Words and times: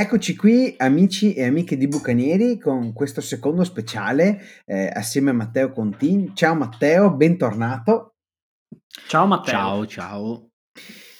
Eccoci 0.00 0.36
qui 0.36 0.74
amici 0.76 1.34
e 1.34 1.44
amiche 1.44 1.76
di 1.76 1.88
Bucanieri 1.88 2.56
con 2.56 2.92
questo 2.92 3.20
secondo 3.20 3.64
speciale 3.64 4.40
eh, 4.64 4.88
assieme 4.94 5.30
a 5.30 5.32
Matteo 5.32 5.72
Contin. 5.72 6.36
Ciao 6.36 6.54
Matteo, 6.54 7.12
bentornato. 7.16 8.14
Ciao 9.08 9.26
Matteo. 9.26 9.52
Ciao, 9.52 9.86
ciao. 9.88 10.50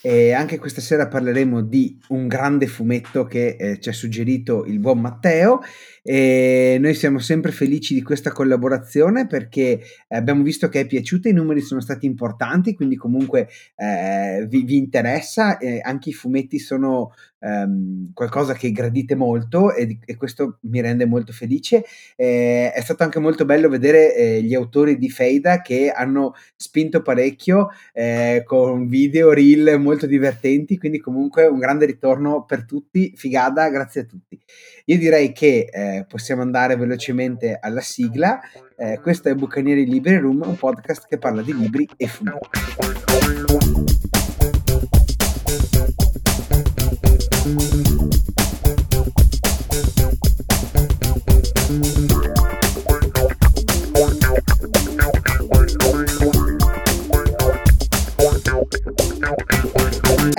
E 0.00 0.32
anche 0.32 0.58
questa 0.58 0.80
sera 0.80 1.08
parleremo 1.08 1.60
di 1.60 1.98
un 2.10 2.28
grande 2.28 2.68
fumetto 2.68 3.24
che 3.24 3.56
eh, 3.58 3.80
ci 3.80 3.88
ha 3.88 3.92
suggerito 3.92 4.64
il 4.64 4.78
buon 4.78 5.00
Matteo 5.00 5.60
e 6.04 6.78
noi 6.80 6.94
siamo 6.94 7.18
sempre 7.18 7.50
felici 7.50 7.94
di 7.94 8.02
questa 8.02 8.30
collaborazione 8.30 9.26
perché 9.26 9.82
abbiamo 10.08 10.44
visto 10.44 10.68
che 10.68 10.80
è 10.80 10.86
piaciuta, 10.86 11.28
i 11.28 11.32
numeri 11.32 11.60
sono 11.60 11.80
stati 11.80 12.06
importanti, 12.06 12.74
quindi 12.74 12.94
comunque 12.94 13.48
eh, 13.74 14.46
vi, 14.48 14.62
vi, 14.62 14.76
interessa, 14.76 15.58
eh, 15.58 15.80
anche 15.82 16.10
i 16.10 16.14
fumetti 16.14 16.60
sono 16.60 17.12
ehm, 17.40 18.12
qualcosa 18.12 18.54
che 18.54 18.72
gradite 18.72 19.14
molto 19.14 19.72
e, 19.72 19.98
e, 20.04 20.16
questo 20.16 20.58
mi 20.62 20.80
rende 20.80 21.06
molto 21.06 21.32
felice. 21.32 21.84
Eh, 22.16 22.72
è 22.72 22.80
stato 22.80 23.02
anche 23.02 23.18
molto 23.18 23.44
bello 23.44 23.68
vedere 23.68 24.14
eh, 24.14 24.42
gli 24.42 24.54
autori 24.54 24.98
di 24.98 25.10
Feida 25.10 25.60
che 25.60 25.90
hanno 25.90 26.34
spinto 26.56 27.02
parecchio 27.02 27.70
eh, 27.92 28.42
con 28.44 28.88
video, 28.88 29.32
reel 29.32 29.78
molto 29.80 30.06
divertenti, 30.06 30.78
quindi 30.78 30.98
comunque 31.00 31.46
un 31.46 31.58
grande 31.58 31.86
ritorno 31.86 32.44
per 32.44 32.64
tutti, 32.64 33.12
figada, 33.16 33.68
grazie 33.68 34.02
a 34.02 34.04
tutti. 34.04 34.38
Io 34.86 34.98
direi 34.98 35.32
che 35.32 35.68
eh, 35.70 36.06
possiamo 36.08 36.42
andare 36.42 36.76
velocemente 36.76 37.58
alla 37.60 37.80
sigla. 37.80 38.40
Eh, 38.76 39.00
questo 39.02 39.28
è 39.28 39.34
Bucanieri 39.34 39.84
Libri 39.84 40.16
Room, 40.16 40.42
un 40.46 40.56
podcast 40.56 41.06
che 41.08 41.18
parla 41.18 41.42
di 41.42 41.54
libri 41.54 41.88
e 41.96 42.06
fumetti. 42.06 43.97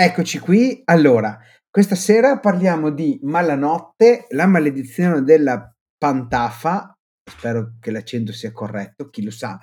Eccoci 0.02 0.40
qui. 0.40 0.82
Allora, 0.86 1.38
questa 1.70 1.96
sera 1.96 2.40
parliamo 2.40 2.90
di 2.90 3.20
Malanotte, 3.22 4.28
la 4.30 4.48
maledizione 4.48 5.24
della 5.24 5.76
Pantafa, 5.98 6.98
spero 7.30 7.74
che 7.82 7.92
l'accento 7.92 8.32
sia 8.32 8.54
corretto, 8.54 9.10
chi 9.10 9.26
lo 9.26 9.30
sa, 9.30 9.60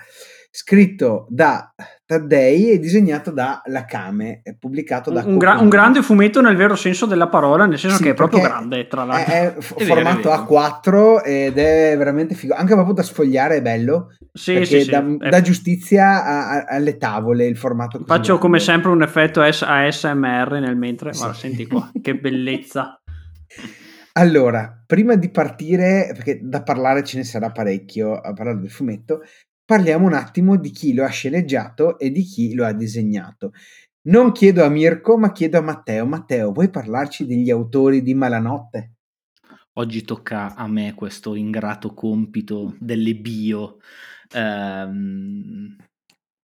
scritto 0.50 1.24
da 1.30 1.72
Taddei 2.06 2.70
e 2.70 2.78
disegnato 2.78 3.32
da 3.32 3.62
Lakame, 3.66 4.40
pubblicato 4.60 5.10
da... 5.10 5.24
Un, 5.24 5.38
gra- 5.38 5.58
un, 5.58 5.68
grande 5.68 6.02
fumetto 6.02 6.40
nel 6.40 6.54
vero 6.54 6.76
senso 6.76 7.04
della 7.04 7.26
parola, 7.26 7.66
nel 7.66 7.80
senso 7.80 7.96
sì, 7.96 8.04
che 8.04 8.10
è 8.10 8.14
proprio 8.14 8.42
grande, 8.42 8.86
tra 8.86 9.02
l'altro. 9.02 9.32
È, 9.32 9.36
è, 9.42 9.54
f- 9.58 9.74
è 9.74 9.84
formato 9.84 10.28
vero, 10.28 10.44
A4 10.44 11.24
ed 11.24 11.58
è 11.58 11.96
veramente 11.98 12.36
figo, 12.36 12.54
anche 12.54 12.74
proprio 12.74 12.94
da 12.94 13.02
sfogliare 13.02 13.56
è 13.56 13.62
bello, 13.62 14.14
sì, 14.32 14.64
sì, 14.64 14.82
sì, 14.82 14.88
dà, 14.90 15.04
è... 15.18 15.30
dà 15.30 15.40
giustizia 15.40 16.24
a, 16.24 16.50
a, 16.50 16.64
alle 16.68 16.96
tavole 16.96 17.46
il 17.46 17.56
formato. 17.56 17.98
Faccio 18.06 18.22
grande. 18.22 18.40
come 18.40 18.60
sempre 18.60 18.90
un 18.92 19.02
effetto 19.02 19.42
ASMR 19.42 20.58
nel 20.60 20.76
mentre, 20.76 21.12
sì. 21.12 21.18
Guarda, 21.18 21.36
senti 21.36 21.66
qua, 21.66 21.90
che 22.00 22.14
bellezza. 22.14 23.00
Allora, 24.12 24.82
prima 24.86 25.14
di 25.14 25.28
partire, 25.28 26.10
perché 26.14 26.38
da 26.40 26.62
parlare 26.62 27.02
ce 27.04 27.18
ne 27.18 27.24
sarà 27.24 27.50
parecchio 27.50 28.14
a 28.14 28.32
parlare 28.32 28.60
del 28.60 28.70
fumetto, 28.70 29.22
parliamo 29.66 30.06
un 30.06 30.14
attimo 30.14 30.56
di 30.56 30.70
chi 30.70 30.94
lo 30.94 31.04
ha 31.04 31.08
sceneggiato 31.08 31.98
e 31.98 32.10
di 32.10 32.22
chi 32.22 32.54
lo 32.54 32.64
ha 32.64 32.72
disegnato. 32.72 33.52
Non 34.06 34.30
chiedo 34.30 34.64
a 34.64 34.68
Mirko, 34.68 35.18
ma 35.18 35.32
chiedo 35.32 35.58
a 35.58 35.62
Matteo. 35.62 36.06
Matteo, 36.06 36.52
vuoi 36.52 36.70
parlarci 36.70 37.26
degli 37.26 37.50
autori 37.50 38.02
di 38.02 38.14
Malanotte? 38.14 38.92
Oggi 39.74 40.04
tocca 40.04 40.54
a 40.54 40.68
me 40.68 40.94
questo 40.94 41.34
ingrato 41.34 41.92
compito 41.92 42.76
delle 42.78 43.16
bio. 43.16 43.78
Um, 44.32 45.76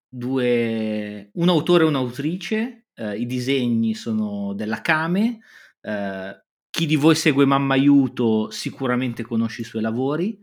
due, 0.09 1.31
un 1.33 1.49
autore 1.49 1.85
e 1.85 1.87
un'autrice, 1.87 2.87
uh, 2.97 3.13
i 3.13 3.25
disegni 3.25 3.95
sono 3.95 4.53
della 4.55 4.81
Kame. 4.81 5.39
Uh, 5.81 6.37
chi 6.69 6.87
di 6.87 6.97
voi 6.97 7.15
segue 7.15 7.45
Mamma 7.45 7.75
Aiuto 7.75 8.51
sicuramente 8.51 9.23
conosce 9.23 9.61
i 9.61 9.65
suoi 9.65 9.83
lavori, 9.83 10.39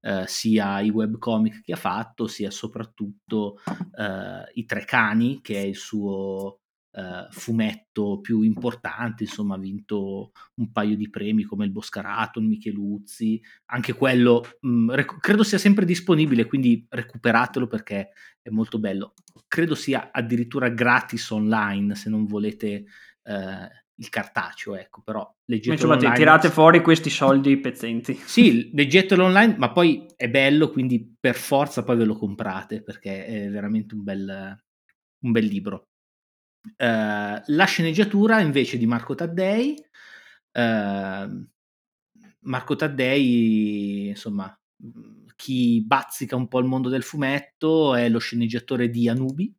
eh, 0.00 0.24
sia 0.26 0.80
i 0.80 0.90
webcomic 0.90 1.62
che 1.62 1.72
ha 1.72 1.76
fatto, 1.76 2.26
sia 2.26 2.50
soprattutto 2.50 3.58
eh, 3.98 4.50
I 4.54 4.64
Tre 4.64 4.84
Cani, 4.84 5.40
che 5.40 5.56
è 5.56 5.64
il 5.64 5.76
suo 5.76 6.60
eh, 6.92 7.26
fumetto 7.30 8.20
più 8.20 8.42
importante, 8.42 9.24
insomma 9.24 9.54
ha 9.54 9.58
vinto 9.58 10.32
un 10.54 10.72
paio 10.72 10.96
di 10.96 11.08
premi 11.08 11.44
come 11.44 11.64
il 11.64 11.70
Boscarato, 11.70 12.40
il 12.40 12.46
Micheluzzi, 12.46 13.40
anche 13.66 13.92
quello 13.92 14.44
mh, 14.60 14.68
mm, 14.68 14.90
rec- 14.90 15.20
credo 15.20 15.42
sia 15.42 15.58
sempre 15.58 15.84
disponibile, 15.84 16.46
quindi 16.46 16.84
recuperatelo 16.88 17.66
perché 17.66 18.10
è 18.42 18.50
molto 18.50 18.78
bello. 18.78 19.14
Credo 19.46 19.74
sia 19.74 20.10
addirittura 20.12 20.68
gratis 20.68 21.30
online 21.30 21.94
se 21.94 22.08
non 22.08 22.26
volete 22.26 22.84
eh, 23.22 23.68
il 24.00 24.08
cartaceo, 24.08 24.76
ecco, 24.76 25.02
però 25.02 25.30
leggetelo 25.44 25.92
online. 25.92 26.14
tirate 26.14 26.48
fuori 26.48 26.80
questi 26.80 27.10
soldi 27.10 27.58
pezzenti. 27.58 28.14
Sì, 28.24 28.70
leggetelo 28.72 29.24
online, 29.24 29.56
ma 29.58 29.72
poi 29.72 30.06
è 30.16 30.28
bello, 30.28 30.70
quindi 30.70 31.16
per 31.20 31.34
forza 31.34 31.84
poi 31.84 31.96
ve 31.98 32.04
lo 32.04 32.16
comprate, 32.16 32.82
perché 32.82 33.26
è 33.26 33.50
veramente 33.50 33.94
un 33.94 34.02
bel, 34.02 34.62
un 35.20 35.32
bel 35.32 35.44
libro. 35.44 35.88
Uh, 36.62 37.40
la 37.44 37.64
sceneggiatura 37.66 38.40
invece 38.40 38.78
di 38.78 38.86
Marco 38.86 39.14
Taddei. 39.14 39.76
Uh, 40.52 41.46
Marco 42.40 42.76
Taddei, 42.76 44.08
insomma, 44.08 44.58
chi 45.36 45.84
bazzica 45.84 46.36
un 46.36 46.48
po' 46.48 46.58
il 46.58 46.66
mondo 46.66 46.88
del 46.88 47.02
fumetto 47.02 47.94
è 47.94 48.08
lo 48.08 48.18
sceneggiatore 48.18 48.88
di 48.88 49.10
Anubi, 49.10 49.54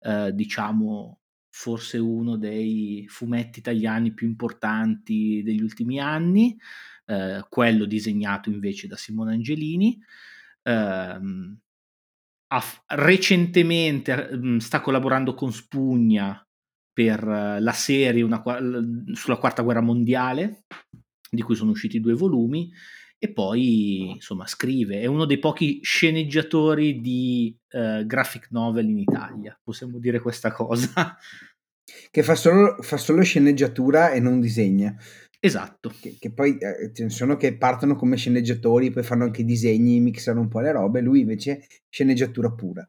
uh, 0.00 0.30
diciamo 0.30 1.20
forse 1.56 1.98
uno 1.98 2.36
dei 2.36 3.06
fumetti 3.06 3.60
italiani 3.60 4.12
più 4.12 4.26
importanti 4.26 5.40
degli 5.44 5.62
ultimi 5.62 6.00
anni, 6.00 6.58
eh, 7.06 7.46
quello 7.48 7.84
disegnato 7.84 8.50
invece 8.50 8.88
da 8.88 8.96
Simone 8.96 9.34
Angelini. 9.34 9.96
Eh, 10.64 11.20
recentemente 12.88 14.36
mh, 14.36 14.56
sta 14.56 14.80
collaborando 14.80 15.34
con 15.34 15.52
Spugna 15.52 16.44
per 16.92 17.24
la 17.24 17.72
serie 17.72 18.22
una, 18.22 18.42
sulla 19.12 19.36
quarta 19.36 19.62
guerra 19.62 19.80
mondiale, 19.80 20.64
di 21.30 21.42
cui 21.42 21.54
sono 21.54 21.70
usciti 21.70 22.00
due 22.00 22.14
volumi, 22.14 22.68
e 23.24 23.32
poi 23.32 24.10
insomma 24.10 24.46
scrive, 24.46 25.00
è 25.00 25.06
uno 25.06 25.24
dei 25.24 25.38
pochi 25.38 25.80
sceneggiatori 25.82 27.00
di 27.00 27.56
uh, 27.70 28.04
graphic 28.04 28.48
novel 28.50 28.90
in 28.90 28.98
Italia, 28.98 29.58
possiamo 29.62 29.98
dire 29.98 30.20
questa 30.20 30.52
cosa. 30.52 31.16
Che 32.10 32.22
fa 32.22 32.34
solo, 32.34 32.76
fa 32.80 32.96
solo 32.96 33.22
sceneggiatura 33.22 34.10
e 34.10 34.18
non 34.18 34.40
disegna. 34.40 34.96
Esatto. 35.38 35.92
Che, 36.00 36.16
che 36.18 36.32
poi 36.32 36.56
eh, 36.56 36.92
ce 36.94 37.02
ne 37.04 37.10
sono 37.10 37.36
che 37.36 37.56
partono 37.58 37.94
come 37.94 38.16
sceneggiatori, 38.16 38.90
poi 38.90 39.02
fanno 39.02 39.24
anche 39.24 39.44
disegni, 39.44 40.00
mixano 40.00 40.40
un 40.40 40.48
po' 40.48 40.60
le 40.60 40.72
robe, 40.72 41.02
lui 41.02 41.20
invece 41.20 41.66
sceneggiatura 41.90 42.50
pura. 42.52 42.88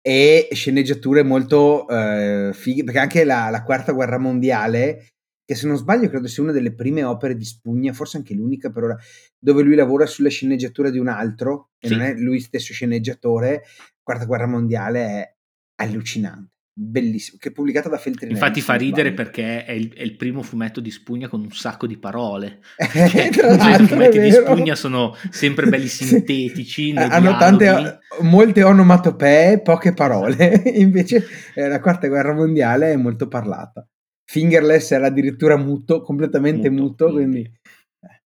E 0.00 0.48
sceneggiature 0.50 1.22
molto 1.22 1.88
eh, 1.88 2.50
fighe, 2.52 2.82
perché 2.82 2.98
anche 2.98 3.24
la, 3.24 3.48
la 3.50 3.62
quarta 3.62 3.92
guerra 3.92 4.18
mondiale 4.18 5.14
che 5.44 5.54
se 5.54 5.66
non 5.66 5.76
sbaglio 5.76 6.08
credo 6.08 6.26
sia 6.26 6.42
una 6.42 6.52
delle 6.52 6.74
prime 6.74 7.04
opere 7.04 7.36
di 7.36 7.44
Spugna, 7.44 7.92
forse 7.92 8.16
anche 8.16 8.34
l'unica 8.34 8.70
per 8.70 8.84
ora, 8.84 8.96
dove 9.38 9.62
lui 9.62 9.74
lavora 9.74 10.06
sulle 10.06 10.30
sceneggiature 10.30 10.90
di 10.90 10.98
un 10.98 11.08
altro 11.08 11.70
e 11.78 11.88
sì. 11.88 11.94
non 11.94 12.04
è 12.04 12.14
lui 12.14 12.40
stesso 12.40 12.72
sceneggiatore. 12.72 13.62
Quarta 14.02 14.24
Guerra 14.24 14.46
Mondiale 14.46 15.00
è 15.00 15.34
allucinante. 15.76 16.52
Bellissimo, 16.76 17.36
che 17.38 17.50
è 17.50 17.52
pubblicata 17.52 17.88
da 17.88 17.98
Feltrinelli. 17.98 18.36
Infatti 18.36 18.60
fa 18.60 18.74
ridere 18.74 19.10
sbaglio. 19.10 19.14
perché 19.14 19.64
è 19.64 19.70
il, 19.70 19.94
è 19.94 20.02
il, 20.02 20.16
primo 20.16 20.42
fumetto 20.42 20.80
di 20.80 20.90
Spugna 20.90 21.28
con 21.28 21.40
un 21.40 21.52
sacco 21.52 21.86
di 21.86 21.96
parole. 21.96 22.60
Eh, 22.94 23.28
I 23.28 23.86
fumetti 23.86 24.18
di 24.18 24.32
Spugna 24.32 24.74
sono 24.74 25.14
sempre 25.30 25.68
belli 25.68 25.86
sintetici. 25.88 26.90
Sì. 26.90 26.96
Hanno 26.96 27.36
tante, 27.36 28.00
molte 28.22 28.64
onomatopee, 28.64 29.62
poche 29.62 29.92
parole. 29.92 30.62
Invece 30.74 31.24
eh, 31.54 31.68
la 31.68 31.80
quarta 31.80 32.08
guerra 32.08 32.34
mondiale 32.34 32.92
è 32.92 32.96
molto 32.96 33.28
parlata. 33.28 33.86
Fingerless 34.24 34.92
era 34.92 35.06
addirittura 35.06 35.56
muto, 35.56 36.02
completamente 36.02 36.70
muto, 36.70 37.06
muto 37.06 37.12
quindi 37.12 37.40
eh, 37.40 38.22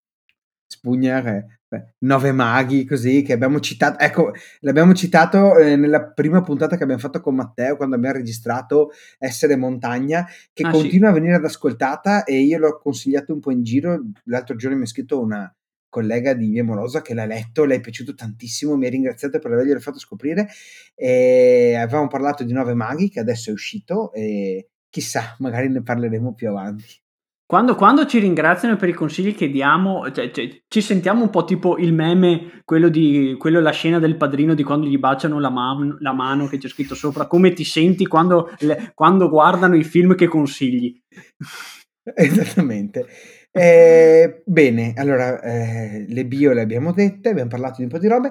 Spugna 0.66 1.22
che 1.22 1.58
Nove 2.00 2.32
Maghi, 2.32 2.84
così 2.86 3.22
che 3.22 3.34
abbiamo 3.34 3.60
citato. 3.60 3.98
Ecco, 3.98 4.32
l'abbiamo 4.60 4.94
citato 4.94 5.56
eh, 5.58 5.76
nella 5.76 6.10
prima 6.12 6.40
puntata 6.42 6.76
che 6.76 6.82
abbiamo 6.82 7.00
fatto 7.00 7.20
con 7.20 7.34
Matteo 7.34 7.76
quando 7.76 7.96
abbiamo 7.96 8.16
registrato 8.16 8.90
Essere 9.18 9.56
Montagna, 9.56 10.26
che 10.52 10.62
ah, 10.62 10.70
continua 10.70 11.08
sì. 11.08 11.14
a 11.14 11.18
venire 11.18 11.34
ad 11.36 11.44
ascoltata 11.44 12.24
e 12.24 12.40
io 12.40 12.58
l'ho 12.58 12.78
consigliato 12.78 13.32
un 13.34 13.40
po' 13.40 13.50
in 13.50 13.62
giro. 13.62 14.02
L'altro 14.24 14.56
giorno 14.56 14.76
mi 14.76 14.84
ha 14.84 14.86
scritto 14.86 15.20
una 15.20 15.52
collega 15.90 16.34
di 16.34 16.48
Via 16.48 16.64
Morosa 16.64 17.02
che 17.02 17.14
l'ha 17.14 17.26
letto, 17.26 17.64
le 17.64 17.76
è 17.76 17.80
piaciuto 17.80 18.14
tantissimo, 18.14 18.76
mi 18.76 18.86
ha 18.86 18.90
ringraziato 18.90 19.38
per 19.38 19.52
averglielo 19.52 19.80
fatto 19.80 19.98
scoprire. 19.98 20.48
E 20.94 21.74
avevamo 21.76 22.08
parlato 22.08 22.44
di 22.44 22.52
Nove 22.52 22.74
Maghi 22.74 23.10
che 23.10 23.20
adesso 23.20 23.50
è 23.50 23.52
uscito 23.52 24.12
e 24.12 24.68
chissà, 24.90 25.37
magari 25.38 25.69
ne 25.69 25.82
parleremo 25.82 26.35
più 26.35 26.49
avanti. 26.49 26.85
Quando, 27.49 27.76
quando, 27.76 28.05
ci 28.05 28.19
ringraziano 28.19 28.76
per 28.76 28.90
i 28.90 28.93
consigli 28.93 29.35
che 29.35 29.49
diamo, 29.49 30.11
cioè, 30.12 30.31
cioè, 30.32 30.64
ci 30.69 30.82
sentiamo 30.82 31.23
un 31.23 31.31
po' 31.31 31.44
tipo 31.44 31.79
il 31.79 31.94
meme, 31.94 32.61
quello 32.67 32.90
di 32.90 33.37
quello 33.38 33.58
la 33.61 33.70
scena 33.70 33.99
del 33.99 34.19
padrino 34.19 34.52
di 34.52 34.62
quando 34.62 34.87
gli 34.87 34.99
baciano 34.99 35.40
la, 35.40 35.49
man, 35.49 35.96
la 36.00 36.12
mano 36.12 36.46
che 36.46 36.58
c'è 36.58 36.69
scritto 36.69 36.94
sopra, 36.94 37.26
come 37.26 37.55
ti 37.55 37.64
senti 37.64 38.06
quando, 38.06 38.55
le, 38.58 38.93
quando 38.94 39.31
guardano 39.31 39.76
i 39.76 39.82
film 39.82 40.14
che 40.14 40.26
consigli. 40.26 40.94
Esattamente. 42.14 43.06
Eh, 43.50 44.43
bene, 44.44 44.93
allora 44.96 45.40
eh, 45.40 46.05
le 46.06 46.26
bio 46.26 46.52
le 46.52 46.61
abbiamo 46.61 46.93
dette, 46.93 47.31
abbiamo 47.31 47.49
parlato 47.49 47.76
di 47.79 47.85
un 47.85 47.88
po' 47.88 47.99
di 47.99 48.08
robe. 48.08 48.31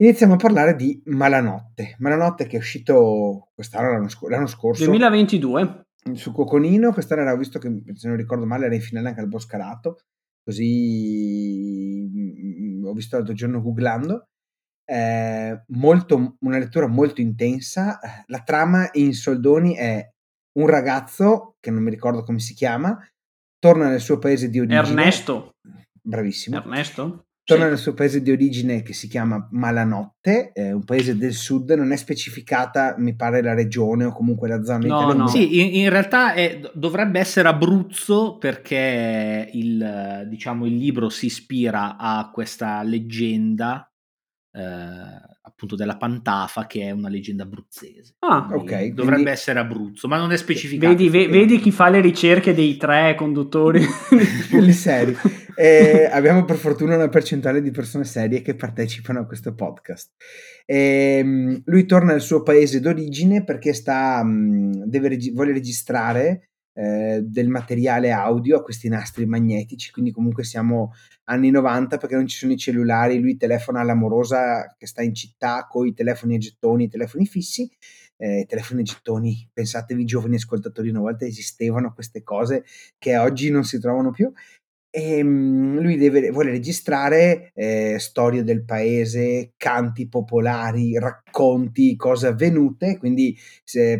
Iniziamo 0.00 0.34
a 0.34 0.36
parlare 0.36 0.76
di 0.76 1.00
Malanotte. 1.06 1.96
Malanotte 1.98 2.46
che 2.46 2.56
è 2.56 2.58
uscito 2.58 3.50
quest'anno, 3.54 3.92
l'anno, 3.92 4.08
sc- 4.08 4.28
l'anno 4.28 4.46
scorso. 4.46 4.84
2022 4.86 5.84
su 6.14 6.32
Coconino, 6.32 6.92
quest'anno 6.92 7.20
era 7.20 7.36
visto 7.36 7.58
che 7.58 7.82
se 7.92 8.08
non 8.08 8.16
ricordo 8.16 8.46
male 8.46 8.64
era 8.64 8.74
in 8.74 8.80
finale 8.80 9.08
anche 9.08 9.20
al 9.20 9.28
Boscarato, 9.28 9.98
così 10.42 12.08
mh, 12.10 12.86
ho 12.86 12.92
visto 12.94 13.16
l'altro 13.16 13.34
giorno 13.34 13.60
googlando. 13.60 14.24
Eh, 14.90 15.64
molto, 15.68 16.36
una 16.40 16.58
lettura 16.58 16.86
molto 16.86 17.20
intensa. 17.20 18.00
La 18.26 18.40
trama 18.40 18.88
in 18.92 19.12
soldoni 19.12 19.74
è 19.74 20.08
un 20.58 20.66
ragazzo, 20.66 21.56
che 21.60 21.70
non 21.70 21.82
mi 21.82 21.90
ricordo 21.90 22.24
come 22.24 22.38
si 22.38 22.54
chiama, 22.54 22.98
torna 23.58 23.90
nel 23.90 24.00
suo 24.00 24.18
paese 24.18 24.48
di 24.48 24.58
origine. 24.60 24.80
Ernesto. 24.80 25.50
Bravissimo. 26.02 26.56
Ernesto? 26.56 27.26
Torna 27.54 27.68
nel 27.68 27.78
suo 27.78 27.94
paese 27.94 28.22
di 28.22 28.30
origine 28.30 28.82
che 28.82 28.92
si 28.92 29.08
chiama 29.08 29.48
Malanotte, 29.52 30.52
è 30.52 30.72
un 30.72 30.84
paese 30.84 31.16
del 31.16 31.34
sud, 31.34 31.70
non 31.72 31.92
è 31.92 31.96
specificata, 31.96 32.94
mi 32.98 33.14
pare, 33.14 33.42
la 33.42 33.54
regione 33.54 34.04
o 34.04 34.12
comunque 34.12 34.48
la 34.48 34.62
zona 34.62 34.78
no, 34.78 34.84
italiana. 34.84 35.14
No. 35.14 35.28
Sì, 35.28 35.60
in, 35.60 35.82
in 35.82 35.90
realtà 35.90 36.34
è, 36.34 36.60
dovrebbe 36.74 37.18
essere 37.18 37.48
Abruzzo 37.48 38.38
perché 38.38 39.48
il, 39.52 40.26
diciamo, 40.28 40.66
il 40.66 40.76
libro 40.76 41.08
si 41.08 41.26
ispira 41.26 41.96
a 41.96 42.30
questa 42.32 42.82
leggenda 42.82 43.90
eh, 44.52 44.60
appunto 45.42 45.76
della 45.76 45.96
Pantafa 45.96 46.66
che 46.66 46.82
è 46.82 46.90
una 46.90 47.08
leggenda 47.08 47.44
abruzzese. 47.44 48.16
Ah, 48.20 48.48
ok. 48.50 48.86
Dovrebbe 48.88 48.94
quindi... 48.94 49.30
essere 49.30 49.58
Abruzzo, 49.58 50.08
ma 50.08 50.16
non 50.16 50.32
è 50.32 50.36
specificato. 50.36 50.94
Vedi, 50.94 51.08
ve- 51.08 51.28
vedi 51.28 51.58
chi 51.60 51.70
fa 51.70 51.88
le 51.88 52.00
ricerche 52.00 52.54
dei 52.54 52.76
tre 52.76 53.14
conduttori. 53.14 53.84
le 54.50 54.72
serie. 54.72 55.16
Eh, 55.54 56.08
abbiamo 56.10 56.44
per 56.44 56.56
fortuna 56.56 56.96
una 56.96 57.08
percentuale 57.08 57.62
di 57.62 57.70
persone 57.70 58.04
serie 58.04 58.42
che 58.42 58.54
partecipano 58.54 59.20
a 59.20 59.26
questo 59.26 59.54
podcast. 59.54 60.12
Eh, 60.66 61.62
lui 61.64 61.86
torna 61.86 62.12
al 62.12 62.20
suo 62.20 62.42
paese 62.42 62.80
d'origine 62.80 63.44
perché 63.44 63.72
sta, 63.72 64.22
mh, 64.22 64.84
deve 64.86 65.16
vuole 65.32 65.52
registrare 65.52 66.50
eh, 66.72 67.20
del 67.22 67.48
materiale 67.48 68.10
audio 68.12 68.58
a 68.58 68.62
questi 68.62 68.88
nastri 68.88 69.26
magnetici, 69.26 69.90
quindi 69.90 70.12
comunque 70.12 70.44
siamo 70.44 70.92
anni 71.24 71.50
90 71.50 71.96
perché 71.98 72.14
non 72.14 72.26
ci 72.26 72.38
sono 72.38 72.52
i 72.52 72.56
cellulari, 72.56 73.20
lui 73.20 73.36
telefona 73.36 73.80
all'amorosa 73.80 74.74
che 74.78 74.86
sta 74.86 75.02
in 75.02 75.14
città 75.14 75.66
con 75.68 75.86
i 75.86 75.94
telefoni 75.94 76.36
a 76.36 76.38
gettoni, 76.38 76.84
i 76.84 76.88
telefoni 76.88 77.26
fissi, 77.26 77.68
eh, 78.16 78.44
telefoni 78.48 78.82
a 78.82 78.84
gettoni, 78.84 79.48
pensatevi 79.52 80.04
giovani 80.04 80.36
ascoltatori, 80.36 80.90
una 80.90 81.00
volta 81.00 81.24
esistevano 81.24 81.92
queste 81.92 82.22
cose 82.22 82.64
che 82.98 83.16
oggi 83.16 83.50
non 83.50 83.64
si 83.64 83.80
trovano 83.80 84.10
più 84.10 84.32
e 84.90 85.18
ehm, 85.18 85.78
lui 85.78 85.96
deve, 85.96 86.30
vuole 86.30 86.50
registrare 86.50 87.52
eh, 87.54 87.96
storie 87.98 88.42
del 88.42 88.64
paese, 88.64 89.52
canti 89.56 90.08
popolari, 90.08 90.98
racconti, 90.98 91.94
cose 91.96 92.26
avvenute, 92.26 92.98
quindi 92.98 93.36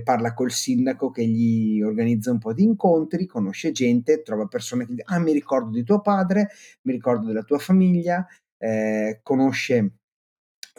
parla 0.03 0.35
col 0.35 0.51
sindaco 0.51 1.11
che 1.11 1.25
gli 1.25 1.81
organizza 1.81 2.33
un 2.33 2.39
po' 2.39 2.53
di 2.53 2.65
incontri, 2.65 3.27
conosce 3.27 3.71
gente, 3.71 4.23
trova 4.23 4.47
persone 4.47 4.85
che 4.85 4.95
dicono 4.95 5.17
ah 5.17 5.21
mi 5.23 5.33
ricordo 5.33 5.71
di 5.71 5.85
tuo 5.85 6.01
padre, 6.01 6.49
mi 6.83 6.93
ricordo 6.93 7.27
della 7.27 7.43
tua 7.43 7.59
famiglia, 7.59 8.27
eh, 8.59 9.21
conosce 9.23 9.93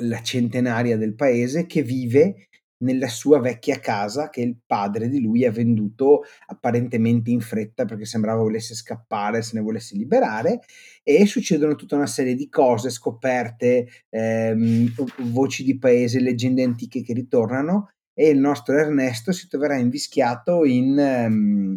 la 0.02 0.22
centenaria 0.22 0.98
del 0.98 1.16
paese 1.16 1.66
che 1.66 1.82
vive 1.82 2.48
nella 2.82 3.08
sua 3.08 3.40
vecchia 3.40 3.80
casa 3.80 4.30
che 4.30 4.42
il 4.42 4.58
padre 4.66 5.10
di 5.10 5.22
lui 5.22 5.46
ha 5.46 5.52
venduto 5.52 6.22
apparentemente 6.48 7.32
in 7.32 7.40
fretta 7.40 7.86
perché 7.86 8.06
sembrava 8.06 8.42
volesse 8.42 8.76
scappare, 8.76 9.42
se 9.42 9.56
ne 9.56 9.62
volesse 9.62 9.96
liberare 9.96 10.60
e 11.04 11.26
succedono 11.26 11.76
tutta 11.76 11.96
una 11.96 12.08
serie 12.08 12.36
di 12.36 12.50
cose, 12.50 12.90
scoperte, 12.90 13.88
ehm, 14.10 14.94
voci 15.32 15.64
di 15.64 15.78
paese, 15.78 16.20
leggende 16.20 16.64
antiche 16.64 17.02
che 17.02 17.14
ritornano 17.14 17.90
e 18.14 18.30
il 18.30 18.40
nostro 18.40 18.78
Ernesto 18.78 19.32
si 19.32 19.48
troverà 19.48 19.78
invischiato 19.78 20.66
in 20.66 20.98
ehm, 20.98 21.74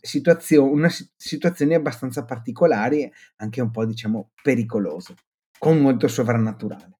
situazio- 0.00 0.72
situazioni 1.16 1.74
abbastanza 1.74 2.24
particolari, 2.24 3.10
anche 3.36 3.60
un 3.60 3.70
po' 3.70 3.84
diciamo 3.84 4.30
pericolose, 4.42 5.14
con 5.58 5.78
molto 5.78 6.08
sovrannaturale 6.08 6.98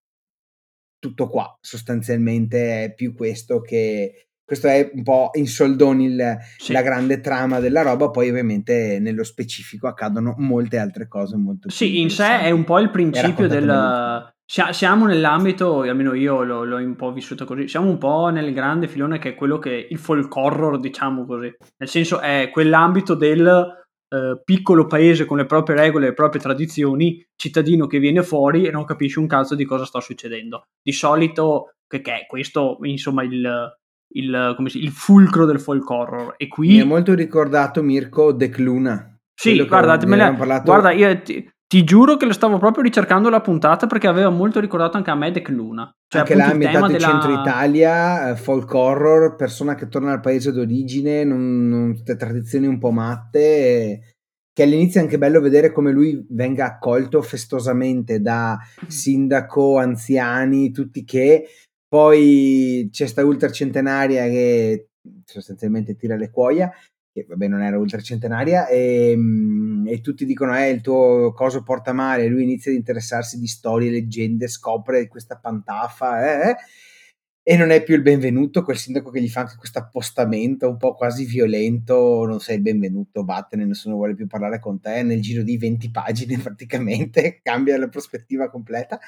tutto 1.05 1.29
qua, 1.29 1.57
sostanzialmente 1.61 2.85
è 2.85 2.93
più 2.93 3.13
questo 3.13 3.61
che 3.61 4.25
questo 4.45 4.67
è 4.67 4.91
un 4.93 5.01
po' 5.01 5.31
in 5.33 5.47
soldoni 5.47 6.05
il, 6.05 6.37
sì. 6.57 6.71
la 6.71 6.83
grande 6.83 7.19
trama 7.19 7.59
della 7.59 7.81
roba, 7.81 8.11
poi 8.11 8.29
ovviamente 8.29 8.99
nello 8.99 9.23
specifico 9.23 9.87
accadono 9.87 10.35
molte 10.37 10.77
altre 10.77 11.07
cose 11.07 11.35
molto 11.35 11.69
Sì, 11.71 11.99
in 11.99 12.11
sé 12.11 12.41
è 12.41 12.51
un 12.51 12.63
po' 12.63 12.79
il 12.79 12.91
principio 12.91 13.47
del... 13.47 14.33
Siamo 14.45 15.07
nell'ambito, 15.07 15.81
almeno 15.81 16.13
io 16.13 16.43
l'ho, 16.43 16.63
l'ho, 16.63 16.77
un 16.77 16.95
po' 16.95 17.11
vissuto 17.11 17.45
così, 17.45 17.67
siamo 17.67 17.89
un 17.89 17.97
po' 17.97 18.29
nel 18.29 18.53
grande 18.53 18.87
filone 18.87 19.17
che 19.17 19.29
è 19.29 19.35
quello 19.35 19.57
che 19.57 19.87
il 19.89 19.97
folk 19.97 20.35
horror, 20.35 20.79
diciamo 20.79 21.25
così. 21.25 21.51
Nel 21.77 21.89
senso 21.89 22.19
è 22.19 22.51
quell'ambito 22.53 23.15
del 23.15 23.84
eh, 24.07 24.41
piccolo 24.43 24.85
paese 24.85 25.25
con 25.25 25.37
le 25.37 25.45
proprie 25.45 25.75
regole 25.75 26.05
e 26.05 26.09
le 26.09 26.13
proprie 26.13 26.41
tradizioni, 26.41 27.25
cittadino 27.35 27.87
che 27.87 27.99
viene 27.99 28.23
fuori 28.23 28.65
e 28.65 28.71
non 28.71 28.85
capisce 28.85 29.19
un 29.19 29.27
cazzo 29.27 29.55
di 29.55 29.65
cosa 29.65 29.85
sta 29.85 29.99
succedendo. 29.99 30.67
Di 30.81 30.91
solito, 30.91 31.75
che, 31.87 32.01
che 32.01 32.11
è 32.11 32.25
questo, 32.27 32.77
insomma, 32.81 33.23
il, 33.23 33.73
il, 34.13 34.55
si, 34.67 34.83
il, 34.83 34.91
fulcro 34.91 35.45
del 35.45 35.59
folk 35.59 35.89
horror. 35.89 36.33
E 36.37 36.47
qui... 36.47 36.69
Mi 36.69 36.79
è 36.79 36.83
molto 36.83 37.13
ricordato 37.13 37.81
Mirko 37.81 38.31
De 38.31 38.49
Cluna. 38.49 39.17
Sì, 39.33 39.55
guarda, 39.65 39.97
parlato... 39.97 40.63
guarda 40.63 40.91
io 40.91 41.21
ti, 41.21 41.45
ti, 41.67 41.83
giuro 41.83 42.17
che 42.17 42.25
lo 42.25 42.33
stavo 42.33 42.57
proprio 42.57 42.83
ricercando 42.83 43.29
la 43.29 43.41
puntata 43.41 43.87
perché 43.87 44.07
aveva 44.07 44.29
molto 44.29 44.59
ricordato 44.59 44.97
anche 44.97 45.09
a 45.09 45.15
me 45.15 45.31
De 45.31 45.41
Cluna. 45.41 45.91
Cioè, 46.07 46.21
anche 46.21 46.35
là 46.35 46.45
ambientato 46.45 46.85
in 46.85 46.91
della... 46.93 47.07
centro 47.07 47.31
Italia, 47.31 48.29
eh, 48.29 48.35
folk 48.35 48.73
horror, 48.73 49.35
persona 49.35 49.75
che 49.75 49.87
torna 49.87 50.11
al 50.11 50.21
paese 50.21 50.51
d'origine, 50.51 51.23
non, 51.23 51.67
non, 51.67 51.95
tutte 51.95 52.15
tradizioni 52.15 52.67
un 52.67 52.77
po' 52.77 52.91
matte. 52.91 53.39
E 53.39 54.01
che 54.55 54.63
all'inizio 54.63 55.01
è 55.01 55.03
anche 55.03 55.17
bello 55.17 55.41
vedere 55.41 55.73
come 55.73 55.91
lui 55.91 56.25
venga 56.29 56.65
accolto 56.65 57.21
festosamente 57.21 58.21
da 58.21 58.57
sindaco, 58.87 59.77
anziani, 59.77 60.71
tutti 60.71 61.03
che 61.03 61.45
poi 61.87 62.87
c'è 62.89 63.05
sta 63.05 63.25
ultracentenaria 63.25 64.23
che 64.27 64.91
sostanzialmente 65.25 65.95
tira 65.95 66.15
le 66.15 66.29
cuoia, 66.29 66.71
che 67.15 67.25
vabbè 67.29 67.47
non 67.47 67.61
era 67.61 67.77
ultracentenaria, 67.77 68.67
e, 68.67 69.13
mm, 69.15 69.87
e 69.87 70.01
tutti 70.01 70.25
dicono 70.25 70.57
eh 70.57 70.69
il 70.69 70.81
tuo 70.81 71.31
coso 71.31 71.63
porta 71.63 71.93
male, 71.93 72.27
lui 72.27 72.43
inizia 72.43 72.71
ad 72.71 72.77
interessarsi 72.77 73.39
di 73.39 73.47
storie, 73.47 73.89
leggende, 73.89 74.49
scopre 74.49 75.07
questa 75.07 75.37
pantafa, 75.37 76.43
eh, 76.43 76.49
eh 76.49 76.55
e 77.47 77.55
non 77.57 77.69
è 77.69 77.83
più 77.83 77.95
il 77.95 78.01
benvenuto, 78.01 78.63
quel 78.63 78.75
sindaco 78.75 79.11
che 79.11 79.21
gli 79.21 79.29
fa 79.29 79.41
anche 79.41 79.55
questo 79.55 79.77
appostamento 79.77 80.67
un 80.67 80.77
po' 80.77 80.95
quasi 80.95 81.25
violento, 81.25 82.25
non 82.25 82.39
sei 82.39 82.55
il 82.55 82.63
benvenuto, 82.63 83.23
vattene, 83.23 83.65
nessuno 83.65 83.95
vuole 83.95 84.15
più 84.15 84.25
parlare 84.25 84.59
con 84.59 84.79
te, 84.81 85.03
nel 85.03 85.21
giro 85.21 85.43
di 85.43 85.55
20 85.55 85.91
pagine 85.91 86.37
praticamente, 86.41 87.39
cambia 87.43 87.77
la 87.77 87.87
prospettiva 87.87 88.49
completa, 88.49 88.99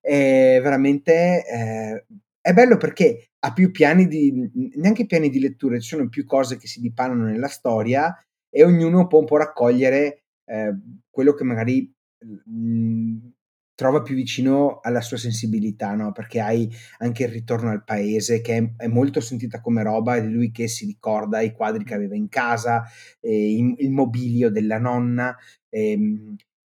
e 0.00 0.60
veramente 0.62 1.44
eh, 1.46 2.04
è 2.40 2.52
bello 2.52 2.76
perché 2.76 3.30
ha 3.46 3.52
più 3.52 3.70
piani 3.70 4.08
di, 4.08 4.50
neanche 4.74 5.06
piani 5.06 5.30
di 5.30 5.38
lettura, 5.38 5.78
ci 5.78 5.88
sono 5.88 6.08
più 6.08 6.24
cose 6.24 6.56
che 6.56 6.66
si 6.66 6.80
dipanano 6.80 7.26
nella 7.26 7.46
storia 7.46 8.12
e 8.50 8.64
ognuno 8.64 9.06
può 9.06 9.20
un 9.20 9.24
po' 9.24 9.36
raccogliere 9.36 10.24
eh, 10.44 10.74
quello 11.08 11.32
che 11.32 11.44
magari 11.44 11.94
mh, 12.18 13.28
trova 13.76 14.02
più 14.02 14.16
vicino 14.16 14.80
alla 14.80 15.00
sua 15.00 15.16
sensibilità, 15.16 15.94
no? 15.94 16.10
Perché 16.10 16.40
hai 16.40 16.68
anche 16.98 17.24
il 17.24 17.28
ritorno 17.28 17.70
al 17.70 17.84
paese 17.84 18.40
che 18.40 18.56
è, 18.56 18.84
è 18.84 18.86
molto 18.88 19.20
sentita 19.20 19.60
come 19.60 19.84
roba, 19.84 20.16
è 20.16 20.22
lui 20.22 20.50
che 20.50 20.66
si 20.66 20.84
ricorda 20.84 21.40
i 21.40 21.52
quadri 21.52 21.84
che 21.84 21.94
aveva 21.94 22.16
in 22.16 22.28
casa, 22.28 22.82
eh, 23.20 23.54
il, 23.54 23.74
il, 23.78 23.90
mobilio 23.92 24.50
della 24.50 24.78
nonna, 24.78 25.36
eh, 25.68 25.98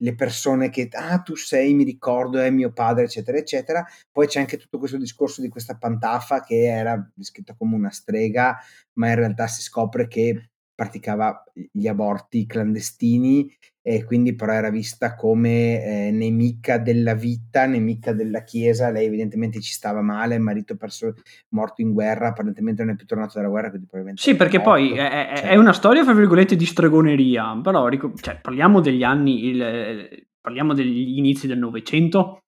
le 0.02 0.16
persone 0.16 0.70
che, 0.70 0.88
ah 0.92 1.20
tu 1.20 1.36
sei, 1.36 1.74
mi 1.74 1.84
ricordo, 1.84 2.40
è 2.40 2.50
mio 2.50 2.72
padre, 2.72 3.04
eccetera, 3.06 3.38
eccetera. 3.38 3.86
Poi 4.12 4.28
c'è 4.28 4.40
anche 4.40 4.58
tutto 4.58 4.78
questo 4.78 4.98
discorso 4.98 5.42
di 5.42 5.50
questa 5.50 5.78
pantafa 5.78 6.42
che 6.42 6.66
era 6.66 7.12
descritta 7.14 7.56
come 7.56 7.76
una 7.76 7.92
strega, 7.92 8.58
ma 8.94 9.10
in 9.10 9.16
realtà 9.16 9.48
si 9.48 9.62
scopre 9.62 10.08
che 10.08 10.51
praticava 10.82 11.44
gli 11.72 11.86
aborti 11.88 12.48
clandestini 12.48 13.48
e 13.84 14.04
quindi 14.04 14.34
però 14.34 14.54
era 14.54 14.72
vista 14.72 15.14
come 15.14 16.08
eh, 16.08 16.12
nemica 16.12 16.80
della 16.80 17.14
vita, 17.14 17.68
nemica 17.68 18.14
della 18.14 18.44
Chiesa. 18.44 18.90
Lei 18.90 19.06
evidentemente 19.06 19.62
ci 19.62 19.74
stava 19.74 20.02
male, 20.02 20.36
il 20.36 20.42
marito 20.42 20.76
perso, 20.76 21.14
morto 21.50 21.84
in 21.84 21.94
guerra, 21.94 22.30
apparentemente 22.30 22.84
non 22.84 22.94
è 22.94 22.96
più 22.96 23.06
tornato 23.06 23.34
dalla 23.36 23.50
guerra. 23.50 23.70
Quindi 23.70 23.86
probabilmente 23.88 24.24
sì, 24.28 24.36
perché 24.36 24.58
morto. 24.58 24.72
poi 24.72 24.92
è, 24.94 25.34
cioè. 25.36 25.50
è, 25.50 25.56
una 25.56 25.74
storia, 25.74 26.04
fra 26.04 26.14
virgolette, 26.14 26.56
di 26.56 26.66
stregoneria, 26.66 27.60
però 27.62 27.88
cioè, 28.20 28.40
parliamo 28.42 28.82
degli 28.82 29.04
anni, 29.04 29.46
il, 29.46 30.28
parliamo 30.42 30.74
degli 30.74 31.18
inizi 31.20 31.46
del 31.46 31.60
Novecento. 31.60 32.42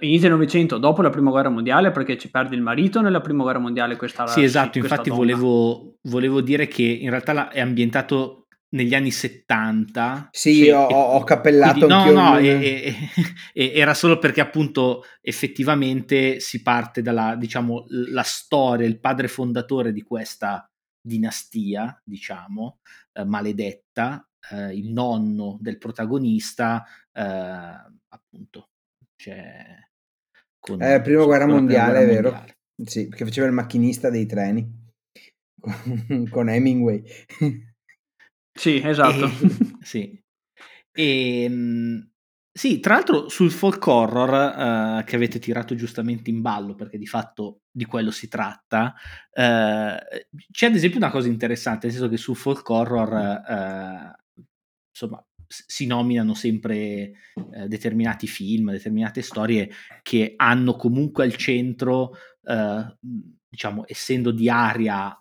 Inizia 0.00 0.26
il 0.26 0.34
Novecento 0.34 0.78
dopo 0.78 1.00
la 1.00 1.10
prima 1.10 1.30
guerra 1.30 1.48
mondiale 1.48 1.92
perché 1.92 2.18
ci 2.18 2.28
perde 2.28 2.56
il 2.56 2.62
marito 2.62 3.00
nella 3.00 3.20
prima 3.20 3.44
guerra 3.44 3.60
mondiale 3.60 3.96
questa 3.96 4.26
Sì, 4.26 4.42
esatto, 4.42 4.78
infatti 4.78 5.10
volevo, 5.10 5.98
volevo, 6.02 6.40
dire 6.40 6.66
che 6.66 6.82
in 6.82 7.08
realtà 7.10 7.50
è 7.50 7.60
ambientato 7.60 8.46
negli 8.70 8.94
anni 8.94 9.12
70. 9.12 10.28
Sì, 10.32 10.64
cioè, 10.64 10.74
ho, 10.74 10.86
ho, 10.88 11.22
cappellato 11.22 11.86
quindi, 11.86 12.12
No, 12.12 12.30
no, 12.30 12.38
e, 12.38 12.48
e, 12.48 12.94
e, 13.54 13.72
era 13.74 13.94
solo 13.94 14.18
perché 14.18 14.40
appunto 14.40 15.04
effettivamente 15.20 16.40
si 16.40 16.62
parte 16.62 17.00
dalla, 17.00 17.36
diciamo, 17.36 17.84
la 17.88 18.24
storia, 18.24 18.86
il 18.86 18.98
padre 18.98 19.28
fondatore 19.28 19.92
di 19.92 20.02
questa 20.02 20.68
dinastia, 21.00 22.00
diciamo, 22.04 22.78
eh, 23.12 23.24
maledetta, 23.24 24.28
eh, 24.50 24.74
il 24.74 24.90
nonno 24.90 25.58
del 25.60 25.78
protagonista, 25.78 26.84
eh, 27.12 27.22
appunto, 27.22 28.70
c'è... 29.16 29.64
Con, 30.58 30.82
eh, 30.82 31.00
prima 31.00 31.24
guerra 31.24 31.46
mondiale, 31.46 32.00
è 32.00 32.06
vero? 32.06 32.30
Mondiale. 32.30 32.58
Sì, 32.84 33.08
perché 33.08 33.24
faceva 33.24 33.46
il 33.46 33.52
macchinista 33.52 34.10
dei 34.10 34.26
treni 34.26 34.68
con, 35.60 36.28
con 36.30 36.48
Hemingway. 36.48 37.02
Sì, 38.52 38.80
esatto. 38.82 39.26
E, 39.26 39.76
sì. 39.82 40.22
E, 40.92 41.42
ehm, 41.42 42.10
sì, 42.56 42.80
tra 42.80 42.94
l'altro 42.94 43.28
sul 43.28 43.50
folk 43.50 43.86
horror 43.86 45.00
uh, 45.00 45.04
che 45.04 45.16
avete 45.16 45.38
tirato 45.38 45.74
giustamente 45.74 46.30
in 46.30 46.40
ballo, 46.40 46.74
perché 46.74 46.96
di 46.96 47.06
fatto 47.06 47.60
di 47.70 47.84
quello 47.84 48.10
si 48.10 48.28
tratta, 48.28 48.94
uh, 49.32 49.98
c'è 50.50 50.66
ad 50.66 50.74
esempio 50.74 50.96
una 50.96 51.10
cosa 51.10 51.28
interessante, 51.28 51.86
nel 51.86 51.94
senso 51.94 52.08
che 52.10 52.16
sul 52.16 52.34
folk 52.34 52.66
horror, 52.70 53.12
uh, 53.12 54.42
insomma, 54.88 55.22
si 55.46 55.86
nominano 55.86 56.34
sempre 56.34 57.12
determinati 57.66 58.26
film, 58.26 58.70
determinate 58.70 59.22
storie 59.22 59.70
che 60.02 60.34
hanno 60.36 60.74
comunque 60.76 61.24
al 61.24 61.36
centro, 61.36 62.12
diciamo, 63.48 63.84
essendo 63.86 64.30
di 64.30 64.48
aria 64.48 65.18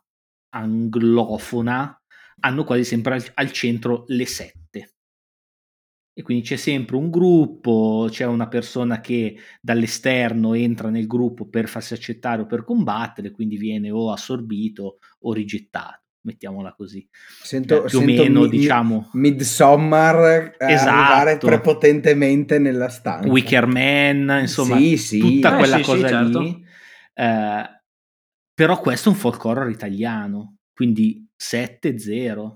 anglofona, 0.50 2.02
hanno 2.40 2.64
quasi 2.64 2.84
sempre 2.84 3.16
al, 3.16 3.32
al 3.36 3.52
centro 3.52 4.04
le 4.08 4.26
sette. 4.26 4.94
E 6.18 6.22
quindi 6.22 6.46
c'è 6.46 6.56
sempre 6.56 6.96
un 6.96 7.10
gruppo, 7.10 8.08
c'è 8.10 8.26
una 8.26 8.48
persona 8.48 9.02
che 9.02 9.38
dall'esterno 9.60 10.54
entra 10.54 10.90
nel 10.90 11.08
gruppo 11.08 11.50
per 11.50 11.68
farsi 11.68 11.94
accettare 11.94 12.44
o 12.44 12.46
per 12.46 12.64
combattere, 12.64 13.32
quindi 13.32 13.58
viene 13.58 13.92
o 13.92 14.12
assorbito 14.12 15.00
o 15.20 15.34
rigettato 15.34 16.05
mettiamola 16.26 16.74
così. 16.76 17.08
Sento, 17.42 17.86
eh, 17.86 17.88
più 17.88 18.00
o 18.00 18.04
meno, 18.04 18.42
mi, 18.42 18.50
diciamo. 18.50 19.10
Midsommar 19.14 20.56
eh, 20.58 20.74
esatto. 20.74 20.90
arrivare 20.90 21.38
prepotentemente 21.38 22.60
nella 22.60 22.90
stanza. 22.90 23.30
Wicker 23.30 23.66
Man, 23.68 24.40
insomma, 24.42 24.78
sì, 24.78 24.98
sì. 24.98 25.20
tutta 25.20 25.54
eh, 25.54 25.58
quella 25.58 25.78
sì, 25.78 25.84
cosa 25.84 26.08
sì, 26.08 26.14
certo. 26.14 26.40
lì. 26.40 26.66
Eh, 27.14 27.64
però 28.54 28.80
questo 28.80 29.10
è 29.10 29.12
un 29.12 29.18
folk 29.18 29.44
horror 29.46 29.70
italiano, 29.70 30.58
quindi 30.74 31.26
7-0. 31.42 32.56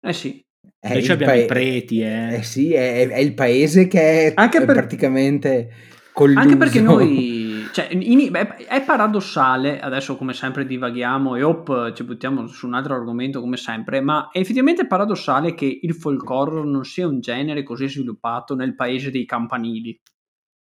Eh 0.00 0.12
sì. 0.12 0.44
È 0.78 0.92
Noi 0.92 1.08
abbiamo 1.08 1.32
pa- 1.32 1.38
i 1.38 1.46
preti, 1.46 2.00
eh. 2.00 2.36
eh 2.36 2.42
sì, 2.42 2.72
è, 2.72 3.08
è, 3.08 3.18
il 3.18 3.34
paese 3.34 3.86
che 3.88 4.28
è, 4.28 4.32
Anche 4.36 4.62
per... 4.64 4.74
praticamente 4.74 5.70
colluso. 6.12 6.40
Anche 6.40 6.56
perché 6.56 6.80
noi, 6.80 7.45
cioè, 7.72 7.88
in, 7.92 8.32
è 8.32 8.84
paradossale, 8.84 9.80
adesso 9.80 10.16
come 10.16 10.32
sempre 10.32 10.66
divaghiamo 10.66 11.36
e 11.36 11.42
op, 11.42 11.92
ci 11.92 12.04
buttiamo 12.04 12.46
su 12.46 12.66
un 12.66 12.74
altro 12.74 12.94
argomento 12.94 13.40
come 13.40 13.56
sempre, 13.56 14.00
ma 14.00 14.30
è 14.30 14.38
effettivamente 14.38 14.86
paradossale 14.86 15.54
che 15.54 15.78
il 15.82 15.94
folk 15.94 16.28
horror 16.28 16.66
non 16.66 16.84
sia 16.84 17.06
un 17.06 17.20
genere 17.20 17.62
così 17.62 17.88
sviluppato 17.88 18.54
nel 18.54 18.74
paese 18.74 19.10
dei 19.10 19.24
campanili. 19.24 19.98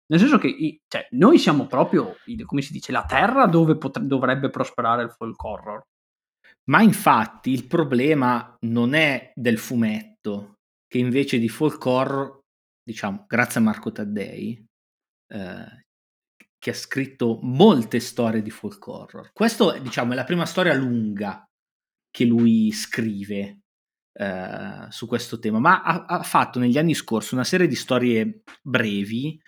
Nel 0.07 0.19
senso 0.19 0.37
che 0.37 0.81
cioè, 0.87 1.07
noi 1.11 1.37
siamo 1.37 1.67
proprio, 1.67 2.15
come 2.45 2.61
si 2.61 2.71
dice, 2.71 2.91
la 2.91 3.05
terra 3.05 3.45
dove 3.45 3.77
potre- 3.77 4.05
dovrebbe 4.05 4.49
prosperare 4.49 5.03
il 5.03 5.11
folk 5.11 5.43
horror. 5.43 5.83
Ma 6.71 6.81
infatti 6.81 7.51
il 7.51 7.67
problema 7.67 8.55
non 8.61 8.93
è 8.93 9.31
del 9.35 9.57
fumetto, 9.57 10.55
che 10.87 10.97
invece 10.97 11.37
di 11.37 11.49
folk 11.49 11.83
horror, 11.85 12.39
diciamo, 12.83 13.25
grazie 13.27 13.59
a 13.59 13.63
Marco 13.63 13.91
Taddei, 13.91 14.65
eh, 15.31 15.83
che 16.59 16.71
ha 16.71 16.73
scritto 16.73 17.39
molte 17.41 17.99
storie 17.99 18.41
di 18.41 18.51
folk 18.51 18.85
horror. 18.85 19.31
Questa, 19.33 19.77
diciamo, 19.79 20.11
è 20.11 20.15
la 20.15 20.25
prima 20.25 20.45
storia 20.45 20.73
lunga 20.73 21.49
che 22.11 22.25
lui 22.25 22.71
scrive 22.71 23.61
eh, 24.13 24.85
su 24.89 25.07
questo 25.07 25.39
tema, 25.39 25.59
ma 25.59 25.81
ha, 25.81 26.05
ha, 26.05 26.23
fatto 26.23 26.59
negli 26.59 26.77
anni 26.77 26.93
scorsi 26.93 27.33
una 27.33 27.45
serie 27.45 27.67
di 27.67 27.75
storie 27.75 28.41
brevi 28.61 29.41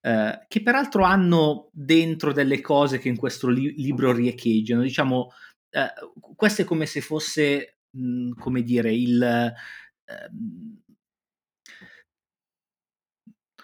eh, 0.00 0.44
che 0.46 0.62
peraltro 0.62 1.04
hanno 1.04 1.70
dentro 1.72 2.32
delle 2.32 2.60
cose 2.60 2.98
che 2.98 3.08
in 3.08 3.16
questo 3.16 3.48
li- 3.48 3.74
libro 3.76 4.12
riecheggiano, 4.12 4.82
diciamo, 4.82 5.30
eh, 5.70 5.92
questo 6.36 6.62
è 6.62 6.64
come 6.64 6.84
se 6.86 7.00
fosse, 7.00 7.78
mh, 7.90 8.00
mhmm, 8.00 8.34
come 8.34 8.62
dire, 8.62 8.92
il... 8.92 9.22
Eh, 9.22 10.30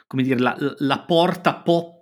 come 0.06 0.23
dire, 0.23 0.38
la, 0.38 0.56
la 0.78 1.04
porta 1.04 1.61
pop 1.61 1.93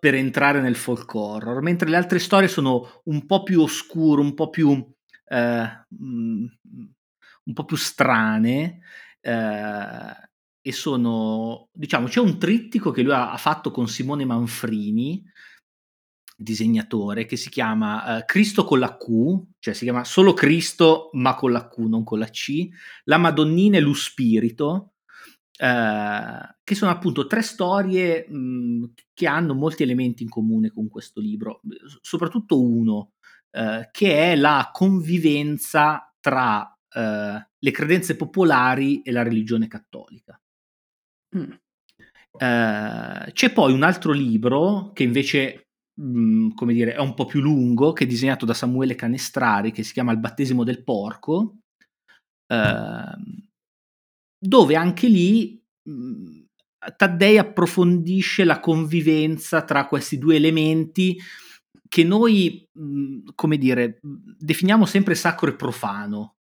per 0.00 0.14
entrare 0.14 0.60
nel 0.60 0.76
folk 0.76 1.12
horror, 1.14 1.62
mentre 1.62 1.88
le 1.88 1.96
altre 1.96 2.18
storie 2.18 2.48
sono 2.48 3.02
un 3.04 3.26
po' 3.26 3.42
più 3.42 3.60
oscure, 3.60 4.20
un 4.20 4.34
po' 4.34 4.50
più, 4.50 4.70
eh, 5.28 5.86
mm, 6.02 6.46
un 7.44 7.52
po' 7.52 7.64
più 7.64 7.76
strane, 7.76 8.80
eh, 9.20 10.28
e 10.60 10.72
sono, 10.72 11.68
diciamo, 11.72 12.08
c'è 12.08 12.20
un 12.20 12.38
trittico 12.38 12.90
che 12.90 13.02
lui 13.02 13.12
ha, 13.12 13.32
ha 13.32 13.36
fatto 13.36 13.70
con 13.70 13.88
Simone 13.88 14.24
Manfrini, 14.24 15.24
disegnatore, 16.36 17.26
che 17.26 17.36
si 17.36 17.48
chiama 17.48 18.18
uh, 18.18 18.24
Cristo 18.24 18.64
con 18.64 18.78
la 18.78 18.96
Q, 18.96 19.42
cioè 19.58 19.74
si 19.74 19.84
chiama 19.84 20.04
solo 20.04 20.34
Cristo 20.34 21.10
ma 21.14 21.34
con 21.34 21.50
la 21.50 21.66
Q, 21.66 21.78
non 21.78 22.04
con 22.04 22.20
la 22.20 22.28
C, 22.28 22.68
La 23.04 23.18
Madonnina 23.18 23.76
e 23.76 23.80
lo 23.80 23.92
Spirito, 23.94 24.92
uh, 25.58 26.54
che 26.64 26.74
sono 26.74 26.90
appunto 26.90 27.26
tre 27.26 27.42
storie 27.42 28.28
mh, 28.28 28.92
che 29.14 29.26
hanno 29.26 29.54
molti 29.54 29.82
elementi 29.82 30.22
in 30.22 30.28
comune 30.28 30.70
con 30.70 30.88
questo 30.88 31.20
libro, 31.20 31.60
soprattutto 32.00 32.62
uno, 32.62 33.12
uh, 33.56 33.88
che 33.90 34.32
è 34.32 34.36
la 34.36 34.70
convivenza 34.72 36.12
tra 36.20 36.72
le 36.90 37.70
credenze 37.70 38.16
popolari 38.16 39.02
e 39.02 39.12
la 39.12 39.22
religione 39.22 39.68
cattolica. 39.68 40.40
Mm. 41.36 41.52
Uh, 42.32 43.30
c'è 43.30 43.52
poi 43.52 43.72
un 43.72 43.82
altro 43.82 44.12
libro 44.12 44.90
che 44.94 45.02
invece, 45.02 45.68
mh, 46.00 46.54
come 46.54 46.72
dire, 46.72 46.94
è 46.94 46.98
un 46.98 47.14
po' 47.14 47.26
più 47.26 47.40
lungo, 47.40 47.92
che 47.92 48.04
è 48.04 48.06
disegnato 48.06 48.46
da 48.46 48.54
Samuele 48.54 48.94
Canestrari, 48.94 49.70
che 49.70 49.82
si 49.82 49.92
chiama 49.92 50.12
Il 50.12 50.18
battesimo 50.18 50.64
del 50.64 50.82
porco, 50.82 51.58
uh, 52.46 53.47
dove 54.38 54.76
anche 54.76 55.08
lì 55.08 55.60
mh, 55.82 55.92
mm, 55.92 56.40
Taddei 56.96 57.38
approfondisce 57.38 58.44
la 58.44 58.60
convivenza 58.60 59.62
tra 59.64 59.86
questi 59.86 60.16
due 60.16 60.36
elementi 60.36 61.18
che 61.88 62.04
noi, 62.04 62.66
mh, 62.72 63.30
come 63.34 63.58
dire, 63.58 63.98
definiamo 64.00 64.86
sempre 64.86 65.14
sacro 65.14 65.50
e 65.50 65.56
profano, 65.56 66.36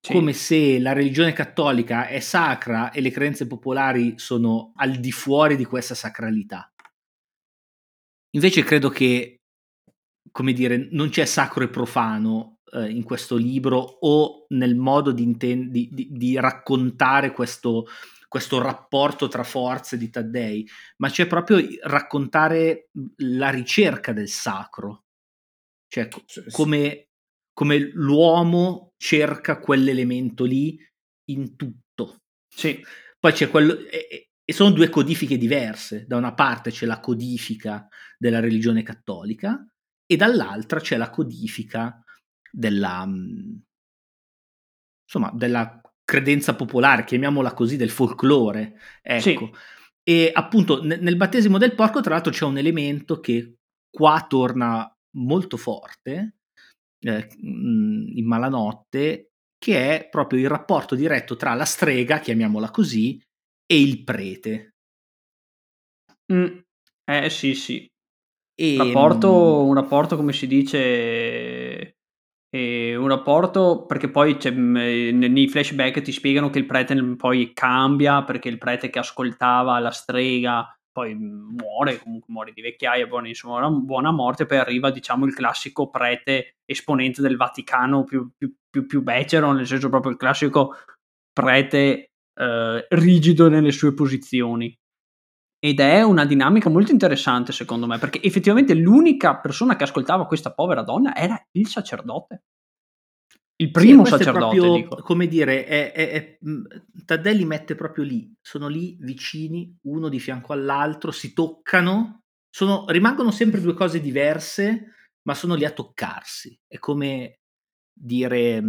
sì. 0.00 0.12
come 0.12 0.32
se 0.32 0.78
la 0.78 0.92
religione 0.92 1.32
cattolica 1.32 2.06
è 2.06 2.20
sacra 2.20 2.90
e 2.92 3.00
le 3.00 3.10
credenze 3.10 3.46
popolari 3.46 4.14
sono 4.18 4.72
al 4.76 4.96
di 4.96 5.10
fuori 5.10 5.56
di 5.56 5.64
questa 5.64 5.94
sacralità. 5.94 6.72
Invece 8.36 8.62
credo 8.62 8.90
che, 8.90 9.40
come 10.30 10.52
dire, 10.52 10.88
non 10.92 11.08
c'è 11.08 11.24
sacro 11.24 11.64
e 11.64 11.68
profano 11.68 12.55
eh, 12.76 12.90
in 12.90 13.02
questo 13.02 13.36
libro 13.36 13.78
o 13.78 14.46
nel 14.50 14.76
modo 14.76 15.10
di, 15.10 15.22
inten- 15.22 15.70
di, 15.70 15.88
di, 15.90 16.08
di 16.10 16.38
raccontare 16.38 17.32
questo, 17.32 17.86
questo 18.28 18.60
rapporto 18.60 19.28
tra 19.28 19.42
forze 19.42 19.96
di 19.96 20.10
Taddei, 20.10 20.68
ma 20.98 21.08
c'è 21.08 21.26
proprio 21.26 21.58
raccontare 21.82 22.90
la 23.18 23.48
ricerca 23.48 24.12
del 24.12 24.28
sacro, 24.28 25.04
cioè 25.88 26.08
come, 26.50 27.08
come 27.52 27.78
l'uomo 27.78 28.92
cerca 28.98 29.58
quell'elemento 29.58 30.44
lì 30.44 30.78
in 31.30 31.56
tutto. 31.56 32.22
Sì. 32.46 32.84
Poi 33.18 33.32
c'è 33.32 33.48
quello, 33.48 33.78
e, 33.88 34.28
e, 34.44 34.52
sono 34.52 34.70
due 34.70 34.88
codifiche 34.88 35.38
diverse. 35.38 36.04
Da 36.06 36.16
una 36.16 36.34
parte 36.34 36.70
c'è 36.70 36.86
la 36.86 37.00
codifica 37.00 37.88
della 38.18 38.40
religione 38.40 38.82
cattolica 38.82 39.66
e 40.06 40.16
dall'altra 40.16 40.80
c'è 40.80 40.96
la 40.96 41.10
codifica 41.10 42.00
della, 42.50 43.04
insomma, 45.04 45.30
della 45.34 45.80
credenza 46.04 46.54
popolare, 46.54 47.04
chiamiamola 47.04 47.52
così, 47.52 47.76
del 47.76 47.90
folklore. 47.90 48.78
Ecco. 49.02 49.20
Sì. 49.20 49.38
E 50.08 50.30
appunto 50.32 50.84
nel 50.84 51.16
battesimo 51.16 51.58
del 51.58 51.74
porco, 51.74 52.00
tra 52.00 52.14
l'altro, 52.14 52.30
c'è 52.30 52.44
un 52.44 52.58
elemento 52.58 53.18
che 53.18 53.56
qua 53.90 54.24
torna 54.28 54.88
molto 55.16 55.56
forte 55.56 56.36
eh, 57.00 57.28
in 57.40 58.24
malanotte, 58.24 59.30
che 59.58 59.98
è 59.98 60.08
proprio 60.08 60.38
il 60.38 60.48
rapporto 60.48 60.94
diretto 60.94 61.34
tra 61.34 61.54
la 61.54 61.64
strega, 61.64 62.20
chiamiamola 62.20 62.70
così, 62.70 63.20
e 63.66 63.80
il 63.80 64.04
prete. 64.04 64.74
Mm. 66.32 66.58
Eh 67.04 67.30
sì, 67.30 67.54
sì. 67.54 67.90
E, 68.54 68.76
rapporto, 68.76 69.64
un 69.64 69.74
rapporto, 69.74 70.16
come 70.16 70.32
si 70.32 70.46
dice, 70.46 71.95
e 72.56 72.96
un 72.96 73.08
rapporto 73.08 73.84
perché 73.84 74.08
poi 74.08 74.38
nei 74.42 75.48
flashback 75.48 76.00
ti 76.00 76.10
spiegano 76.10 76.48
che 76.48 76.58
il 76.58 76.64
prete 76.64 76.96
poi 77.16 77.52
cambia 77.52 78.24
perché 78.24 78.48
il 78.48 78.56
prete 78.56 78.88
che 78.88 78.98
ascoltava 78.98 79.78
la 79.78 79.90
strega 79.90 80.66
poi 80.90 81.14
muore, 81.14 81.98
comunque 81.98 82.32
muore 82.32 82.52
di 82.54 82.62
vecchiaia, 82.62 83.06
buona, 83.06 83.28
insomma, 83.28 83.68
buona 83.68 84.10
morte, 84.10 84.46
poi 84.46 84.56
arriva 84.56 84.90
diciamo 84.90 85.26
il 85.26 85.34
classico 85.34 85.90
prete 85.90 86.56
esponente 86.64 87.20
del 87.20 87.36
Vaticano 87.36 88.04
più, 88.04 88.30
più, 88.34 88.54
più, 88.70 88.86
più 88.86 89.02
becero, 89.02 89.52
nel 89.52 89.66
senso 89.66 89.90
proprio 89.90 90.12
il 90.12 90.16
classico 90.16 90.74
prete 91.30 92.12
eh, 92.32 92.86
rigido 92.88 93.50
nelle 93.50 93.72
sue 93.72 93.92
posizioni. 93.92 94.74
Ed 95.58 95.80
è 95.80 96.02
una 96.02 96.24
dinamica 96.26 96.68
molto 96.68 96.92
interessante 96.92 97.52
secondo 97.52 97.86
me, 97.86 97.98
perché 97.98 98.22
effettivamente 98.22 98.74
l'unica 98.74 99.38
persona 99.38 99.76
che 99.76 99.84
ascoltava 99.84 100.26
questa 100.26 100.52
povera 100.52 100.82
donna 100.82 101.14
era 101.14 101.42
il 101.52 101.66
sacerdote. 101.66 102.42
Il 103.58 103.70
primo 103.70 104.04
sì, 104.04 104.10
sacerdote, 104.10 104.56
proprio, 104.56 104.74
dico. 104.74 104.96
come 104.96 105.26
dire, 105.26 105.64
è, 105.64 105.92
è, 105.92 106.10
è, 106.10 106.38
Taddei 107.06 107.36
li 107.36 107.46
mette 107.46 107.74
proprio 107.74 108.04
lì, 108.04 108.30
sono 108.38 108.68
lì 108.68 108.98
vicini, 109.00 109.74
uno 109.84 110.10
di 110.10 110.20
fianco 110.20 110.52
all'altro, 110.52 111.10
si 111.10 111.32
toccano, 111.32 112.24
sono, 112.50 112.84
rimangono 112.88 113.30
sempre 113.30 113.62
due 113.62 113.72
cose 113.72 114.00
diverse, 114.02 114.92
ma 115.22 115.32
sono 115.32 115.54
lì 115.54 115.64
a 115.64 115.70
toccarsi. 115.70 116.54
È 116.66 116.78
come 116.78 117.40
dire, 117.90 118.62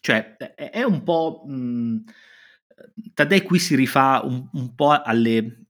cioè, 0.00 0.36
è, 0.36 0.84
un 0.84 1.02
po'... 1.02 1.42
Mh, 1.44 2.04
Taddei 3.14 3.42
qui 3.42 3.58
si 3.58 3.74
rifà 3.74 4.20
un, 4.22 4.48
un 4.52 4.74
po' 4.74 4.90
alle, 4.90 5.68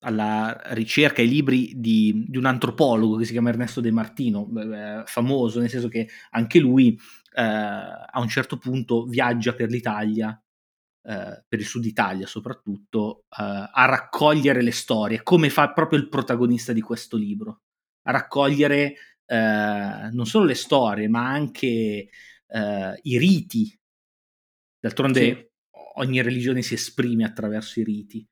alla 0.00 0.60
ricerca 0.66 1.20
ai 1.20 1.28
libri 1.28 1.72
di, 1.76 2.24
di, 2.28 2.36
un 2.36 2.44
antropologo 2.44 3.16
che 3.16 3.24
si 3.24 3.32
chiama 3.32 3.48
Ernesto 3.48 3.80
De 3.80 3.90
Martino, 3.90 4.48
eh, 4.56 5.02
famoso, 5.06 5.58
nel 5.58 5.68
senso 5.68 5.88
che 5.88 6.08
anche 6.30 6.60
lui 6.60 6.98
eh, 7.34 7.42
a 7.42 8.20
un 8.20 8.28
certo 8.28 8.58
punto 8.58 9.04
viaggia 9.06 9.54
per 9.54 9.68
l'Italia, 9.68 10.40
eh, 11.02 11.44
per 11.48 11.58
il 11.58 11.66
sud 11.66 11.84
Italia 11.84 12.26
soprattutto, 12.26 13.24
eh, 13.30 13.42
a 13.72 13.84
raccogliere 13.86 14.62
le 14.62 14.72
storie, 14.72 15.22
come 15.22 15.50
fa 15.50 15.72
proprio 15.72 15.98
il 15.98 16.08
protagonista 16.08 16.72
di 16.72 16.80
questo 16.80 17.16
libro, 17.16 17.62
a 18.02 18.12
raccogliere 18.12 18.94
eh, 19.26 20.08
non 20.12 20.26
solo 20.26 20.44
le 20.44 20.54
storie, 20.54 21.08
ma 21.08 21.28
anche 21.28 21.66
eh, 22.46 23.00
i 23.02 23.18
riti. 23.18 23.76
D'altronde 24.80 25.20
sì. 25.20 25.47
Ogni 25.98 26.22
religione 26.22 26.62
si 26.62 26.74
esprime 26.74 27.24
attraverso 27.24 27.80
i 27.80 27.84
riti 27.84 28.26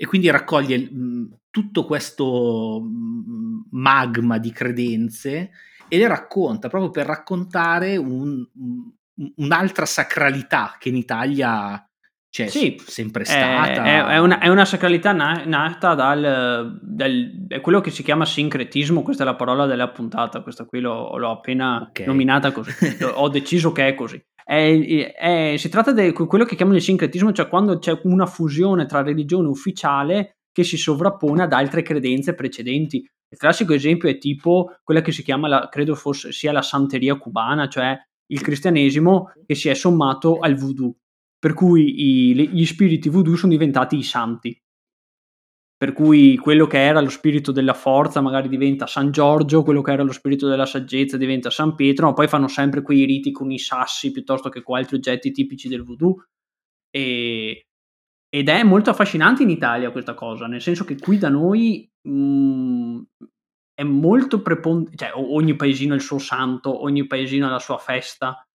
e 0.00 0.06
quindi 0.06 0.30
raccoglie 0.30 0.78
mh, 0.78 1.38
tutto 1.50 1.84
questo 1.84 2.80
mh, 2.80 3.68
magma 3.72 4.38
di 4.38 4.52
credenze 4.52 5.50
e 5.88 5.98
le 5.98 6.06
racconta 6.06 6.68
proprio 6.68 6.90
per 6.90 7.06
raccontare 7.06 7.96
un, 7.96 8.46
un, 8.54 9.32
un'altra 9.36 9.86
sacralità 9.86 10.76
che 10.78 10.90
in 10.90 10.96
Italia 10.96 11.82
c'è 12.30 12.46
sì, 12.46 12.80
sempre 12.86 13.24
stata. 13.24 13.82
È, 13.82 14.04
è, 14.04 14.18
una, 14.18 14.38
è 14.38 14.48
una, 14.48 14.66
sacralità 14.66 15.12
na- 15.12 15.42
nata 15.46 15.94
dal, 15.94 16.78
dal 16.80 17.60
quello 17.62 17.80
che 17.80 17.90
si 17.90 18.02
chiama 18.02 18.26
sincretismo, 18.26 19.02
questa 19.02 19.22
è 19.22 19.26
la 19.26 19.34
parola 19.34 19.66
della 19.66 19.88
puntata, 19.88 20.42
questa 20.42 20.66
qui 20.66 20.80
l'ho, 20.80 21.16
l'ho 21.16 21.30
appena 21.30 21.88
okay. 21.88 22.06
nominata 22.06 22.52
così, 22.52 22.70
ho 23.02 23.28
deciso 23.28 23.72
che 23.72 23.88
è 23.88 23.94
così. 23.94 24.22
È, 24.48 25.12
è, 25.14 25.56
si 25.58 25.68
tratta 25.68 25.92
di 25.92 26.10
quello 26.12 26.46
che 26.46 26.56
chiamano 26.56 26.78
il 26.78 26.82
sincretismo, 26.82 27.32
cioè 27.32 27.48
quando 27.48 27.78
c'è 27.78 28.00
una 28.04 28.24
fusione 28.24 28.86
tra 28.86 29.02
religione 29.02 29.46
ufficiale 29.46 30.38
che 30.50 30.64
si 30.64 30.78
sovrappone 30.78 31.42
ad 31.42 31.52
altre 31.52 31.82
credenze 31.82 32.34
precedenti. 32.34 33.06
Il 33.30 33.36
classico 33.36 33.74
esempio 33.74 34.08
è 34.08 34.16
tipo 34.16 34.76
quella 34.82 35.02
che 35.02 35.12
si 35.12 35.22
chiama, 35.22 35.48
la, 35.48 35.68
credo 35.68 35.94
fosse, 35.94 36.32
sia 36.32 36.50
la 36.50 36.62
santeria 36.62 37.16
cubana, 37.16 37.68
cioè 37.68 37.94
il 38.30 38.40
cristianesimo 38.40 39.32
che 39.44 39.54
si 39.54 39.68
è 39.68 39.74
sommato 39.74 40.38
al 40.38 40.54
voodoo, 40.54 40.94
per 41.38 41.52
cui 41.52 42.30
i, 42.30 42.48
gli 42.48 42.64
spiriti 42.64 43.10
voodoo 43.10 43.36
sono 43.36 43.52
diventati 43.52 43.98
i 43.98 44.02
santi 44.02 44.58
per 45.78 45.92
cui 45.92 46.36
quello 46.36 46.66
che 46.66 46.84
era 46.84 47.00
lo 47.00 47.08
spirito 47.08 47.52
della 47.52 47.72
forza 47.72 48.20
magari 48.20 48.48
diventa 48.48 48.88
San 48.88 49.12
Giorgio, 49.12 49.62
quello 49.62 49.80
che 49.80 49.92
era 49.92 50.02
lo 50.02 50.10
spirito 50.10 50.48
della 50.48 50.66
saggezza 50.66 51.16
diventa 51.16 51.50
San 51.50 51.76
Pietro, 51.76 52.06
ma 52.06 52.14
poi 52.14 52.26
fanno 52.26 52.48
sempre 52.48 52.82
quei 52.82 53.04
riti 53.04 53.30
con 53.30 53.52
i 53.52 53.60
sassi 53.60 54.10
piuttosto 54.10 54.48
che 54.48 54.64
con 54.64 54.76
altri 54.76 54.96
oggetti 54.96 55.30
tipici 55.30 55.68
del 55.68 55.84
voodoo. 55.84 56.16
E, 56.90 57.68
ed 58.28 58.48
è 58.48 58.62
molto 58.64 58.90
affascinante 58.90 59.44
in 59.44 59.50
Italia 59.50 59.92
questa 59.92 60.14
cosa, 60.14 60.48
nel 60.48 60.60
senso 60.60 60.84
che 60.84 60.98
qui 60.98 61.16
da 61.16 61.28
noi 61.28 61.88
mh, 62.02 62.10
mm, 62.10 63.00
è 63.72 63.84
molto 63.84 64.42
preponderante, 64.42 64.96
cioè 64.96 65.12
ogni 65.14 65.54
paesino 65.54 65.92
ha 65.92 65.96
il 65.96 66.02
suo 66.02 66.18
santo, 66.18 66.82
ogni 66.82 67.06
paesino 67.06 67.46
ha 67.46 67.50
la 67.50 67.60
sua 67.60 67.78
festa, 67.78 68.47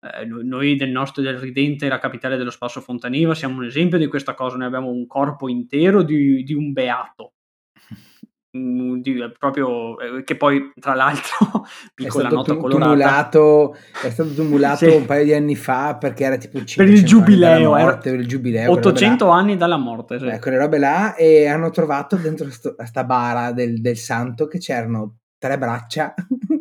eh, 0.00 0.24
noi 0.24 0.76
del 0.76 0.90
nostro 0.90 1.22
del 1.22 1.38
Ridente, 1.38 1.88
la 1.88 1.98
capitale 1.98 2.36
dello 2.36 2.50
Spasso 2.50 2.80
Fontaniva, 2.80 3.34
siamo 3.34 3.58
un 3.58 3.66
esempio 3.66 3.98
di 3.98 4.06
questa 4.06 4.34
cosa. 4.34 4.56
Noi 4.56 4.66
abbiamo 4.66 4.88
un 4.88 5.06
corpo 5.06 5.48
intero 5.48 6.02
di, 6.02 6.42
di 6.42 6.54
un 6.54 6.72
beato. 6.72 7.34
Mm, 8.56 8.96
di, 8.96 9.14
proprio 9.38 9.96
eh, 10.00 10.24
che 10.24 10.34
poi 10.34 10.72
tra 10.80 10.94
l'altro 10.94 11.64
piccola 11.94 12.26
è 12.26 12.30
stato 12.32 12.52
nota 12.52 12.68
tumulato, 12.68 13.76
è 14.02 14.10
stato 14.10 14.30
tumulato 14.30 14.76
sì. 14.90 14.96
un 14.96 15.06
paio 15.06 15.22
di 15.22 15.32
anni 15.32 15.54
fa 15.54 15.94
perché 15.94 16.24
era 16.24 16.36
tipo 16.36 16.60
per 16.74 16.88
il 16.88 17.04
giubileo, 17.04 17.68
morte, 17.68 17.82
era, 17.82 17.96
per 17.98 18.14
il 18.14 18.26
giubileo 18.26 18.72
800 18.72 19.28
anni 19.28 19.56
dalla 19.56 19.76
morte 19.76 20.18
sì. 20.18 20.26
eh, 20.26 20.40
quelle 20.40 20.58
robe 20.58 20.78
là 20.78 21.14
e 21.14 21.46
hanno 21.46 21.70
trovato 21.70 22.16
dentro 22.16 22.50
sto, 22.50 22.74
sta 22.84 23.04
bara 23.04 23.52
del, 23.52 23.80
del 23.80 23.96
santo 23.96 24.48
che 24.48 24.58
c'erano 24.58 25.18
tre 25.40 25.56
braccia, 25.56 26.12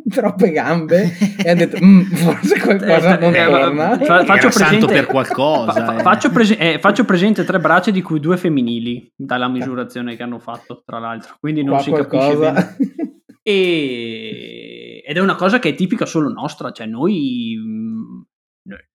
troppe 0.14 0.52
gambe 0.52 1.16
e 1.44 1.50
ha 1.50 1.56
detto 1.56 1.78
mm, 1.84 2.02
forse 2.02 2.60
qualcosa 2.62 3.18
non 3.18 3.36
eh, 3.36 3.46
torna. 3.46 3.98
Fa, 3.98 4.26
faccio, 4.26 4.50
presente, 4.50 4.86
per 4.88 5.06
qualcosa, 5.08 5.86
fa, 5.86 5.98
eh. 5.98 6.02
faccio, 6.02 6.30
prese, 6.32 6.58
eh, 6.58 6.80
faccio, 6.80 7.06
presente 7.06 7.44
tre 7.44 7.60
braccia 7.60 7.92
di 7.92 8.02
cui 8.02 8.20
due 8.20 8.38
femminili 8.38 9.12
dalla 9.16 9.48
misurazione 9.48 10.16
che 10.16 10.24
hanno 10.24 10.40
fatto 10.40 10.82
tra 10.86 11.00
l'altro, 11.00 11.36
quindi 11.40 11.64
non 11.64 11.76
Qua 11.76 11.84
si 11.84 11.90
qualcosa. 11.90 12.54
capisce 12.54 12.94
bene. 12.96 13.22
E, 13.42 15.02
ed 15.06 15.18
è 15.18 15.20
una 15.20 15.36
cosa 15.36 15.60
che 15.60 15.70
è 15.70 15.76
tipica 15.76 16.06
solo 16.06 16.30
nostra, 16.30 16.72
cioè 16.72 16.86
noi 16.86 17.56
mm, 17.58 18.22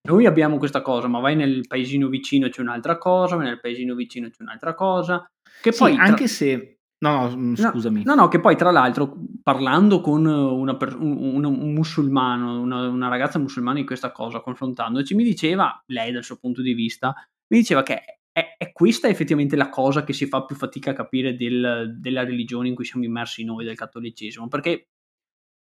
noi 0.07 0.25
abbiamo 0.25 0.57
questa 0.57 0.81
cosa, 0.81 1.07
ma 1.07 1.19
vai 1.19 1.35
nel 1.35 1.65
paesino 1.67 2.07
vicino 2.07 2.47
c'è 2.49 2.61
un'altra 2.61 2.97
cosa, 2.97 3.35
vai 3.35 3.45
nel 3.45 3.59
paesino 3.59 3.95
vicino 3.95 4.29
c'è 4.29 4.41
un'altra 4.41 4.73
cosa. 4.73 5.25
Che 5.61 5.71
poi 5.71 5.93
sì, 5.93 5.99
anche 5.99 6.27
se 6.27 6.74
No, 7.05 7.29
no, 7.29 7.37
mm, 7.37 7.53
scusami. 7.53 8.03
No, 8.03 8.15
no, 8.15 8.27
che 8.27 8.39
poi 8.39 8.55
tra 8.55 8.71
l'altro 8.71 9.15
parlando 9.43 10.01
con 10.01 10.25
una, 10.25 10.77
un, 10.97 11.45
un, 11.45 11.73
musulmano, 11.73 12.59
una, 12.59 12.87
una, 12.87 13.07
ragazza 13.07 13.37
musulmana 13.37 13.79
di 13.79 13.85
questa 13.85 14.11
cosa, 14.11 14.41
confrontandoci, 14.41 15.13
mi 15.13 15.23
diceva, 15.23 15.83
lei 15.87 16.11
dal 16.11 16.23
suo 16.23 16.37
punto 16.37 16.63
di 16.63 16.73
vista, 16.73 17.13
mi 17.47 17.59
diceva 17.59 17.83
che 17.83 18.19
è, 18.31 18.55
è 18.57 18.71
questa 18.71 19.07
effettivamente 19.07 19.55
la 19.55 19.69
cosa 19.69 20.03
che 20.03 20.13
si 20.13 20.25
fa 20.25 20.43
più 20.45 20.55
fatica 20.55 20.91
a 20.91 20.95
capire 20.95 21.35
del, 21.35 21.95
della 21.99 22.23
religione 22.23 22.69
in 22.69 22.75
cui 22.75 22.85
siamo 22.85 23.05
immersi 23.05 23.43
noi, 23.43 23.63
del 23.63 23.75
cattolicesimo, 23.75 24.47
perché 24.47 24.89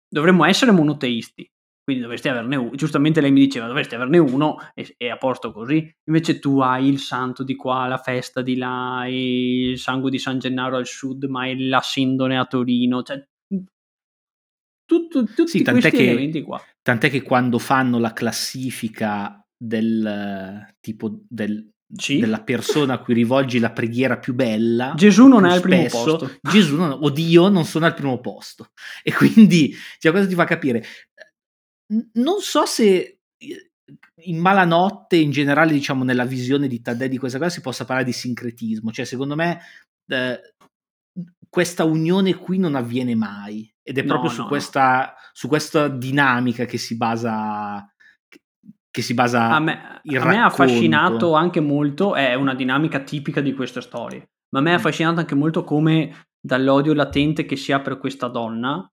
dovremmo 0.09 0.45
essere 0.45 0.71
monoteisti, 0.71 1.52
quindi 1.85 2.03
dovresti 2.03 2.29
averne 2.29 2.57
uno. 2.57 2.75
Giustamente 2.75 3.21
lei 3.21 3.33
mi 3.33 3.41
diceva 3.41 3.67
dovresti 3.67 3.95
averne 3.95 4.19
uno 4.19 4.57
e, 4.75 4.95
e 4.97 5.11
a 5.11 5.17
posto 5.17 5.53
così. 5.53 5.93
Invece 6.05 6.39
tu 6.39 6.61
hai 6.61 6.87
il 6.87 6.99
santo 6.99 7.43
di 7.43 7.57
qua, 7.57 7.89
la 7.89 7.99
festa 7.99 8.41
di 8.41 8.57
là, 8.57 9.05
il 9.09 9.79
sangue 9.79 10.11
di 10.11 10.19
San 10.19 10.39
Gennaro 10.39 10.77
al 10.77 10.87
sud, 10.87 11.25
ma 11.25 11.47
è 11.47 11.55
la 11.55 11.81
Sindone 11.81 12.39
a 12.39 12.45
Torino. 12.45 13.03
Cioè, 13.03 13.27
tutto, 14.85 15.25
tutti 15.25 15.47
sì, 15.47 15.65
questi 15.65 15.91
che, 15.91 16.11
elementi 16.11 16.43
qua. 16.43 16.63
Tant'è 16.83 17.11
che 17.11 17.23
quando 17.23 17.59
fanno 17.59 17.99
la 17.99 18.13
classifica 18.13 19.45
del 19.57 20.75
tipo 20.81 21.21
del, 21.29 21.69
sì. 21.95 22.19
della 22.19 22.43
persona 22.43 22.95
a 22.95 22.99
cui 22.99 23.15
rivolgi 23.15 23.59
la 23.59 23.73
preghiera 23.73 24.19
più 24.19 24.35
bella. 24.35 24.93
Gesù 24.97 25.27
non 25.27 25.47
è 25.47 25.53
al 25.53 25.61
primo 25.61 25.87
posto. 25.89 26.39
Gesù 26.43 26.77
non, 26.77 26.99
o 27.01 27.11
Dio 27.11 27.49
non 27.49 27.65
sono 27.65 27.87
al 27.87 27.95
primo 27.95 28.21
posto. 28.21 28.71
E 29.03 29.13
quindi 29.13 29.75
cioè, 29.99 30.13
cosa 30.13 30.27
ti 30.27 30.35
fa 30.35 30.45
capire? 30.45 30.85
Non 32.13 32.41
so 32.41 32.65
se 32.65 33.19
in 34.25 34.39
malanotte, 34.39 35.17
in 35.17 35.31
generale, 35.31 35.73
diciamo, 35.73 36.05
nella 36.05 36.25
visione 36.25 36.69
di 36.69 36.81
Taddei 36.81 37.09
di 37.09 37.19
questa 37.19 37.39
cosa 37.39 37.51
si 37.51 37.61
possa 37.61 37.85
parlare 37.85 38.07
di 38.07 38.13
sincretismo. 38.13 38.91
Cioè, 38.91 39.05
secondo 39.05 39.35
me, 39.35 39.61
eh, 40.07 40.55
questa 41.49 41.85
unione 41.85 42.35
qui 42.35 42.59
non 42.59 42.75
avviene 42.75 43.15
mai. 43.15 43.71
Ed 43.83 43.99
è 43.99 44.03
no, 44.03 44.09
proprio 44.09 44.31
no, 44.31 44.37
su, 44.37 44.47
questa, 44.47 45.15
su, 45.33 45.49
questa, 45.49 45.89
dinamica 45.89 46.65
che 46.65 46.79
si 46.79 46.97
basa 46.97 47.87
che 48.93 49.01
si 49.01 49.15
basa 49.15 49.49
a 49.49 49.59
me, 49.59 50.03
a 50.05 50.25
me 50.27 50.37
ha 50.37 50.45
affascinato 50.45 51.33
anche 51.33 51.61
molto, 51.61 52.15
è 52.15 52.35
una 52.35 52.55
dinamica 52.55 53.01
tipica 53.01 53.41
di 53.41 53.55
queste 53.55 53.81
storie, 53.81 54.33
ma 54.51 54.59
a 54.59 54.63
me 54.63 54.73
ha 54.73 54.75
mm. 54.75 54.77
affascinato 54.77 55.19
anche 55.19 55.35
molto 55.35 55.65
come 55.65 56.27
dall'odio 56.39 56.93
latente 56.93 57.47
che 57.47 57.57
si 57.57 57.73
ha 57.73 57.81
per 57.81 57.97
questa 57.97 58.29
donna, 58.29 58.87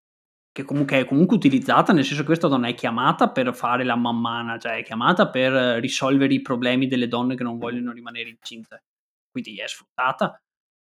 che 0.52 0.64
comunque 0.64 1.00
è 1.00 1.06
comunque 1.06 1.36
utilizzata, 1.36 1.94
nel 1.94 2.04
senso 2.04 2.22
che 2.22 2.28
questa 2.28 2.48
donna 2.48 2.68
è 2.68 2.74
chiamata 2.74 3.30
per 3.30 3.54
fare 3.56 3.84
la 3.84 3.96
mammana, 3.96 4.58
cioè 4.58 4.78
è 4.78 4.84
chiamata 4.84 5.30
per 5.30 5.80
risolvere 5.80 6.34
i 6.34 6.42
problemi 6.42 6.88
delle 6.88 7.08
donne 7.08 7.36
che 7.36 7.44
non 7.44 7.58
vogliono 7.58 7.92
rimanere 7.92 8.30
incinte, 8.30 8.84
quindi 9.32 9.58
è 9.58 9.68
sfruttata. 9.68 10.42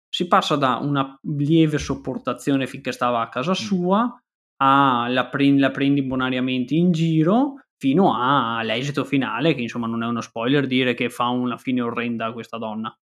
Si 0.08 0.28
passa 0.28 0.56
da 0.56 0.78
una 0.78 1.18
lieve 1.24 1.78
sopportazione 1.78 2.68
finché 2.68 2.92
stava 2.92 3.22
a 3.22 3.30
casa 3.30 3.52
mm. 3.52 3.56
sua 3.56 4.20
a 4.58 5.08
la, 5.10 5.28
prendi, 5.28 5.60
la 5.60 5.72
prendi 5.72 6.02
bonariamente 6.02 6.76
in 6.76 6.92
giro 6.92 7.66
fino 7.78 8.16
all'esito 8.18 9.04
finale, 9.04 9.54
che 9.54 9.62
insomma 9.62 9.88
non 9.88 10.04
è 10.04 10.08
uno 10.08 10.22
spoiler 10.22 10.66
dire 10.68 10.94
che 10.94 11.10
fa 11.10 11.28
una 11.28 11.58
fine 11.58 11.82
orrenda 11.82 12.28
a 12.28 12.34
questa 12.34 12.58
donna. 12.58 12.96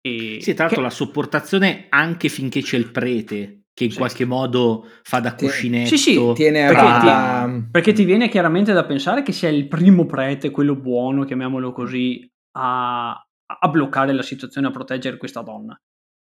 E 0.00 0.38
sì, 0.40 0.54
tra 0.54 0.64
l'altro 0.64 0.82
che... 0.82 0.88
la 0.88 0.94
sopportazione 0.94 1.86
anche 1.90 2.28
finché 2.28 2.62
c'è 2.62 2.76
il 2.76 2.90
prete, 2.90 3.63
che 3.74 3.84
in 3.84 3.90
sì. 3.90 3.98
qualche 3.98 4.24
modo 4.24 4.88
fa 5.02 5.18
da 5.18 5.34
cuscinetto. 5.34 5.88
Sì, 5.88 5.98
sì, 5.98 6.32
tiene 6.34 6.66
perché, 6.68 6.86
a... 6.86 7.44
ti, 7.44 7.68
perché 7.70 7.92
ti 7.92 8.04
viene 8.04 8.28
chiaramente 8.28 8.72
da 8.72 8.84
pensare 8.84 9.22
che 9.22 9.32
sia 9.32 9.48
il 9.48 9.66
primo 9.66 10.06
prete, 10.06 10.50
quello 10.50 10.76
buono, 10.76 11.24
chiamiamolo 11.24 11.72
così, 11.72 12.26
a, 12.52 13.10
a 13.10 13.68
bloccare 13.68 14.12
la 14.12 14.22
situazione, 14.22 14.68
a 14.68 14.70
proteggere 14.70 15.16
questa 15.16 15.42
donna. 15.42 15.76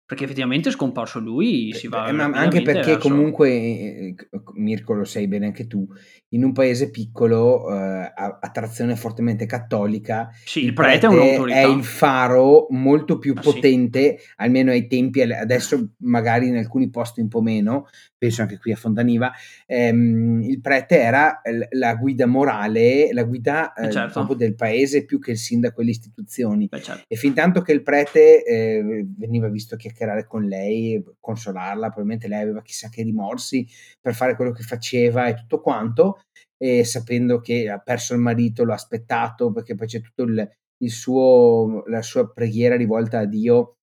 Perché 0.07 0.25
effettivamente 0.25 0.69
è 0.69 0.71
scomparso 0.71 1.19
lui, 1.19 1.73
si 1.73 1.87
va... 1.87 2.07
Eh, 2.07 2.11
ma 2.11 2.25
anche 2.25 2.61
perché 2.61 2.93
verso... 2.93 3.09
comunque, 3.09 3.49
eh, 3.49 4.15
Mirko 4.53 4.93
lo 4.93 5.03
sai 5.03 5.27
bene 5.27 5.47
anche 5.47 5.65
tu, 5.65 5.87
in 6.29 6.43
un 6.43 6.51
paese 6.51 6.91
piccolo 6.91 7.73
eh, 7.73 8.13
a, 8.13 8.49
trazione 8.53 8.95
fortemente 8.95 9.47
cattolica, 9.47 10.29
sì, 10.45 10.59
il, 10.59 10.65
il 10.67 10.73
prete, 10.73 11.07
prete 11.07 11.51
è, 11.51 11.63
è, 11.63 11.67
il 11.67 11.83
faro 11.83 12.67
molto 12.69 13.17
più 13.17 13.33
ah, 13.35 13.41
potente, 13.41 14.17
sì. 14.19 14.27
almeno 14.35 14.69
ai 14.69 14.85
tempi, 14.85 15.21
adesso 15.21 15.93
magari 16.01 16.49
in 16.49 16.57
alcuni 16.57 16.91
posti 16.91 17.21
un 17.21 17.27
po' 17.27 17.41
meno, 17.41 17.87
penso 18.25 18.41
anche 18.41 18.57
qui 18.57 18.71
a 18.71 18.75
Fontaniva, 18.75 19.31
ehm, 19.65 20.41
il 20.43 20.59
prete 20.61 20.99
era 20.99 21.41
la 21.71 21.95
guida 21.95 22.25
morale, 22.25 23.09
la 23.13 23.23
guida 23.23 23.73
eh, 23.73 23.91
certo. 23.91 24.13
proprio 24.13 24.35
del 24.35 24.55
paese 24.55 25.05
più 25.05 25.19
che 25.19 25.31
il 25.31 25.37
sindaco 25.37 25.81
e 25.81 25.85
le 25.85 25.91
istituzioni. 25.91 26.67
Certo. 26.69 27.03
E 27.07 27.15
fin 27.15 27.33
tanto 27.33 27.61
che 27.61 27.71
il 27.71 27.83
prete 27.83 28.43
eh, 28.43 29.05
veniva 29.17 29.47
visto 29.49 29.75
chiacchierare 29.75 30.25
con 30.25 30.43
lei, 30.43 31.03
consolarla, 31.19 31.87
probabilmente 31.87 32.27
lei 32.27 32.41
aveva 32.41 32.61
chissà 32.61 32.89
che 32.89 33.03
rimorsi 33.03 33.67
per 34.01 34.13
fare 34.13 34.35
quello 34.35 34.51
che 34.51 34.63
faceva 34.63 35.27
e 35.27 35.35
tutto 35.35 35.61
quanto, 35.61 36.21
e 36.57 36.83
sapendo 36.83 37.39
che 37.39 37.69
ha 37.69 37.79
perso 37.79 38.13
il 38.13 38.19
marito, 38.19 38.65
l'ha 38.65 38.73
aspettato 38.73 39.51
perché 39.51 39.75
poi 39.75 39.87
c'è 39.87 40.01
tutto 40.01 40.23
il, 40.23 40.49
il 40.77 40.91
suo, 40.91 41.83
la 41.87 42.01
sua 42.01 42.31
preghiera 42.31 42.75
rivolta 42.75 43.19
a 43.19 43.25
Dio 43.25 43.75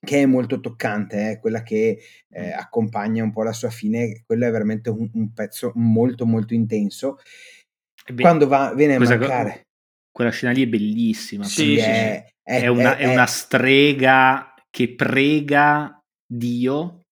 che 0.00 0.22
è 0.22 0.26
molto 0.26 0.60
toccante, 0.60 1.30
eh, 1.30 1.38
quella 1.38 1.62
che 1.62 1.98
eh, 2.30 2.52
accompagna 2.52 3.22
un 3.22 3.32
po' 3.32 3.42
la 3.42 3.52
sua 3.52 3.70
fine, 3.70 4.22
quello 4.24 4.46
è 4.46 4.50
veramente 4.50 4.90
un, 4.90 5.10
un 5.12 5.32
pezzo 5.32 5.72
molto 5.74 6.24
molto 6.24 6.54
intenso. 6.54 7.18
Beh, 8.12 8.22
Quando 8.22 8.46
va, 8.46 8.72
viene 8.74 8.94
a 8.94 8.98
mancare... 8.98 9.66
Quella 10.10 10.30
scena 10.30 10.52
lì 10.52 10.62
è 10.62 10.68
bellissima. 10.68 11.44
Sì, 11.44 11.52
sì, 11.52 11.76
è, 11.76 12.24
è, 12.42 12.62
è, 12.62 12.66
una, 12.66 12.96
è, 12.96 13.06
una, 13.06 13.26
strega 13.26 14.54
che 14.68 14.94
prega 14.94 16.00
Dio 16.26 17.02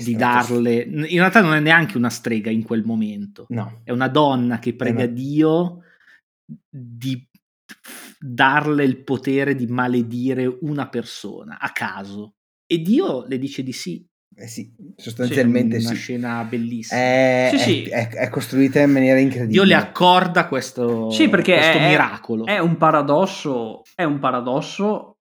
di 0.00 0.16
darle... 0.16 0.82
In 0.82 1.18
realtà 1.18 1.40
non 1.40 1.54
è 1.54 1.60
neanche 1.60 1.96
una 1.96 2.10
strega 2.10 2.50
in 2.50 2.64
quel 2.64 2.84
momento. 2.84 3.46
No. 3.50 3.82
È 3.84 3.92
una 3.92 4.08
donna 4.08 4.58
che 4.58 4.74
prega 4.74 5.04
una... 5.04 5.12
Dio 5.12 5.82
di 6.68 7.28
darle 8.18 8.84
il 8.84 9.02
potere 9.04 9.54
di 9.54 9.66
maledire 9.66 10.46
una 10.62 10.88
persona 10.88 11.58
a 11.58 11.70
caso. 11.70 12.34
E 12.66 12.78
Dio 12.78 13.24
le 13.26 13.38
dice 13.38 13.62
di 13.62 13.72
sì. 13.72 14.04
Eh 14.34 14.46
sì, 14.46 14.72
sostanzialmente 14.94 15.80
sì. 15.80 15.86
Una 15.86 15.94
sì. 15.94 16.00
scena 16.00 16.44
bellissima. 16.44 17.00
È, 17.00 17.48
sì, 17.52 17.58
sì. 17.58 17.82
È, 17.84 18.08
è, 18.08 18.28
costruita 18.28 18.80
in 18.80 18.92
maniera 18.92 19.18
incredibile. 19.18 19.52
Dio 19.52 19.64
le 19.64 19.74
accorda 19.74 20.46
questo, 20.46 21.10
sì, 21.10 21.28
perché 21.28 21.54
questo 21.54 21.78
è, 21.78 21.88
miracolo. 21.88 22.46
È 22.46 22.58
un 22.58 22.76
paradosso, 22.76 23.82
è 23.94 24.04
un 24.04 24.18
paradosso 24.20 25.18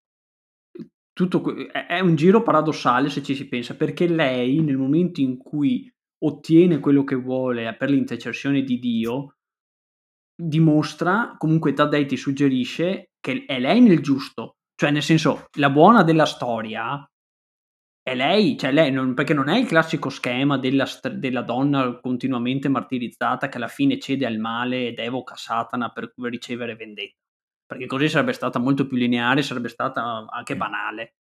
tutto, 1.17 1.43
è 1.71 1.99
un 1.99 2.15
giro 2.15 2.43
paradossale 2.43 3.09
se 3.09 3.23
ci 3.23 3.33
si 3.33 3.47
pensa, 3.47 3.75
perché 3.75 4.07
lei 4.07 4.61
nel 4.61 4.77
momento 4.77 5.19
in 5.19 5.37
cui 5.37 5.91
ottiene 6.19 6.79
quello 6.79 7.03
che 7.03 7.15
vuole 7.15 7.75
per 7.75 7.89
l'intercessione 7.89 8.61
di 8.61 8.77
Dio, 8.77 9.36
dimostra, 10.37 11.35
comunque 11.37 11.73
Taddei 11.73 12.05
ti 12.05 12.15
suggerisce 12.15 13.09
che 13.19 13.45
è 13.45 13.59
lei 13.59 13.81
nel 13.81 14.01
giusto, 14.01 14.57
cioè 14.75 14.91
nel 14.91 15.01
senso 15.01 15.47
la 15.57 15.71
buona 15.71 16.03
della 16.03 16.25
storia 16.25 17.03
è 18.07 18.15
lei, 18.15 18.57
cioè 18.57 18.71
lei 18.71 18.89
non, 18.89 19.13
perché 19.13 19.33
non 19.33 19.49
è 19.49 19.57
il 19.57 19.67
classico 19.67 20.09
schema 20.09 20.57
della, 20.57 20.87
della, 21.13 21.41
donna 21.41 21.99
continuamente 21.99 22.69
martirizzata 22.69 23.49
che 23.49 23.57
alla 23.57 23.67
fine 23.67 23.99
cede 23.99 24.25
al 24.25 24.37
male 24.37 24.87
ed 24.87 24.99
evoca 24.99 25.35
Satana 25.35 25.89
per 25.89 26.13
ricevere 26.15 26.75
vendetta, 26.75 27.17
perché 27.65 27.85
così 27.85 28.07
sarebbe 28.07 28.31
stata 28.31 28.59
molto 28.59 28.87
più 28.87 28.95
lineare, 28.95 29.41
sarebbe 29.41 29.67
stata 29.67 30.25
anche 30.29 30.55
banale. 30.55 31.15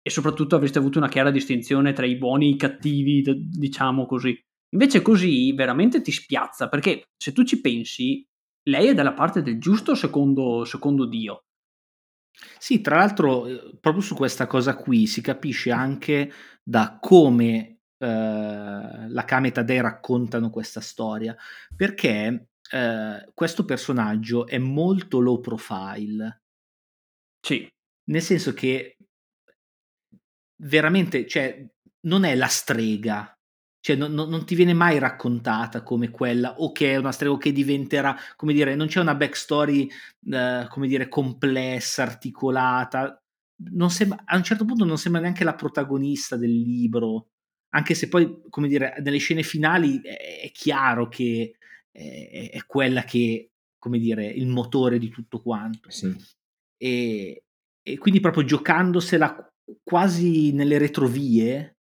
E 0.00 0.10
soprattutto 0.10 0.54
avreste 0.54 0.78
avuto 0.78 0.98
una 0.98 1.08
chiara 1.08 1.32
distinzione 1.32 1.92
tra 1.92 2.06
i 2.06 2.16
buoni 2.16 2.46
e 2.46 2.50
i 2.50 2.56
cattivi, 2.56 3.22
diciamo 3.22 4.06
così. 4.06 4.40
Invece 4.74 5.02
così 5.02 5.52
veramente 5.54 6.02
ti 6.02 6.12
spiazza, 6.12 6.68
perché 6.68 7.08
se 7.16 7.32
tu 7.32 7.42
ci 7.42 7.60
pensi, 7.60 8.24
lei 8.64 8.88
è 8.88 8.94
dalla 8.94 9.12
parte 9.12 9.42
del 9.42 9.58
giusto 9.58 9.94
secondo, 9.94 10.64
secondo 10.64 11.06
Dio. 11.06 11.44
Sì, 12.58 12.80
tra 12.80 12.96
l'altro, 12.96 13.46
eh, 13.46 13.76
proprio 13.80 14.02
su 14.02 14.14
questa 14.14 14.46
cosa 14.46 14.76
qui 14.76 15.06
si 15.06 15.20
capisce 15.20 15.70
anche 15.70 16.32
da 16.62 16.98
come 17.00 17.78
eh, 17.98 18.06
la 19.08 19.24
Kame 19.24 19.52
e 19.52 19.80
raccontano 19.80 20.50
questa 20.50 20.80
storia, 20.80 21.36
perché 21.74 22.48
eh, 22.70 23.30
questo 23.34 23.64
personaggio 23.64 24.46
è 24.46 24.58
molto 24.58 25.20
low 25.20 25.40
profile. 25.40 26.42
Sì. 27.40 27.68
Nel 28.04 28.22
senso 28.22 28.52
che 28.54 28.96
veramente, 30.62 31.26
cioè, 31.26 31.64
non 32.06 32.24
è 32.24 32.34
la 32.34 32.46
strega, 32.48 33.31
cioè 33.82 33.96
non, 33.96 34.12
non, 34.12 34.28
non, 34.28 34.46
ti 34.46 34.54
viene 34.54 34.74
mai 34.74 35.00
raccontata 35.00 35.82
come 35.82 36.08
quella 36.08 36.60
o 36.60 36.70
che 36.70 36.92
è 36.92 36.96
una 36.96 37.10
strega 37.10 37.32
o 37.34 37.36
che 37.36 37.50
diventerà, 37.50 38.16
come 38.36 38.52
dire, 38.52 38.76
non 38.76 38.86
c'è 38.86 39.00
una 39.00 39.16
backstory, 39.16 39.90
eh, 40.30 40.66
come 40.68 40.86
dire, 40.86 41.08
complessa, 41.08 42.04
articolata. 42.04 43.20
Sembra, 43.88 44.22
a 44.24 44.36
un 44.36 44.44
certo 44.44 44.64
punto 44.64 44.84
non 44.84 44.98
sembra 44.98 45.20
neanche 45.20 45.42
la 45.42 45.56
protagonista 45.56 46.36
del 46.36 46.52
libro, 46.52 47.30
anche 47.70 47.94
se 47.94 48.08
poi, 48.08 48.42
come 48.48 48.68
dire, 48.68 48.94
nelle 49.02 49.18
scene 49.18 49.42
finali 49.42 50.00
è, 50.00 50.42
è 50.44 50.50
chiaro 50.52 51.08
che 51.08 51.56
è, 51.90 52.50
è, 52.52 52.64
quella 52.66 53.02
che, 53.02 53.50
come 53.80 53.98
dire, 53.98 54.26
il 54.26 54.46
motore 54.46 55.00
di 55.00 55.08
tutto 55.08 55.42
quanto. 55.42 55.90
Sì. 55.90 56.14
E, 56.76 57.44
e 57.82 57.98
quindi 57.98 58.20
proprio 58.20 58.44
giocandosela 58.44 59.52
quasi 59.82 60.52
nelle 60.52 60.78
retrovie, 60.78 61.78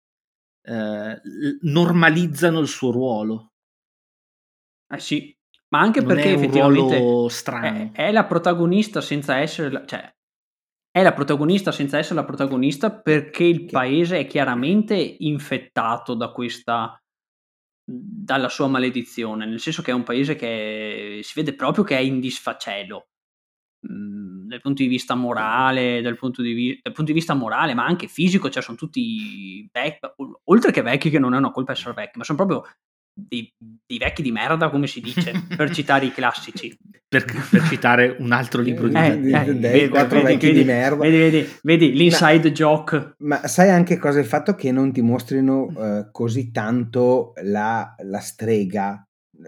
eh, 0.67 1.21
normalizzano 1.61 2.59
il 2.59 2.67
suo 2.67 2.91
ruolo. 2.91 3.53
Eh 4.89 4.99
sì, 4.99 5.35
ma 5.69 5.79
anche 5.79 5.99
non 5.99 6.09
perché 6.09 6.33
effettivamente 6.33 6.97
è, 6.97 7.91
è, 7.91 8.11
la 8.11 8.25
protagonista 8.25 9.01
senza 9.01 9.37
essere, 9.37 9.71
la, 9.71 9.85
cioè, 9.85 10.13
è 10.91 11.01
la 11.01 11.13
protagonista 11.13 11.71
senza 11.71 11.97
essere 11.97 12.15
la 12.15 12.25
protagonista 12.25 12.91
perché 12.91 13.43
il 13.43 13.65
paese 13.65 14.19
è 14.19 14.27
chiaramente 14.27 14.95
infettato 14.95 16.13
da 16.13 16.31
questa 16.31 16.99
dalla 17.89 18.49
sua 18.49 18.67
maledizione, 18.67 19.45
nel 19.45 19.61
senso 19.61 19.81
che 19.81 19.91
è 19.91 19.93
un 19.93 20.03
paese 20.03 20.35
che 20.35 21.21
si 21.23 21.33
vede 21.35 21.55
proprio 21.55 21.85
che 21.85 21.95
è 21.95 22.01
in 22.01 22.19
disfacelo. 22.19 23.07
Mhmm, 23.87 24.26
dal 24.47 24.61
punto 24.61 24.81
di 24.81 24.87
vista 24.87 25.15
morale, 25.15 26.01
dal 26.01 26.17
punto 26.17 26.41
di, 26.41 26.53
vi- 26.53 26.79
dal 26.81 26.93
punto 26.93 27.11
di 27.11 27.17
vista 27.17 27.33
morale, 27.33 27.73
ma 27.73 27.85
anche 27.85 28.07
fisico, 28.07 28.49
cioè 28.49 28.63
sono 28.63 28.77
tutti 28.77 29.67
vecchi, 29.71 29.99
oltre 30.45 30.71
che 30.71 30.81
vecchi 30.81 31.09
che 31.09 31.19
non 31.19 31.33
è 31.33 31.37
una 31.37 31.51
colpa 31.51 31.73
essere 31.73 31.93
vecchi, 31.93 32.17
ma 32.17 32.23
sono 32.23 32.37
proprio 32.37 32.63
dei, 33.13 33.51
dei 33.57 33.97
vecchi 33.97 34.21
di 34.21 34.31
merda, 34.31 34.69
come 34.69 34.87
si 34.87 35.01
dice, 35.01 35.31
per 35.55 35.71
citare 35.71 36.05
i 36.05 36.11
classici. 36.11 36.77
Per, 37.09 37.25
per, 37.49 37.63
citare 37.63 38.17
un 38.19 38.31
altro 38.31 38.61
libro 38.61 38.87
di, 38.87 38.95
eh, 38.95 39.19
di, 39.19 39.31
eh, 39.31 39.55
dei 39.55 39.89
quattro 39.89 40.21
vedi, 40.21 40.33
vecchi 40.33 40.47
vedi, 40.47 40.59
di 40.59 40.65
merda. 40.65 41.03
Vedi, 41.03 41.17
vedi, 41.17 41.49
vedi 41.63 41.93
l'inside 41.93 42.49
ma, 42.49 42.53
joke. 42.53 43.15
Ma 43.19 43.47
sai 43.47 43.69
anche 43.69 43.97
cosa? 43.97 44.19
Il 44.19 44.25
fatto 44.25 44.55
che 44.55 44.71
non 44.71 44.91
ti 44.91 45.01
mostrino 45.01 45.63
uh, 45.63 46.09
così 46.11 46.51
tanto 46.51 47.33
la, 47.41 47.95
la 48.03 48.19
strega 48.19 49.01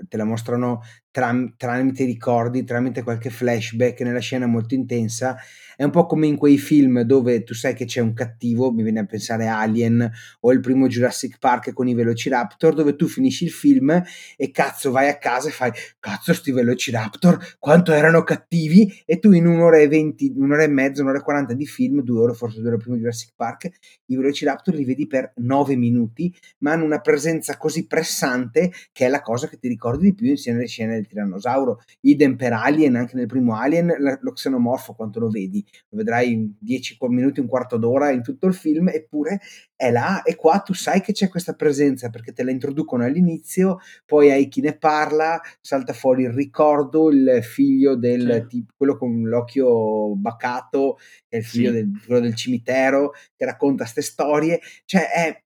te 0.08 0.18
la 0.18 0.24
mostrano 0.24 0.82
tram 1.12 1.56
tramite 1.58 2.06
ricordi, 2.06 2.64
tramite 2.64 3.04
qualche 3.04 3.30
flashback 3.30 4.02
nella 4.02 4.20
scena 4.20 4.46
molto 4.46 4.74
intensa. 4.74 5.38
È 5.76 5.84
un 5.84 5.92
po' 5.92 6.06
come 6.06 6.28
in 6.28 6.36
quei 6.36 6.58
film 6.58 7.02
dove 7.04 7.44
tu 7.44 7.54
sai 7.54 7.74
che 7.74 7.86
c'è 7.86 8.02
un 8.02 8.14
cattivo, 8.14 8.70
mi 8.72 8.84
viene 8.84 9.00
a 9.00 9.06
pensare 9.06 9.48
Alien 9.48 10.12
o 10.42 10.52
il 10.52 10.60
primo 10.60 10.88
Jurassic 10.88 11.40
Park 11.40 11.72
con 11.72 11.88
i 11.88 11.94
Velociraptor, 11.94 12.74
dove 12.74 12.98
tu 12.98 13.08
finisci 13.08 13.46
il 13.46 13.52
film 13.52 14.04
e 14.36 14.52
cazzo 14.52 14.92
vai 14.92 15.08
a 15.08 15.18
casa 15.18 15.48
e 15.48 15.52
fai 15.52 15.72
cazzo 16.00 16.34
sti 16.34 16.52
Velociraptor, 16.52 17.56
quanto 17.60 17.94
erano 17.94 18.24
cattivi 18.24 19.02
e 19.06 19.20
tu 19.20 19.32
in 19.32 19.48
un'ora 19.48 19.78
e 19.78 19.88
venti, 19.88 20.34
un'ora 20.36 20.64
e 20.64 20.68
mezza, 20.68 21.02
un'ora 21.02 21.20
e 21.20 21.22
quaranta 21.22 21.54
di 21.54 21.66
film, 21.66 22.02
due 22.02 22.20
ore 22.20 22.34
forse 22.34 22.60
ore 22.60 22.76
prima 22.76 22.96
di 22.96 23.02
Jurassic 23.02 23.32
Park, 23.38 23.70
i 24.08 24.18
Velociraptor 24.18 24.76
li 24.76 24.84
vedi 24.84 25.08
per 25.08 25.32
nove 25.38 25.78
minuti, 25.78 26.34
ma 26.58 26.74
hanno 26.74 26.84
una 26.84 27.00
presenza 27.00 27.56
così 27.56 27.88
pressante 27.88 28.74
che 28.92 29.06
è 29.06 29.10
la 29.10 29.22
cosa 29.22 29.48
che 29.48 29.58
ti 29.58 29.70
ricordi 29.70 30.08
di 30.08 30.14
più 30.14 30.28
insieme 30.28 30.60
alle 30.60 30.68
scene 30.68 30.99
del 31.00 31.08
tirannosauro. 31.08 31.80
Idem 32.02 32.36
per 32.36 32.54
Alien, 32.54 32.96
anche 32.96 33.16
nel 33.16 33.28
primo 33.28 33.56
Alien, 33.56 33.94
lo 34.22 34.32
xenomorfo 34.32 34.94
quanto 34.94 35.20
lo 35.20 35.30
vedi, 35.30 35.66
lo 35.90 35.98
vedrai 35.98 36.32
in 36.32 36.54
10 36.60 36.98
minuti, 37.10 37.40
un 37.40 37.48
quarto 37.48 37.78
d'ora 37.78 38.12
in 38.12 38.22
tutto 38.22 38.48
il 38.48 38.54
film, 38.54 38.90
eppure 38.90 39.40
è 39.76 39.92
là 39.92 40.24
e 40.24 40.36
qua 40.36 40.60
tu 40.60 40.74
sai 40.74 41.00
che 41.00 41.14
c'è 41.14 41.30
questa 41.30 41.54
presenza 41.54 42.10
perché 42.10 42.34
te 42.34 42.44
la 42.44 42.52
introducono 42.52 43.06
all'inizio, 43.06 43.80
poi 44.06 44.30
hai 44.30 44.50
chi 44.50 44.60
ne 44.60 44.78
parla, 44.78 45.40
salta 45.62 45.94
fuori 45.94 46.24
il 46.24 46.34
ricordo, 46.34 47.10
il 47.10 47.40
figlio 47.44 47.96
del 47.96 48.42
sì. 48.42 48.48
tipo, 48.48 48.74
quello 48.76 48.98
con 48.98 49.22
l'occhio 49.22 50.16
bacato, 50.16 50.98
è 51.30 51.38
il 51.38 51.46
figlio 51.46 51.70
sì. 51.70 51.76
del, 51.76 51.92
quello 52.06 52.20
del 52.20 52.36
cimitero, 52.36 53.12
che 53.38 53.46
racconta 53.46 53.84
queste 53.84 54.02
storie, 54.02 54.60
cioè 54.84 55.10
è 55.10 55.44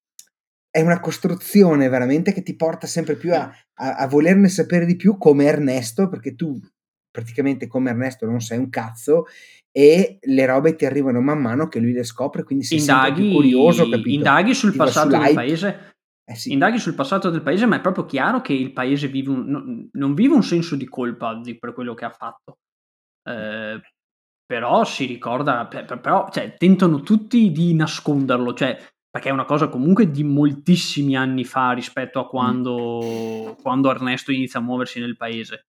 è 0.73 0.81
una 0.81 0.99
costruzione 0.99 1.87
veramente 1.87 2.33
che 2.33 2.41
ti 2.41 2.55
porta 2.55 2.87
sempre 2.87 3.15
più 3.15 3.31
a, 3.31 3.43
a, 3.75 3.93
a, 3.93 4.07
volerne 4.07 4.49
sapere 4.49 4.87
di 4.87 4.95
più 4.95 5.19
come 5.19 5.43
Ernesto, 5.43 6.09
perché 6.09 6.33
tu 6.33 6.59
praticamente 7.11 7.67
come 7.67 7.91
Ernesto 7.91 8.25
non 8.25 8.41
sei 8.41 8.57
un 8.57 8.71
cazzo 8.71 9.25
e 9.71 10.17
le 10.19 10.45
robe 10.47 10.75
ti 10.75 10.87
arrivano 10.87 11.21
man 11.21 11.39
mano 11.39 11.67
che 11.67 11.79
lui 11.79 11.93
le 11.93 12.03
scopre, 12.03 12.43
quindi 12.43 12.65
sei 12.65 12.79
indaghi, 12.79 13.31
curioso, 13.31 13.87
capito? 13.87 14.09
Indaghi 14.09 14.55
sul 14.55 14.71
ti 14.71 14.77
passato 14.77 15.09
del 15.09 15.33
paese. 15.35 15.95
Eh 16.25 16.35
sì. 16.35 16.53
Indaghi 16.53 16.79
sul 16.79 16.95
passato 16.95 17.29
del 17.29 17.43
paese, 17.43 17.67
ma 17.67 17.75
è 17.75 17.81
proprio 17.81 18.05
chiaro 18.05 18.41
che 18.41 18.53
il 18.53 18.73
paese 18.73 19.09
vive 19.09 19.29
un, 19.29 19.45
no, 19.45 19.89
non 19.91 20.15
vive 20.15 20.33
un 20.33 20.43
senso 20.43 20.75
di 20.75 20.85
colpa 20.85 21.39
di, 21.39 21.55
per 21.55 21.73
quello 21.73 21.93
che 21.93 22.05
ha 22.05 22.09
fatto. 22.09 22.57
Eh, 23.29 23.79
però 24.43 24.83
si 24.85 25.05
ricorda, 25.05 25.67
però 25.67 26.29
cioè, 26.31 26.55
tentano 26.57 27.01
tutti 27.01 27.51
di 27.51 27.75
nasconderlo, 27.75 28.55
cioè 28.55 28.75
perché 29.13 29.29
è 29.29 29.31
una 29.31 29.45
cosa 29.45 29.67
comunque 29.67 30.09
di 30.09 30.23
moltissimi 30.23 31.15
anni 31.15 31.43
fa 31.43 31.71
rispetto 31.73 32.19
a 32.19 32.27
quando, 32.27 32.99
mm. 33.03 33.61
quando 33.61 33.91
Ernesto 33.91 34.31
inizia 34.31 34.59
a 34.59 34.63
muoversi 34.63 34.99
nel 34.99 35.15
paese. 35.15 35.67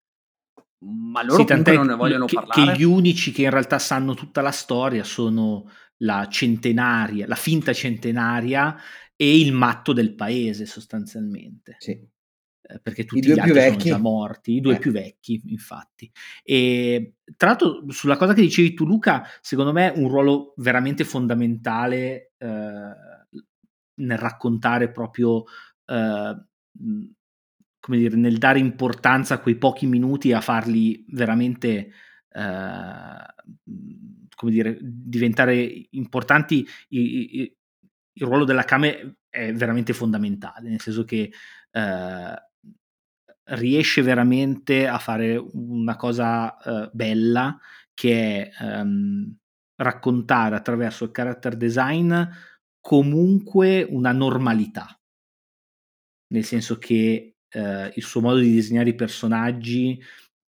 Ma 0.79 1.21
loro 1.21 1.41
sì, 1.41 1.45
comunque 1.45 1.75
non 1.75 1.85
ne 1.85 1.95
vogliono 1.95 2.25
che, 2.25 2.33
parlare. 2.33 2.71
Che 2.71 2.79
gli 2.79 2.83
unici 2.83 3.31
che 3.31 3.43
in 3.43 3.51
realtà 3.51 3.77
sanno 3.77 4.15
tutta 4.15 4.41
la 4.41 4.49
storia 4.49 5.03
sono 5.03 5.69
la 5.97 6.27
centenaria, 6.27 7.27
la 7.27 7.35
finta 7.35 7.71
centenaria 7.71 8.75
e 9.15 9.39
il 9.39 9.53
matto 9.53 9.93
del 9.93 10.15
paese 10.15 10.65
sostanzialmente. 10.65 11.75
Sì. 11.77 11.91
Eh, 11.91 12.79
perché 12.81 13.05
tutti 13.05 13.27
gli 13.27 13.39
altri 13.39 13.61
sono 13.61 13.75
già 13.75 13.97
morti, 13.99 14.53
i 14.53 14.59
due 14.59 14.77
eh. 14.77 14.79
più 14.79 14.91
vecchi, 14.91 15.39
infatti. 15.49 16.11
E 16.43 17.17
tra 17.37 17.49
l'altro, 17.49 17.83
sulla 17.89 18.17
cosa 18.17 18.33
che 18.33 18.41
dicevi 18.41 18.73
tu, 18.73 18.87
Luca, 18.87 19.23
secondo 19.39 19.71
me 19.71 19.93
un 19.95 20.09
ruolo 20.09 20.55
veramente 20.57 21.03
fondamentale 21.03 22.31
eh, 22.39 23.15
nel 23.95 24.17
raccontare 24.17 24.91
proprio, 24.91 25.43
eh, 25.85 26.45
come 27.79 27.97
dire, 27.97 28.15
nel 28.15 28.37
dare 28.37 28.59
importanza 28.59 29.35
a 29.35 29.39
quei 29.39 29.57
pochi 29.57 29.85
minuti 29.87 30.33
a 30.33 30.41
farli 30.41 31.05
veramente, 31.09 31.91
eh, 32.29 33.25
come 34.35 34.51
dire, 34.51 34.77
diventare 34.81 35.87
importanti, 35.91 36.65
i, 36.89 37.41
i, 37.41 37.57
il 38.13 38.25
ruolo 38.25 38.45
della 38.45 38.63
Kame 38.63 39.17
è 39.29 39.53
veramente 39.53 39.93
fondamentale, 39.93 40.69
nel 40.69 40.81
senso 40.81 41.03
che 41.03 41.31
eh, 41.71 42.33
riesce 43.45 44.01
veramente 44.01 44.87
a 44.87 44.97
fare 44.97 45.35
una 45.53 45.95
cosa 45.95 46.57
eh, 46.57 46.89
bella 46.93 47.57
che 47.93 48.49
è 48.49 48.63
ehm, 48.63 49.35
raccontare 49.75 50.55
attraverso 50.55 51.03
il 51.03 51.11
character 51.11 51.55
design 51.55 52.13
comunque 52.85 53.81
una 53.81 54.11
normalità, 54.11 54.95
nel 56.27 56.43
senso 56.43 56.77
che 56.77 57.37
eh, 57.49 57.91
il 57.95 58.03
suo 58.03 58.21
modo 58.21 58.37
di 58.37 58.51
disegnare 58.51 58.89
i 58.89 58.93
personaggi 58.93 59.99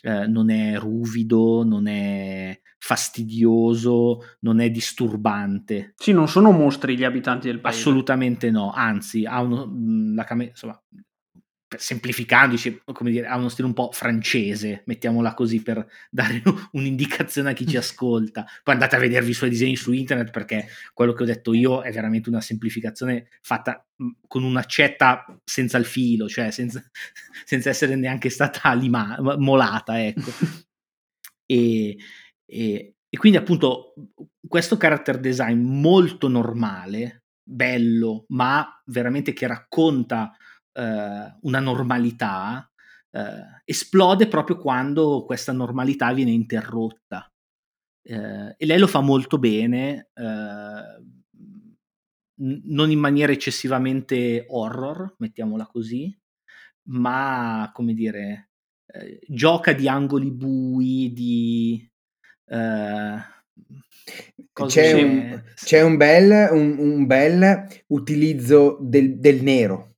eh, 0.01 0.27
non 0.27 0.51
è 0.51 0.77
ruvido, 0.77 1.63
non 1.63 1.87
è 1.87 2.61
fastidioso, 2.77 4.19
non 4.41 4.59
è 4.59 4.69
disturbante. 4.69 5.95
Sì, 5.97 6.11
non 6.11 6.27
sono 6.27 6.51
mostri 6.51 6.95
gli 6.95 7.03
abitanti 7.03 7.47
del 7.47 7.59
paese. 7.59 7.79
Assolutamente 7.79 8.51
no, 8.51 8.69
anzi, 8.71 9.25
ha 9.25 9.41
uno, 9.41 10.13
la 10.13 10.23
cam- 10.23 10.41
insomma, 10.41 10.79
semplificando, 11.75 12.55
come 12.93 13.11
dire, 13.11 13.27
ha 13.27 13.35
uno 13.35 13.49
stile 13.49 13.67
un 13.67 13.73
po' 13.73 13.89
francese, 13.91 14.83
mettiamola 14.85 15.33
così 15.33 15.61
per 15.61 15.85
dare 16.09 16.41
un'indicazione 16.71 17.51
a 17.51 17.53
chi 17.53 17.67
ci 17.67 17.75
ascolta. 17.75 18.45
Poi 18.63 18.73
andate 18.73 18.95
a 18.95 18.99
vedervi 18.99 19.31
i 19.31 19.33
suoi 19.33 19.49
disegni 19.49 19.75
su 19.75 19.91
internet 19.91 20.31
perché 20.31 20.67
quello 20.93 21.13
che 21.13 21.23
ho 21.23 21.25
detto 21.25 21.53
io 21.53 21.81
è 21.81 21.91
veramente 21.91 22.29
una 22.29 22.41
semplificazione 22.41 23.27
fatta 23.41 23.85
con 24.27 24.43
un'accetta 24.43 25.39
senza 25.43 25.77
il 25.77 25.85
filo, 25.85 26.29
cioè 26.29 26.51
senza, 26.51 26.81
senza 27.43 27.69
essere 27.69 27.95
neanche 27.95 28.29
stata 28.29 28.73
lima, 28.73 29.17
molata, 29.37 30.03
ecco. 30.03 30.31
e, 31.45 31.97
e, 32.45 32.93
e 33.09 33.17
quindi 33.17 33.37
appunto 33.37 33.93
questo 34.47 34.77
character 34.77 35.19
design 35.19 35.59
molto 35.59 36.29
normale, 36.29 37.23
bello, 37.43 38.25
ma 38.29 38.81
veramente 38.85 39.33
che 39.33 39.47
racconta 39.47 40.31
eh, 40.77 41.37
una 41.41 41.59
normalità, 41.59 42.69
eh, 43.11 43.61
esplode 43.65 44.27
proprio 44.27 44.57
quando 44.57 45.23
questa 45.25 45.51
normalità 45.51 46.13
viene 46.13 46.31
interrotta. 46.31 47.31
Eh, 48.03 48.55
e 48.55 48.65
lei 48.65 48.77
lo 48.77 48.87
fa 48.87 49.01
molto 49.01 49.39
bene, 49.39 50.09
eh, 50.13 51.05
non 52.39 52.91
in 52.91 52.99
maniera 52.99 53.31
eccessivamente 53.31 54.45
horror, 54.47 55.15
mettiamola 55.17 55.65
così, 55.65 56.15
ma 56.89 57.71
come 57.73 57.93
dire, 57.93 58.51
eh, 58.85 59.19
gioca 59.27 59.73
di 59.73 59.87
angoli 59.87 60.31
bui, 60.31 61.11
di... 61.11 61.91
Uh, 62.49 63.19
c'è, 64.67 64.93
un, 64.93 65.43
c'è 65.55 65.81
un, 65.81 65.97
bel, 65.97 66.49
un, 66.51 66.77
un, 66.77 67.05
bel, 67.05 67.67
utilizzo 67.87 68.77
del, 68.79 69.19
del, 69.19 69.41
nero 69.41 69.96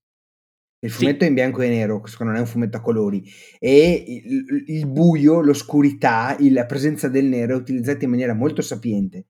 il 0.82 0.92
fumetto 0.92 1.20
sì. 1.20 1.26
è 1.26 1.28
in 1.28 1.34
bianco 1.34 1.62
e 1.62 1.70
nero, 1.70 2.00
questo 2.00 2.24
non 2.24 2.36
è 2.36 2.40
un 2.40 2.46
fumetto 2.46 2.78
a 2.78 2.82
colori, 2.82 3.24
e 3.58 4.04
il, 4.08 4.64
il 4.68 4.88
buio, 4.88 5.42
l'oscurità, 5.42 6.36
il, 6.40 6.54
la 6.54 6.66
presenza 6.66 7.10
del 7.10 7.26
nero 7.26 7.54
è 7.54 7.58
utilizzata 7.58 8.06
in 8.06 8.12
maniera 8.12 8.34
molto 8.34 8.62
sapiente. 8.62 9.26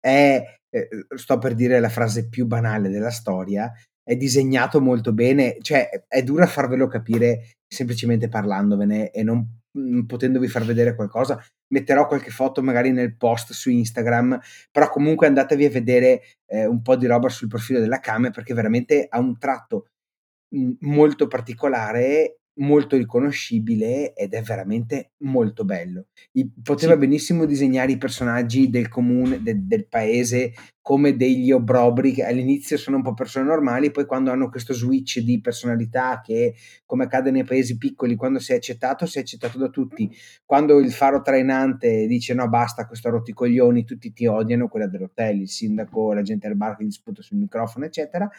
È, 0.00 0.42
eh, 0.70 0.88
sto 1.16 1.38
per 1.38 1.54
dire 1.54 1.80
la 1.80 1.88
frase 1.88 2.28
più 2.28 2.46
banale 2.46 2.88
della 2.88 3.10
storia, 3.10 3.70
è 4.02 4.16
disegnato 4.16 4.80
molto 4.80 5.12
bene, 5.12 5.56
cioè 5.60 5.88
è 6.06 6.22
dura 6.22 6.46
farvelo 6.46 6.86
capire 6.86 7.56
semplicemente 7.66 8.28
parlandovene 8.28 9.10
e 9.10 9.22
non, 9.24 9.44
non 9.72 10.06
potendovi 10.06 10.46
far 10.46 10.64
vedere 10.64 10.94
qualcosa. 10.94 11.44
Metterò 11.72 12.06
qualche 12.06 12.30
foto 12.30 12.62
magari 12.62 12.92
nel 12.92 13.16
post 13.16 13.52
su 13.52 13.68
Instagram, 13.68 14.38
però 14.70 14.88
comunque 14.88 15.26
andatevi 15.26 15.64
a 15.64 15.70
vedere 15.70 16.22
eh, 16.46 16.66
un 16.66 16.82
po' 16.82 16.94
di 16.94 17.06
roba 17.06 17.28
sul 17.28 17.48
profilo 17.48 17.80
della 17.80 17.98
Kame 17.98 18.30
perché 18.30 18.54
veramente 18.54 19.06
ha 19.10 19.18
un 19.18 19.36
tratto 19.38 19.88
molto 20.80 21.26
particolare, 21.26 22.38
molto 22.58 22.96
riconoscibile 22.96 24.14
ed 24.14 24.32
è 24.32 24.42
veramente 24.42 25.12
molto 25.18 25.64
bello. 25.64 26.06
I, 26.32 26.50
poteva 26.62 26.92
sì. 26.92 26.98
benissimo 26.98 27.44
disegnare 27.44 27.92
i 27.92 27.98
personaggi 27.98 28.70
del 28.70 28.88
comune, 28.88 29.42
de, 29.42 29.66
del 29.66 29.86
paese, 29.88 30.52
come 30.80 31.16
degli 31.16 31.50
obrobri 31.50 32.12
che 32.12 32.24
all'inizio 32.24 32.78
sono 32.78 32.96
un 32.96 33.02
po' 33.02 33.12
persone 33.12 33.44
normali, 33.44 33.90
poi 33.90 34.06
quando 34.06 34.30
hanno 34.30 34.48
questo 34.48 34.72
switch 34.72 35.18
di 35.18 35.40
personalità 35.40 36.20
che, 36.24 36.54
come 36.86 37.04
accade 37.04 37.30
nei 37.30 37.44
paesi 37.44 37.76
piccoli, 37.76 38.14
quando 38.14 38.38
sei 38.38 38.56
accettato, 38.56 39.04
sei 39.04 39.22
accettato 39.22 39.58
da 39.58 39.68
tutti. 39.68 40.10
Quando 40.44 40.78
il 40.78 40.92
faro 40.92 41.20
trainante 41.20 42.06
dice 42.06 42.34
no 42.34 42.48
basta, 42.48 42.86
questo 42.86 43.08
ha 43.08 43.10
rotto 43.10 43.30
i 43.30 43.34
coglioni, 43.34 43.84
tutti 43.84 44.12
ti 44.12 44.26
odiano, 44.26 44.68
quella 44.68 44.86
dell'hotel, 44.86 45.40
il 45.40 45.48
sindaco, 45.48 46.12
la 46.12 46.22
gente 46.22 46.48
del 46.48 46.56
bar 46.56 46.76
che 46.76 46.84
gli 46.84 46.90
sputa 46.90 47.20
sul 47.20 47.36
microfono, 47.38 47.84
eccetera. 47.84 48.30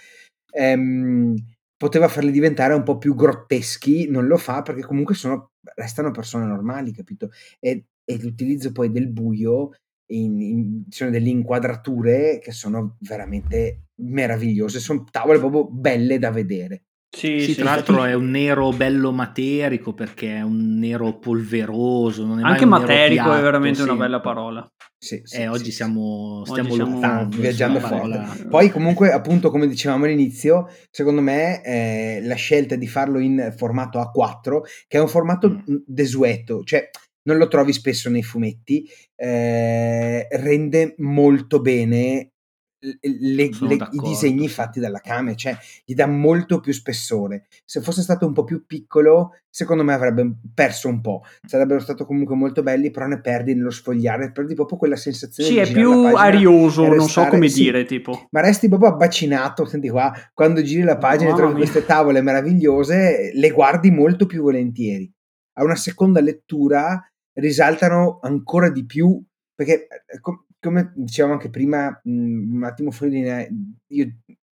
Ehm, 0.51 1.35
poteva 1.77 2.07
farli 2.07 2.31
diventare 2.31 2.73
un 2.73 2.83
po' 2.83 2.97
più 2.97 3.15
grotteschi, 3.15 4.09
non 4.09 4.25
lo 4.25 4.37
fa 4.37 4.63
perché 4.63 4.81
comunque 4.81 5.15
sono, 5.15 5.51
restano 5.75 6.11
persone 6.11 6.45
normali, 6.45 6.91
capito? 6.91 7.29
E, 7.59 7.85
e 8.03 8.17
l'utilizzo 8.19 8.71
poi 8.71 8.91
del 8.91 9.09
buio, 9.09 9.69
in, 10.09 10.41
in, 10.41 10.83
sono 10.89 11.11
delle 11.11 11.29
inquadrature 11.29 12.39
che 12.39 12.51
sono 12.51 12.97
veramente 13.01 13.89
meravigliose, 14.01 14.79
sono 14.79 15.05
tavole 15.09 15.39
proprio 15.39 15.69
belle 15.69 16.17
da 16.17 16.31
vedere. 16.31 16.86
Sì, 17.09 17.39
sì, 17.41 17.55
tra 17.55 17.75
l'altro 17.75 18.03
è 18.03 18.13
un 18.13 18.29
nero 18.29 18.71
bello 18.71 19.11
materico 19.11 19.93
perché 19.93 20.35
è 20.35 20.41
un 20.41 20.77
nero 20.77 21.17
polveroso. 21.17 22.25
Non 22.25 22.39
è 22.39 22.43
Anche 22.43 22.65
materico 22.65 23.23
piatto, 23.23 23.37
è 23.37 23.41
veramente 23.41 23.79
sì. 23.79 23.83
una 23.83 23.95
bella 23.95 24.19
parola. 24.19 24.71
Sì, 24.99 25.21
sì, 25.23 25.37
eh, 25.37 25.47
oggi 25.47 25.71
siamo, 25.71 26.43
stiamo 26.45 26.69
oggi 26.69 26.77
lottando, 26.79 27.37
viaggiando 27.37 27.79
forte. 27.79 28.45
Poi 28.49 28.69
comunque, 28.69 29.11
appunto, 29.11 29.51
come 29.51 29.67
dicevamo 29.67 30.05
all'inizio, 30.05 30.67
secondo 30.89 31.21
me 31.21 31.63
eh, 31.63 32.19
la 32.23 32.35
scelta 32.35 32.75
di 32.75 32.87
farlo 32.87 33.19
in 33.19 33.53
formato 33.55 33.99
A4, 33.99 34.61
che 34.87 34.97
è 34.97 35.01
un 35.01 35.07
formato 35.07 35.49
mm. 35.49 35.75
desueto, 35.85 36.63
cioè 36.63 36.89
non 37.23 37.37
lo 37.37 37.47
trovi 37.47 37.73
spesso 37.73 38.09
nei 38.09 38.23
fumetti, 38.23 38.89
eh, 39.15 40.27
rende 40.29 40.95
molto 40.97 41.61
bene 41.61 42.31
le, 42.79 42.97
le, 43.01 43.43
i 43.43 43.99
disegni 44.03 44.47
fatti 44.47 44.79
dalla 44.79 44.99
Kame, 44.99 45.35
cioè 45.35 45.57
gli 45.83 45.93
dà 45.93 46.05
molto 46.05 46.59
più 46.59 46.73
spessore. 46.73 47.47
Se 47.65 47.81
fosse 47.81 48.01
stato 48.01 48.25
un 48.27 48.33
po' 48.33 48.43
più 48.43 48.65
piccolo, 48.65 49.31
secondo 49.49 49.83
me 49.83 49.93
avrebbe 49.93 50.29
perso 50.53 50.87
un 50.87 51.01
po'. 51.01 51.23
Sarebbero 51.45 51.79
stati 51.79 52.05
comunque 52.05 52.35
molto 52.35 52.61
belli, 52.61 52.91
però 52.91 53.07
ne 53.07 53.19
perdi 53.19 53.55
nello 53.55 53.71
sfogliare, 53.71 54.31
perdi 54.31 54.53
proprio 54.53 54.77
quella 54.77 54.95
sensazione 54.95 55.49
sì, 55.49 55.57
è 55.57 55.71
più 55.71 55.91
arioso, 56.15 56.81
restare, 56.83 56.97
non 56.97 57.07
so 57.09 57.25
come 57.25 57.49
sì, 57.49 57.63
dire, 57.63 57.85
tipo. 57.85 58.27
Ma 58.31 58.41
resti 58.41 58.67
proprio 58.67 58.89
abbacinato, 58.89 59.65
senti 59.65 59.89
qua, 59.89 60.13
quando 60.33 60.61
giri 60.61 60.83
la 60.83 60.97
pagina 60.97 61.31
oh, 61.31 61.33
e 61.33 61.37
trovi 61.37 61.53
mia. 61.53 61.63
queste 61.63 61.85
tavole 61.85 62.21
meravigliose, 62.21 63.31
le 63.33 63.49
guardi 63.49 63.89
molto 63.89 64.25
più 64.25 64.41
volentieri. 64.41 65.11
A 65.53 65.63
una 65.63 65.75
seconda 65.75 66.21
lettura 66.21 67.01
risaltano 67.33 68.19
ancora 68.21 68.69
di 68.69 68.85
più 68.85 69.23
perché 69.57 69.87
eh, 69.87 70.19
come 70.59 70.91
dicevamo 70.95 71.33
anche 71.33 71.49
prima, 71.49 71.99
mhmm, 72.03 72.55
un 72.55 72.63
attimo 72.63 72.91
fuori 72.91 73.13
linea, 73.13 73.47
io 73.87 74.07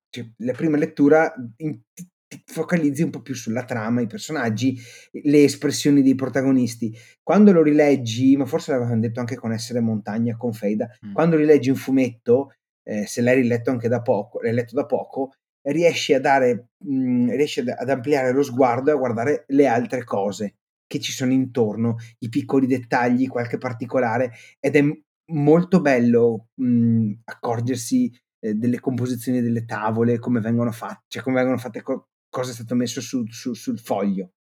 cioè, 0.09 0.25
la 0.37 0.53
prima 0.53 0.77
lettura 0.77 1.33
in, 1.57 1.79
ti, 1.93 2.07
ti 2.27 2.41
focalizzi 2.45 3.03
un 3.03 3.09
po' 3.09 3.21
più 3.21 3.35
sulla 3.35 3.65
trama, 3.65 4.01
i 4.01 4.07
personaggi, 4.07 4.77
le 5.23 5.43
espressioni 5.43 6.01
dei 6.01 6.15
protagonisti. 6.15 6.95
Quando 7.21 7.51
lo 7.51 7.61
rileggi, 7.61 8.37
ma 8.37 8.45
forse 8.45 8.71
l'avevamo 8.71 8.99
detto 8.99 9.19
anche 9.19 9.35
con 9.35 9.51
Essere 9.51 9.79
Montagna, 9.79 10.37
con 10.37 10.53
Feida, 10.53 10.87
mm. 11.05 11.13
quando 11.13 11.35
rileggi 11.35 11.69
un 11.69 11.75
fumetto, 11.75 12.53
eh, 12.83 13.05
se 13.05 13.21
l'hai 13.21 13.35
riletto 13.35 13.71
anche 13.71 13.87
da 13.87 14.01
poco, 14.01 14.41
l'hai 14.41 14.53
letto 14.53 14.75
da 14.75 14.85
poco, 14.85 15.33
riesci 15.67 16.13
a 16.13 16.19
dare, 16.19 16.69
mh, 16.77 16.95
mhmm, 16.95 17.29
riesci 17.35 17.59
ad, 17.59 17.69
ad 17.69 17.89
ampliare 17.89 18.31
lo 18.31 18.43
sguardo 18.43 18.91
e 18.91 18.93
a 18.93 18.97
guardare 18.97 19.45
le 19.47 19.67
altre 19.67 20.03
cose 20.03 20.55
che 20.87 20.99
ci 20.99 21.11
sono 21.11 21.31
intorno, 21.33 21.97
i 22.19 22.29
piccoli 22.29 22.67
dettagli, 22.67 23.27
qualche 23.27 23.57
particolare, 23.57 24.31
ed 24.59 24.75
è 24.75 24.83
molto 25.31 25.81
bello, 25.81 26.49
mhmm, 26.55 27.21
accorgersi, 27.25 28.11
ehm, 28.39 28.53
delle 28.53 28.79
composizioni 28.79 29.41
delle 29.41 29.65
tavole, 29.65 30.19
come 30.19 30.39
vengono 30.39 30.71
fatte, 30.71 31.05
cioè 31.07 31.23
come 31.23 31.37
vengono 31.37 31.57
fatte, 31.57 31.81
co 31.81 32.09
cosa 32.29 32.51
è 32.51 32.53
stato 32.53 32.75
messo 32.75 33.01
su 33.01 33.25
su 33.27 33.53
sul 33.53 33.79
foglio. 33.79 34.33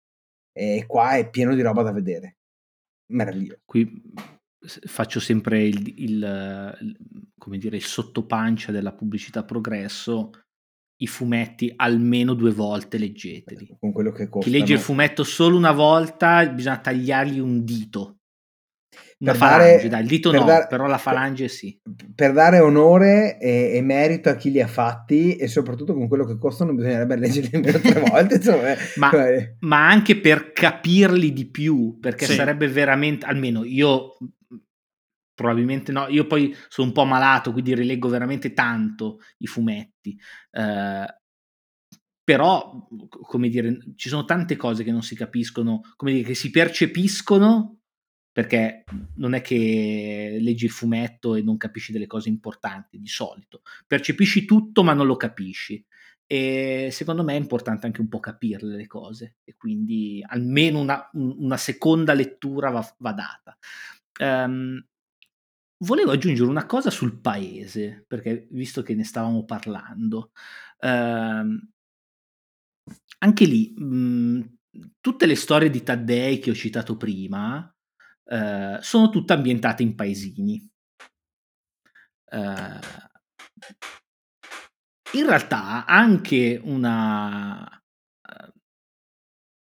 E 0.51 0.85
qua 0.87 1.15
è 1.15 1.29
pieno 1.29 1.53
di 1.53 1.61
roba 1.61 1.81
da 1.83 1.91
vedere. 1.91 2.37
Meraviglioso. 3.11 3.61
Qui 3.65 4.01
faccio 4.65 5.19
sempre 5.19 5.63
il 5.63 5.93
il 5.97 6.77
come 7.37 7.57
dire, 7.57 7.75
il 7.75 7.83
sottopancia 7.83 8.71
della 8.71 8.93
pubblicità 8.93 9.43
progresso. 9.43 10.31
I 10.97 11.07
fumetti 11.07 11.73
almeno 11.75 12.33
due 12.33 12.51
volte 12.51 12.97
leggeteli. 12.97 13.75
Con 13.79 13.91
quello 13.91 14.11
che 14.11 14.29
Chi 14.29 14.49
legge 14.49 14.73
il 14.73 14.79
fumetto 14.79 15.23
solo 15.25 15.57
una 15.57 15.73
volta 15.73 16.47
bisogna 16.47 16.79
tagliargli 16.79 17.39
un 17.39 17.65
dito. 17.65 18.14
Per 19.17 19.35
falange, 19.35 19.75
dare, 19.75 19.87
dai, 19.87 20.01
il 20.01 20.07
dito 20.07 20.31
no, 20.31 20.43
dar, 20.43 20.67
però 20.67 20.87
la 20.87 20.97
falange 20.97 21.47
sì. 21.47 21.79
Per 22.13 22.33
dare 22.33 22.59
onore 22.59 23.39
e, 23.39 23.71
e, 23.75 23.81
merito 23.81 24.27
a 24.29 24.35
chi 24.35 24.51
li 24.51 24.61
ha 24.61 24.67
fatti 24.67 25.37
e 25.37 25.47
soprattutto 25.47 25.93
con 25.93 26.09
quello 26.09 26.25
che 26.25 26.37
costano 26.37 26.73
bisognerebbe 26.73 27.15
leggerli 27.19 27.55
almeno 27.55 27.79
tre 27.79 27.99
volte. 28.09 28.41
Eh, 28.41 28.77
ma, 28.97 29.11
ma, 29.59 29.87
anche 29.87 30.19
per 30.19 30.51
capirli 30.51 31.31
di 31.31 31.49
più, 31.49 31.97
perché 31.99 32.25
sì. 32.25 32.33
sarebbe 32.33 32.67
veramente, 32.67 33.25
almeno 33.25 33.63
io 33.63 34.17
probabilmente 35.33 35.91
no, 35.91 36.07
io 36.07 36.27
poi 36.27 36.55
sono 36.67 36.87
un 36.87 36.93
po' 36.93 37.05
malato, 37.05 37.53
quindi 37.53 37.73
rileggo 37.73 38.09
veramente 38.09 38.53
tanto 38.53 39.19
i 39.37 39.47
fumetti. 39.47 40.17
Uh, 40.51 41.05
però, 42.21 42.87
come 43.09 43.49
dire, 43.49 43.77
ci 43.95 44.09
sono 44.09 44.25
tante 44.25 44.55
cose 44.55 44.83
che 44.83 44.91
non 44.91 45.03
si 45.03 45.15
capiscono, 45.15 45.81
come 45.95 46.11
dire, 46.11 46.27
che 46.27 46.33
si 46.33 46.49
percepiscono 46.49 47.81
perché 48.35 48.83
non 49.15 49.33
è 49.33 49.39
che 49.39 50.39
leggi 50.41 50.65
il 50.65 50.71
fumetto 50.71 51.35
e 51.35 51.41
non 51.41 51.55
capisci 51.55 51.93
delle 51.93 52.05
cose 52.05 52.27
importanti 52.27 52.99
di 52.99 53.07
solito, 53.07 53.61
percepisci 53.87 54.43
tutto 54.43 54.83
ma 54.83 54.91
non 54.91 55.05
lo 55.05 55.15
capisci. 55.15 55.81
E 56.27 56.89
secondo 56.91 57.23
me 57.23 57.31
è 57.33 57.39
importante 57.39 57.85
anche 57.85 58.01
un 58.01 58.09
po' 58.09 58.19
capirle 58.19 58.75
le 58.75 58.87
cose. 58.87 59.37
E 59.45 59.55
quindi 59.55 60.21
almeno 60.27 60.81
una, 60.81 61.09
una 61.13 61.55
seconda 61.55 62.11
lettura 62.11 62.71
va, 62.71 62.95
va 62.97 63.13
data. 63.13 63.57
Um, 64.19 64.85
volevo 65.85 66.11
aggiungere 66.11 66.49
una 66.49 66.65
cosa 66.65 66.89
sul 66.89 67.21
paese, 67.21 68.03
perché 68.05 68.49
visto 68.51 68.81
che 68.81 68.95
ne 68.95 69.05
stavamo 69.05 69.45
parlando, 69.45 70.31
um, 70.81 71.69
anche 73.19 73.45
lì 73.45 73.73
mh, 73.73 74.57
tutte 74.99 75.25
le 75.25 75.35
storie 75.35 75.69
di 75.69 75.83
Taddei 75.83 76.39
che 76.39 76.49
ho 76.49 76.53
citato 76.53 76.97
prima, 76.97 77.69
eh, 78.25 78.77
sono 78.81 79.09
tutte 79.09 79.33
ambientate 79.33 79.83
in 79.83 79.95
paesini. 79.95 80.69
Eh, 82.31 82.79
in 85.13 85.25
realtà 85.25 85.85
anche 85.85 86.59
una... 86.63 87.67
Eh, 87.67 88.53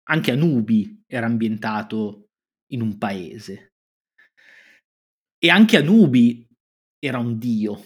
anche 0.07 0.31
Anubi 0.31 1.03
era 1.07 1.25
ambientato 1.25 2.29
in 2.71 2.81
un 2.81 2.97
paese. 2.97 3.73
E 5.37 5.49
anche 5.49 5.77
Anubi 5.77 6.47
era 6.99 7.19
un 7.19 7.37
dio. 7.37 7.83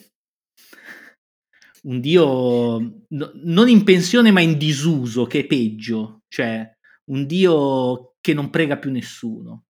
Un 1.82 2.02
dio 2.02 3.06
no, 3.08 3.32
non 3.36 3.70
in 3.70 3.84
pensione 3.84 4.32
ma 4.32 4.42
in 4.42 4.58
disuso, 4.58 5.26
che 5.26 5.40
è 5.40 5.46
peggio. 5.48 6.24
Cioè, 6.28 6.72
un 7.06 7.26
dio 7.26 8.16
che 8.22 8.34
non 8.34 8.50
prega 8.50 8.78
più 8.78 8.92
nessuno. 8.92 9.69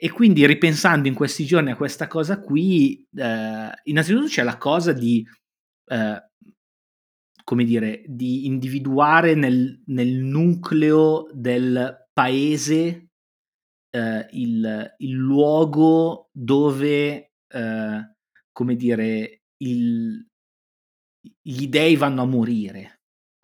E 0.00 0.10
quindi 0.10 0.46
ripensando 0.46 1.08
in 1.08 1.14
questi 1.14 1.44
giorni 1.44 1.72
a 1.72 1.76
questa 1.76 2.06
cosa 2.06 2.40
qui, 2.40 3.04
eh, 3.16 3.70
innanzitutto 3.82 4.26
c'è 4.26 4.44
la 4.44 4.56
cosa 4.56 4.92
di, 4.92 5.26
eh, 5.86 6.28
come 7.42 7.64
dire, 7.64 8.04
di 8.06 8.46
individuare 8.46 9.34
nel, 9.34 9.82
nel 9.86 10.14
nucleo 10.18 11.28
del 11.32 12.06
paese 12.12 13.08
eh, 13.90 14.26
il, 14.30 14.94
il, 14.98 15.12
luogo 15.12 16.28
dove, 16.32 17.32
eh, 17.48 18.14
come 18.52 18.76
dire, 18.76 19.42
il, 19.64 20.28
gli 21.42 21.66
dei 21.66 21.96
vanno 21.96 22.22
a 22.22 22.26
morire 22.26 22.97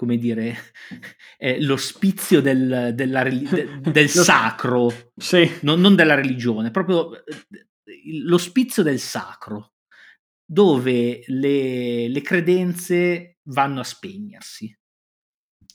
come 0.05 0.19
dire, 0.19 0.55
eh, 1.39 1.61
l'ospizio 1.63 2.43
del, 2.43 2.93
della, 2.95 3.23
de, 3.23 3.81
del 3.81 4.09
sacro, 4.09 5.11
sì. 5.17 5.51
non, 5.63 5.81
non, 5.81 5.97
della 5.97 6.15
religione, 6.15 6.71
proprio 6.71 7.25
eh, 7.25 7.57
l'ospizio 8.23 8.83
del 8.83 8.99
sacro, 8.99 9.73
dove 10.45 11.25
le, 11.27 12.09
le 12.09 12.21
credenze 12.21 13.39
vanno 13.45 13.81
a 13.81 13.85
spegnersi. 13.85 14.77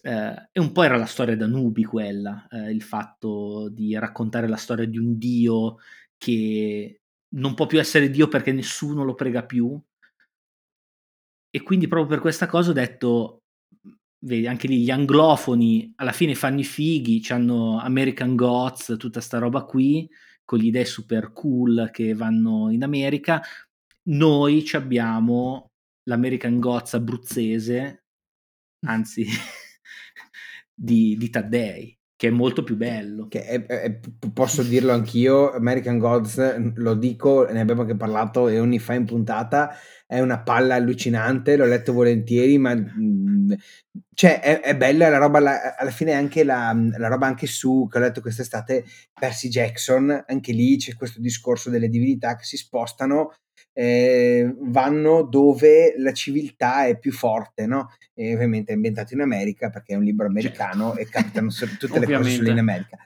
Eh, 0.01 0.49
e 0.51 0.59
un 0.59 0.71
po' 0.71 0.83
era 0.83 0.95
la 0.95 1.07
storia 1.07 1.35
d'Anubi 1.35 1.83
quella, 1.83 2.47
eh, 2.49 2.71
il 2.71 2.83
fatto 2.83 3.67
di 3.69 3.97
raccontare 3.97 4.47
la 4.47 4.55
storia 4.55 4.85
di 4.85 4.97
un 4.97 5.17
dio 5.17 5.77
che 6.17 7.01
non 7.35 7.53
può 7.53 7.65
più 7.65 7.79
essere 7.79 8.09
dio 8.09 8.27
perché 8.27 8.51
nessuno 8.51 9.03
lo 9.03 9.15
prega 9.15 9.43
più. 9.43 9.77
E 11.51 11.63
quindi 11.63 11.87
proprio 11.87 12.09
per 12.09 12.19
questa 12.19 12.45
cosa 12.45 12.69
ho 12.69 12.73
detto, 12.73 13.38
vedi 14.19 14.47
anche 14.47 14.67
lì 14.67 14.81
gli 14.81 14.91
anglofoni 14.91 15.93
alla 15.95 16.11
fine 16.11 16.35
fanno 16.35 16.59
i 16.59 16.63
fighi, 16.63 17.23
hanno 17.29 17.79
American 17.79 18.35
Gods, 18.35 18.95
tutta 18.97 19.21
sta 19.21 19.37
roba 19.37 19.63
qui, 19.63 20.09
con 20.43 20.59
gli 20.59 20.67
idee 20.67 20.85
super 20.85 21.31
cool 21.31 21.89
che 21.91 22.13
vanno 22.13 22.71
in 22.71 22.83
America. 22.83 23.41
Noi 24.03 24.67
abbiamo 24.73 25.69
l'American 26.03 26.59
Gods 26.59 26.95
abruzzese, 26.95 28.03
anzi 28.87 29.25
di, 30.73 31.15
di 31.17 31.29
Taddei, 31.29 31.95
che 32.15 32.29
è 32.29 32.31
molto 32.31 32.63
più 32.63 32.75
bello. 32.75 33.27
Che 33.27 33.43
è, 33.43 33.65
è, 33.65 33.99
posso 34.33 34.63
dirlo 34.63 34.91
anch'io, 34.91 35.51
American 35.51 35.99
Gods, 35.99 36.73
lo 36.75 36.95
dico, 36.95 37.45
ne 37.45 37.59
abbiamo 37.59 37.81
anche 37.81 37.95
parlato 37.95 38.47
e 38.47 38.59
ogni 38.59 38.79
fa 38.79 38.95
in 38.95 39.05
puntata, 39.05 39.75
è 40.09 40.19
una 40.21 40.41
palla 40.41 40.73
allucinante, 40.73 41.55
l'ho 41.55 41.65
letto 41.65 41.93
volentieri, 41.93 42.57
ma 42.57 42.73
mh, 42.73 43.55
cioè 44.15 44.39
è, 44.39 44.59
è, 44.61 44.75
bella 44.75 45.07
la 45.07 45.19
roba, 45.19 45.39
la, 45.39 45.75
alla 45.77 45.91
fine 45.91 46.13
anche 46.13 46.43
la, 46.43 46.75
la, 46.97 47.07
roba 47.07 47.27
anche 47.27 47.45
su, 47.45 47.87
che 47.87 47.99
ho 47.99 48.01
letto 48.01 48.19
quest'estate, 48.19 48.85
Percy 49.13 49.49
Jackson, 49.49 50.23
anche 50.25 50.51
lì 50.51 50.77
c'è 50.77 50.95
questo 50.95 51.21
discorso 51.21 51.69
delle 51.69 51.89
divinità 51.89 52.35
che 52.35 52.43
si 52.43 52.57
spostano 52.57 53.33
eh, 53.71 54.51
vanno 54.61 55.21
dove 55.21 55.93
la 55.97 56.11
civiltà 56.11 56.87
è 56.87 56.97
più 56.97 57.11
forte, 57.11 57.67
no? 57.67 57.93
E 58.15 58.33
ovviamente 58.33 58.71
è 58.71 58.75
ambientato 58.75 59.13
in 59.13 59.21
America 59.21 59.69
perché 59.69 59.93
è 59.93 59.95
un 59.95 60.03
libro 60.03 60.25
americano 60.25 60.95
certo. 60.95 60.99
e 61.01 61.07
capitano 61.07 61.49
tutte 61.79 61.99
le 61.99 62.05
cose 62.05 62.31
solo 62.31 62.49
in 62.49 62.57
America. 62.57 62.97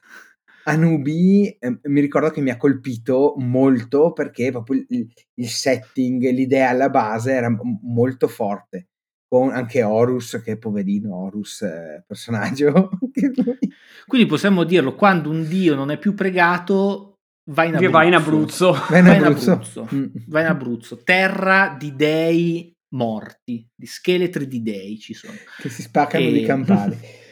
Anubi 0.65 1.49
eh, 1.59 1.79
mi 1.83 1.99
ricordo 2.01 2.29
che 2.29 2.41
mi 2.41 2.49
ha 2.49 2.57
colpito 2.57 3.35
molto 3.37 4.13
perché 4.13 4.51
proprio 4.51 4.83
il, 4.87 5.07
il 5.35 5.47
setting, 5.47 6.29
l'idea 6.29 6.69
alla 6.69 6.89
base 6.89 7.33
era 7.33 7.49
m- 7.49 7.79
molto 7.81 8.27
forte. 8.27 8.87
Con 9.27 9.51
anche 9.51 9.81
Horus, 9.81 10.41
che 10.43 10.57
poverino 10.57 11.15
Horus, 11.15 11.63
eh, 11.63 12.03
personaggio. 12.05 12.89
Quindi 14.05 14.27
possiamo 14.27 14.63
dirlo, 14.63 14.95
quando 14.95 15.31
un 15.31 15.47
dio 15.47 15.73
non 15.73 15.89
è 15.89 15.97
più 15.97 16.13
pregato, 16.13 17.15
vai 17.49 17.69
in 17.69 17.75
Abruzzo. 17.75 17.91
Vai 17.91 18.07
in 18.07 18.13
Abruzzo. 18.13 18.71
Vai 18.89 18.99
in 18.99 19.07
Abruzzo. 19.07 19.45
Vai 19.45 19.55
in 19.55 19.61
Abruzzo. 19.61 19.87
Mm. 19.95 20.05
Vai 20.27 20.41
in 20.43 20.47
Abruzzo. 20.49 21.03
Terra 21.03 21.75
di 21.77 21.95
dei 21.95 22.73
morti, 22.93 23.67
di 23.75 23.85
scheletri 23.85 24.47
di 24.47 24.61
dei 24.61 24.99
ci 24.99 25.13
sono. 25.13 25.33
Che 25.59 25.69
si 25.69 25.81
spaccano 25.81 26.25
e... 26.25 26.31
di 26.31 26.43
campali. 26.43 26.97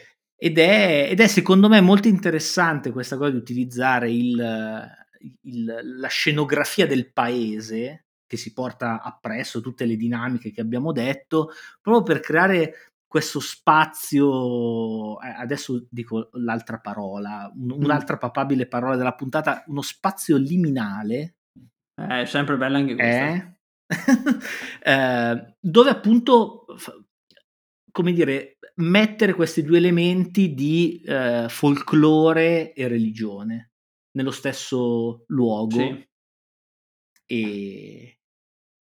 Ed 0.44 0.58
è, 0.58 1.06
ed 1.08 1.20
è, 1.20 1.28
secondo 1.28 1.70
me 1.70 1.82
molto 1.82 2.08
interessante 2.08 2.92
questa 2.92 3.16
cosa 3.16 3.30
di 3.30 3.38
utilizzare 3.38 4.10
il, 4.10 4.90
il, 5.42 5.80
la 6.00 6.08
scenografia 6.08 6.88
del 6.88 7.12
paese 7.14 8.06
che 8.26 8.38
si 8.38 8.52
porta 8.52 9.04
appresso 9.04 9.62
tutte 9.62 9.86
le 9.86 9.96
dinamiche 9.96 10.50
che 10.52 10.62
abbiamo 10.62 10.92
detto, 10.94 11.52
proprio 11.80 12.02
per 12.02 12.22
creare 12.22 12.74
questo 13.06 13.40
spazio, 13.40 15.22
eh, 15.22 15.28
adesso 15.28 15.86
dico 15.92 16.30
l'altra 16.32 16.80
parola, 16.80 17.54
mm. 17.56 17.70
un'altra 17.74 18.18
papabile 18.18 18.66
parola 18.66 18.96
della 18.96 19.14
puntata, 19.14 19.64
uno 19.68 19.84
spazio 19.84 20.38
liminale. 20.38 21.36
È 21.94 22.26
sempre 22.26 22.58
bella 22.58 22.80
anche 22.80 22.96
questa. 22.96 23.56
Eh? 23.86 24.90
eh, 24.92 25.56
dove 25.60 25.90
appunto 25.92 26.66
come 27.92 28.14
dire, 28.14 28.58
mettere 28.76 29.34
questi 29.34 29.64
due 29.64 29.78
elementi 29.78 30.54
di 30.54 31.02
eh, 31.06 31.46
folklore 31.50 32.74
e 32.74 32.88
religione 32.88 33.72
nello 34.14 34.32
stesso 34.32 35.24
luogo 35.28 35.78
sì. 35.78 36.08
e, 37.26 38.20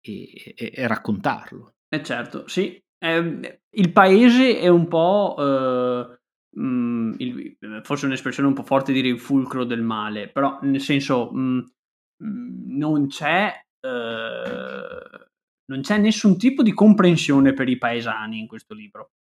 e, 0.00 0.54
e, 0.56 0.72
e, 0.74 0.86
raccontarlo. 0.86 1.74
Eh 1.88 2.02
certo, 2.02 2.46
sì. 2.48 2.80
Eh, 2.98 3.60
il 3.70 3.92
paese 3.92 4.58
è 4.58 4.68
un 4.68 4.88
po'... 4.88 5.36
Eh, 5.38 6.18
mh, 6.58 7.14
il, 7.18 7.56
forse 7.82 8.06
un'espressione 8.06 8.48
un 8.48 8.54
po' 8.54 8.62
forte 8.62 8.92
dire 8.92 9.08
il 9.08 9.20
fulcro 9.20 9.64
del 9.64 9.82
male, 9.82 10.28
però 10.28 10.58
nel 10.62 10.80
senso 10.80 11.30
mh, 11.32 11.72
mh, 12.16 12.76
non 12.76 13.06
c'è... 13.08 13.52
Eh, 13.80 15.28
non 15.70 15.82
c'è 15.82 15.98
nessun 15.98 16.36
tipo 16.36 16.64
di 16.64 16.72
comprensione 16.72 17.52
per 17.52 17.68
i 17.68 17.78
paesani 17.78 18.40
in 18.40 18.48
questo 18.48 18.74
libro. 18.74 19.12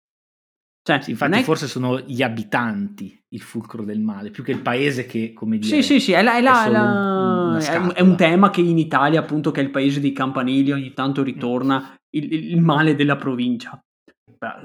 Cioè, 0.97 1.11
infatti, 1.11 1.39
è... 1.39 1.43
forse 1.43 1.67
sono 1.67 2.01
gli 2.01 2.23
abitanti 2.23 3.23
il 3.29 3.43
fulcro 3.43 3.85
del 3.85 4.01
male, 4.01 4.31
più 4.31 4.43
che 4.43 4.53
il 4.53 4.63
paese 4.63 5.05
che, 5.05 5.35
come 5.35 5.59
dire. 5.59 5.83
Sì, 5.83 5.83
sì, 5.83 6.01
sì, 6.01 6.13
è, 6.13 6.23
la, 6.23 6.39
è, 6.39 6.41
la, 6.41 6.65
è, 6.65 6.71
la, 6.71 7.93
è, 7.93 8.01
un, 8.01 8.17
tema 8.17 8.49
che 8.49 8.63
in 8.63 8.79
Italia, 8.79 9.21
appunto, 9.21 9.51
che 9.51 9.61
è 9.61 9.65
il 9.65 9.71
paese 9.71 10.01
dei 10.01 10.13
campanili, 10.13 10.73
ogni 10.73 10.95
tanto 10.95 11.23
ritorna 11.23 11.95
il, 12.15 12.33
il 12.33 12.61
male 12.63 12.95
della 12.95 13.17
provincia. 13.17 13.79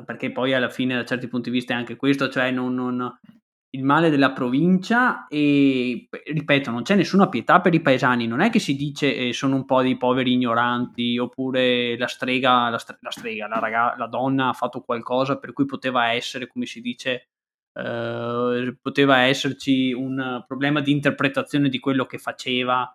Perché 0.05 0.31
poi 0.31 0.53
alla 0.53 0.69
fine, 0.69 0.95
da 0.95 1.03
certi 1.03 1.27
punti 1.27 1.49
di 1.49 1.57
vista, 1.57 1.73
è 1.73 1.77
anche 1.77 1.97
questo, 1.97 2.29
cioè 2.29 2.51
non, 2.51 2.73
non, 2.73 3.19
il 3.75 3.83
male 3.83 4.11
della 4.11 4.31
provincia 4.33 5.25
e 5.27 6.07
ripeto 6.09 6.69
non 6.69 6.83
c'è 6.83 6.95
nessuna 6.95 7.27
pietà 7.27 7.59
per 7.59 7.73
i 7.73 7.81
paesani. 7.81 8.27
Non 8.27 8.41
è 8.41 8.49
che 8.49 8.59
si 8.59 8.75
dice 8.75 9.15
eh, 9.15 9.33
sono 9.33 9.55
un 9.55 9.65
po' 9.65 9.81
dei 9.81 9.97
poveri 9.97 10.33
ignoranti 10.33 11.17
oppure 11.17 11.97
la 11.97 12.07
strega 12.07 12.69
la, 12.69 12.77
stre- 12.77 12.99
la 13.01 13.09
strega 13.09 13.47
la, 13.47 13.59
raga- 13.59 13.95
la, 13.97 14.07
donna 14.07 14.49
ha 14.49 14.53
fatto 14.53 14.81
qualcosa 14.81 15.39
per 15.39 15.53
cui 15.53 15.65
poteva 15.65 16.11
essere 16.11 16.47
come 16.47 16.65
si 16.67 16.81
dice 16.81 17.29
eh, 17.73 18.77
poteva 18.79 19.17
esserci 19.21 19.91
un 19.91 20.43
problema 20.45 20.79
di 20.79 20.91
interpretazione 20.91 21.69
di 21.69 21.79
quello 21.79 22.05
che 22.05 22.19
faceva. 22.19 22.91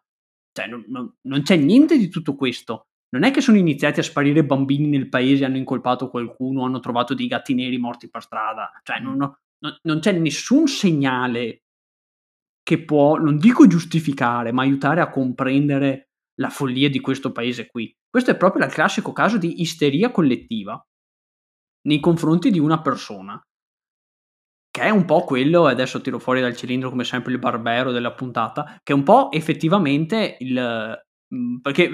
Cioè 0.52 0.68
non, 0.68 0.84
non, 0.88 1.12
non 1.22 1.42
c'è 1.42 1.56
niente 1.56 1.98
di 1.98 2.08
tutto 2.08 2.36
questo. 2.36 2.84
Non 3.10 3.24
è 3.24 3.30
che 3.32 3.40
sono 3.40 3.56
iniziati 3.56 4.00
a 4.00 4.04
sparire 4.04 4.44
bambini 4.44 4.86
nel 4.86 5.08
paese, 5.08 5.44
hanno 5.44 5.56
incolpato 5.56 6.10
qualcuno, 6.10 6.64
hanno 6.64 6.78
trovato 6.78 7.14
dei 7.14 7.26
gatti 7.26 7.54
neri 7.54 7.78
morti 7.78 8.08
per 8.08 8.22
strada. 8.22 8.70
Cioè, 8.82 9.00
non, 9.00 9.16
non 9.82 10.00
c'è 10.00 10.12
nessun 10.12 10.66
segnale 10.66 11.62
che 12.62 12.84
può, 12.84 13.16
non 13.16 13.38
dico 13.38 13.66
giustificare, 13.66 14.52
ma 14.52 14.62
aiutare 14.62 15.00
a 15.00 15.08
comprendere 15.08 16.10
la 16.38 16.50
follia 16.50 16.90
di 16.90 17.00
questo 17.00 17.32
paese 17.32 17.66
qui. 17.66 17.90
Questo 18.08 18.30
è 18.30 18.36
proprio 18.36 18.64
il 18.64 18.72
classico 18.72 19.12
caso 19.12 19.38
di 19.38 19.60
isteria 19.62 20.10
collettiva 20.10 20.78
nei 21.86 22.00
confronti 22.00 22.50
di 22.50 22.58
una 22.58 22.80
persona. 22.80 23.40
Che 24.70 24.82
è 24.82 24.90
un 24.90 25.06
po' 25.06 25.24
quello, 25.24 25.66
adesso 25.66 26.00
tiro 26.00 26.18
fuori 26.18 26.40
dal 26.40 26.54
cilindro 26.54 26.90
come 26.90 27.04
sempre 27.04 27.32
il 27.32 27.38
barbero 27.38 27.90
della 27.90 28.12
puntata, 28.12 28.78
che 28.82 28.92
è 28.92 28.96
un 28.96 29.02
po' 29.02 29.32
effettivamente 29.32 30.36
il, 30.40 31.07
perché 31.60 31.90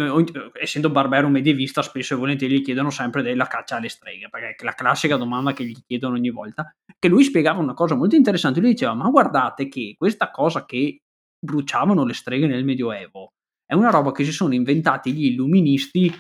essendo 0.61 0.91
Barbero 0.91 1.29
medievista 1.29 1.83
spesso 1.83 2.15
e 2.15 2.17
volentieri 2.17 2.59
gli 2.59 2.63
chiedono 2.63 2.91
sempre 2.91 3.23
della 3.23 3.47
caccia 3.47 3.77
alle 3.77 3.89
streghe, 3.89 4.29
perché 4.29 4.55
è 4.57 4.65
la 4.65 4.75
classica 4.75 5.17
domanda 5.17 5.53
che 5.53 5.65
gli 5.65 5.77
chiedono 5.87 6.15
ogni 6.15 6.31
volta, 6.31 6.73
che 6.99 7.09
lui 7.09 7.25
spiegava 7.25 7.61
una 7.61 7.75
cosa 7.75 7.97
molto 7.97 8.15
interessante, 8.15 8.61
lui 8.61 8.71
diceva 8.71 8.95
ma 8.95 9.09
guardate 9.09 9.69
che 9.69 9.95
questa 9.99 10.31
cosa 10.31 10.65
che 10.65 11.01
bruciavano 11.45 12.05
le 12.05 12.15
streghe 12.15 12.47
nel 12.47 12.65
Medioevo 12.65 13.33
è 13.67 13.75
una 13.75 13.91
roba 13.91 14.13
che 14.13 14.25
si 14.25 14.33
sono 14.33 14.55
inventati 14.55 15.13
gli 15.13 15.27
illuministi 15.27 16.13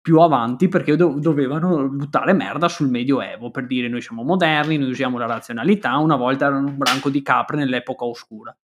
più 0.00 0.20
avanti 0.20 0.68
perché 0.68 0.96
do- 0.96 1.18
dovevano 1.20 1.88
buttare 1.88 2.32
merda 2.32 2.68
sul 2.68 2.88
Medioevo 2.88 3.50
per 3.50 3.66
dire 3.66 3.88
noi 3.88 4.00
siamo 4.00 4.22
moderni, 4.24 4.78
noi 4.78 4.90
usiamo 4.90 5.18
la 5.18 5.26
razionalità, 5.26 5.96
una 5.98 6.16
volta 6.16 6.46
erano 6.46 6.68
un 6.68 6.76
branco 6.76 7.10
di 7.10 7.22
capre 7.22 7.56
nell'epoca 7.56 8.04
oscura. 8.04 8.56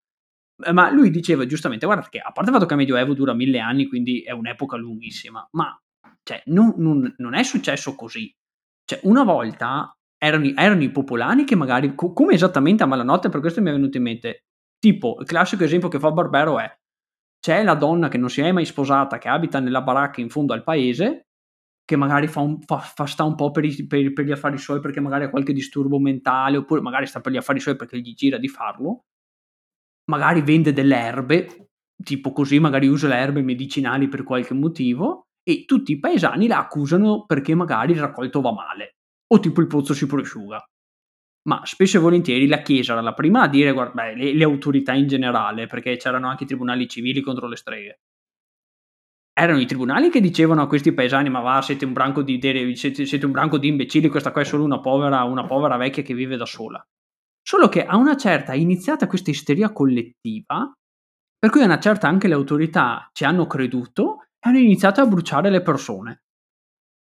Eh, 0.64 0.72
ma 0.72 0.90
lui 0.90 1.10
diceva 1.10 1.46
giustamente, 1.46 1.86
guarda 1.86 2.08
che 2.08 2.18
a 2.18 2.32
parte 2.32 2.50
il 2.50 2.56
fatto 2.56 2.66
che 2.66 2.74
il 2.74 2.80
Medioevo 2.80 3.14
dura 3.14 3.32
mille 3.32 3.60
anni, 3.60 3.86
quindi 3.86 4.22
è 4.22 4.32
un'epoca 4.32 4.76
lunghissima, 4.76 5.46
ma 5.52 5.78
cioè, 6.22 6.42
non, 6.46 6.74
non, 6.76 7.14
non, 7.18 7.34
è 7.34 7.42
successo 7.42 7.94
così. 7.94 8.30
Cioè, 8.84 9.00
una 9.04 9.22
volta 9.22 9.96
erano, 10.18 10.50
erano 10.54 10.82
i 10.82 10.90
popolani 10.90 11.44
che 11.44 11.54
magari, 11.54 11.94
co- 11.94 12.12
come 12.12 12.34
esattamente 12.34 12.82
a 12.82 12.86
malanotte, 12.86 13.28
per 13.28 13.40
questo 13.40 13.62
mi 13.62 13.70
è 13.70 13.72
venuto 13.72 13.96
in 13.96 14.02
mente, 14.02 14.44
tipo, 14.78 15.16
il 15.20 15.26
classico 15.26 15.64
esempio 15.64 15.88
che 15.88 15.98
fa 15.98 16.10
Barbero 16.10 16.58
è, 16.58 16.70
c'è 17.40 17.62
la 17.62 17.74
donna 17.74 18.08
che 18.08 18.18
non 18.18 18.28
si 18.28 18.40
è 18.40 18.50
mai 18.50 18.64
sposata, 18.64 19.18
che 19.18 19.28
abita 19.28 19.60
nella 19.60 19.82
baracca 19.82 20.20
in 20.20 20.28
fondo 20.28 20.52
al 20.52 20.64
paese, 20.64 21.28
che 21.84 21.96
magari 21.96 22.26
fa, 22.26 22.40
un, 22.40 22.60
fa, 22.60 22.78
fa 22.78 23.06
sta 23.06 23.24
un 23.24 23.34
po' 23.34 23.50
per, 23.50 23.64
i, 23.64 23.86
per, 23.86 24.12
per, 24.12 24.24
gli 24.24 24.32
affari 24.32 24.58
suoi 24.58 24.80
perché 24.80 25.00
magari 25.00 25.24
ha 25.24 25.30
qualche 25.30 25.52
disturbo 25.52 25.98
mentale, 25.98 26.58
oppure 26.58 26.80
magari 26.80 27.06
sta 27.06 27.20
per 27.20 27.32
gli 27.32 27.36
affari 27.36 27.60
suoi 27.60 27.76
perché 27.76 27.98
gli 27.98 28.12
gira 28.12 28.36
di 28.36 28.48
farlo, 28.48 29.04
magari 30.08 30.42
vende 30.42 30.72
delle 30.72 30.96
erbe, 30.96 31.70
tipo 32.02 32.32
così, 32.32 32.58
magari 32.58 32.86
usa 32.86 33.08
le 33.08 33.16
erbe 33.16 33.42
medicinali 33.42 34.08
per 34.08 34.22
qualche 34.22 34.54
motivo, 34.54 35.28
e 35.42 35.64
tutti 35.64 35.92
i 35.92 35.98
paesani 35.98 36.46
la 36.46 36.58
accusano 36.58 37.24
perché 37.24 37.54
magari 37.54 37.92
il 37.92 38.00
raccolto 38.00 38.40
va 38.40 38.52
male, 38.52 38.96
o 39.32 39.40
tipo 39.40 39.60
il 39.60 39.66
pozzo 39.66 39.94
si 39.94 40.06
prosciuga. 40.06 40.62
Ma 41.48 41.64
spesso 41.64 41.96
e 41.96 42.00
volentieri 42.00 42.46
la 42.46 42.60
Chiesa 42.60 42.92
era 42.92 43.00
la 43.00 43.14
prima 43.14 43.42
a 43.42 43.48
dire, 43.48 43.72
guarda, 43.72 44.02
beh, 44.02 44.14
le, 44.14 44.34
le 44.34 44.44
autorità 44.44 44.92
in 44.92 45.06
generale, 45.06 45.66
perché 45.66 45.96
c'erano 45.96 46.28
anche 46.28 46.44
i 46.44 46.46
tribunali 46.46 46.86
civili 46.88 47.22
contro 47.22 47.48
le 47.48 47.56
streghe. 47.56 48.00
Erano 49.32 49.60
i 49.60 49.66
tribunali 49.66 50.10
che 50.10 50.20
dicevano 50.20 50.62
a 50.62 50.66
questi 50.66 50.92
paesani: 50.92 51.30
Ma 51.30 51.40
va, 51.40 51.62
siete 51.62 51.84
un 51.84 51.92
branco 51.92 52.22
di, 52.22 52.40
siete, 52.74 53.06
siete 53.06 53.24
un 53.24 53.32
branco 53.32 53.56
di 53.56 53.68
imbecilli, 53.68 54.08
questa 54.08 54.32
qua 54.32 54.42
è 54.42 54.44
solo 54.44 54.64
una 54.64 54.80
povera, 54.80 55.22
una 55.22 55.46
povera 55.46 55.76
vecchia 55.76 56.02
che 56.02 56.12
vive 56.12 56.36
da 56.36 56.44
sola. 56.44 56.84
Solo 57.48 57.70
che 57.70 57.82
a 57.82 57.96
una 57.96 58.14
certa 58.14 58.52
è 58.52 58.56
iniziata 58.56 59.06
questa 59.06 59.30
isteria 59.30 59.72
collettiva, 59.72 60.70
per 61.38 61.48
cui 61.48 61.62
a 61.62 61.64
una 61.64 61.80
certa 61.80 62.06
anche 62.06 62.28
le 62.28 62.34
autorità 62.34 63.08
ci 63.14 63.24
hanno 63.24 63.46
creduto 63.46 64.24
e 64.38 64.50
hanno 64.50 64.58
iniziato 64.58 65.00
a 65.00 65.06
bruciare 65.06 65.48
le 65.48 65.62
persone. 65.62 66.24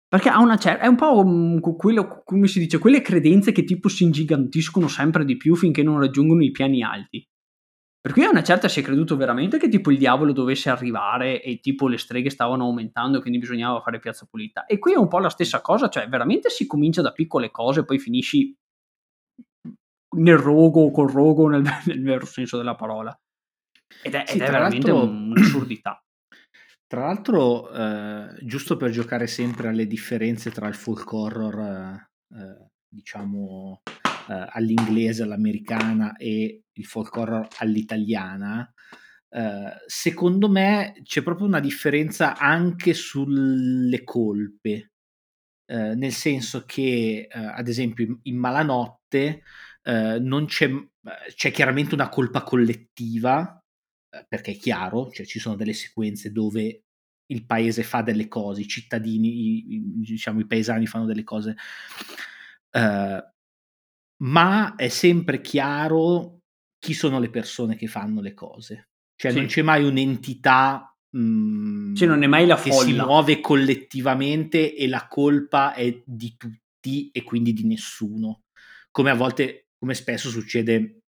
Perché 0.07 0.29
a 0.29 0.39
una 0.39 0.57
certa 0.57 0.83
è 0.83 0.87
un 0.87 0.95
po' 0.95 1.75
quello, 1.75 2.21
come 2.23 2.45
si 2.45 2.59
dice, 2.59 2.77
quelle 2.77 3.01
credenze 3.01 3.51
che 3.51 3.63
tipo 3.63 3.89
si 3.89 4.03
ingigantiscono 4.03 4.87
sempre 4.87 5.25
di 5.25 5.37
più 5.37 5.55
finché 5.55 5.81
non 5.81 5.99
raggiungono 5.99 6.43
i 6.43 6.51
piani 6.51 6.83
alti. 6.83 7.25
Per 7.99 8.13
cui 8.13 8.23
a 8.23 8.29
una 8.29 8.43
certa 8.43 8.67
si 8.67 8.81
è 8.81 8.83
creduto 8.83 9.17
veramente 9.17 9.57
che 9.57 9.69
tipo 9.69 9.89
il 9.89 9.97
diavolo 9.97 10.33
dovesse 10.33 10.69
arrivare 10.69 11.41
e 11.41 11.59
tipo 11.59 11.87
le 11.87 11.97
streghe 11.97 12.29
stavano 12.29 12.65
aumentando 12.65 13.17
e 13.17 13.21
quindi 13.21 13.39
bisognava 13.39 13.81
fare 13.81 13.97
piazza 13.97 14.27
pulita. 14.29 14.67
E 14.67 14.77
qui 14.77 14.93
è 14.93 14.97
un 14.97 15.07
po' 15.07 15.17
la 15.17 15.29
stessa 15.29 15.61
cosa, 15.61 15.89
cioè 15.89 16.07
veramente 16.07 16.49
si 16.49 16.67
comincia 16.67 17.01
da 17.01 17.11
piccole 17.11 17.49
cose 17.49 17.79
e 17.79 17.85
poi 17.85 17.97
finisci 17.97 18.55
nel 20.17 20.37
rogo 20.37 20.81
o 20.81 20.91
col 20.91 21.09
rogo 21.09 21.47
nel, 21.47 21.63
nel, 21.85 22.01
vero 22.03 22.25
senso 22.25 22.57
della 22.57 22.75
parola. 22.75 23.17
Ed 24.03 24.13
è, 24.13 24.23
sì, 24.27 24.35
ed 24.35 24.41
è 24.41 24.51
veramente 24.51 24.91
un'assurdità. 24.91 26.01
Tra 26.87 27.01
l'altro, 27.01 27.69
eh, 27.71 28.37
giusto 28.43 28.77
per 28.77 28.91
giocare 28.91 29.27
sempre 29.27 29.67
alle 29.67 29.87
differenze 29.87 30.51
tra 30.51 30.69
il 30.69 30.73
folk 30.73 31.11
horror, 31.11 32.07
eh, 32.33 32.69
diciamo, 32.87 33.81
eh, 34.29 34.47
all'inglese, 34.51 35.23
all'americana 35.23 36.15
e 36.15 36.61
il 36.71 36.85
folk 36.85 37.13
horror 37.17 37.47
all'italiana, 37.57 38.73
eh, 39.29 39.71
secondo 39.85 40.49
me 40.49 40.93
c'è 41.03 41.21
proprio 41.23 41.47
una 41.47 41.59
differenza 41.59 42.37
anche 42.37 42.93
sulle 42.93 44.03
colpe. 44.03 44.91
Eh, 45.69 45.95
nel 45.95 46.13
senso 46.13 46.63
che, 46.65 47.27
eh, 47.29 47.37
ad 47.37 47.67
esempio, 47.67 48.05
in, 48.05 48.17
in 48.23 48.37
Malanotte 48.37 49.43
eh, 49.87 50.19
non 50.19 50.47
c'è, 50.47 50.69
c'è 51.33 51.51
chiaramente 51.51 51.93
una 51.93 52.09
colpa 52.09 52.43
collettiva, 52.43 53.57
eh, 54.09 54.25
perché 54.27 54.51
è 54.51 54.57
chiaro, 54.57 55.09
cioè 55.11 55.25
ci 55.25 55.39
sono 55.39 55.55
delle 55.55 55.71
sequenze 55.71 56.33
dove 56.33 56.83
il 57.27 57.45
paese 57.45 57.83
fa 57.83 58.01
delle 58.01 58.27
cose, 58.27 58.61
i 58.61 58.67
cittadini, 58.67 59.27
i, 59.27 59.73
i, 59.75 59.83
diciamo 60.01 60.41
i 60.41 60.45
paesani 60.45 60.87
fanno 60.87 61.05
delle 61.05 61.23
cose, 61.23 61.55
uh, 62.71 63.31
ma 64.23 64.75
è 64.75 64.87
sempre 64.89 65.39
chiaro 65.39 66.39
chi 66.79 66.93
sono 66.93 67.19
le 67.19 67.29
persone 67.29 67.77
che 67.77 67.87
fanno 67.87 68.19
le 68.19 68.33
cose. 68.33 68.89
Cioè 69.15 69.31
sì. 69.31 69.37
non 69.37 69.47
c'è 69.47 69.61
mai 69.61 69.85
un'entità 69.85 70.93
mh, 71.11 71.19
mhmm, 71.19 71.95
cioè 71.95 72.07
non 72.07 72.23
è 72.23 72.27
mai 72.27 72.45
la 72.45 72.55
che 72.55 72.71
folla. 72.71 72.85
si 72.85 72.93
muove 72.93 73.39
collettivamente 73.39 74.75
e 74.75 74.87
la 74.87 75.07
colpa 75.07 75.73
è 75.73 76.01
di 76.05 76.35
tutti 76.37 77.09
e 77.11 77.23
quindi 77.23 77.53
di 77.53 77.65
nessuno. 77.65 78.43
Come 78.91 79.09
a 79.11 79.15
volte, 79.15 79.66
come 79.77 79.93
spesso 79.93 80.29
succede 80.29 81.01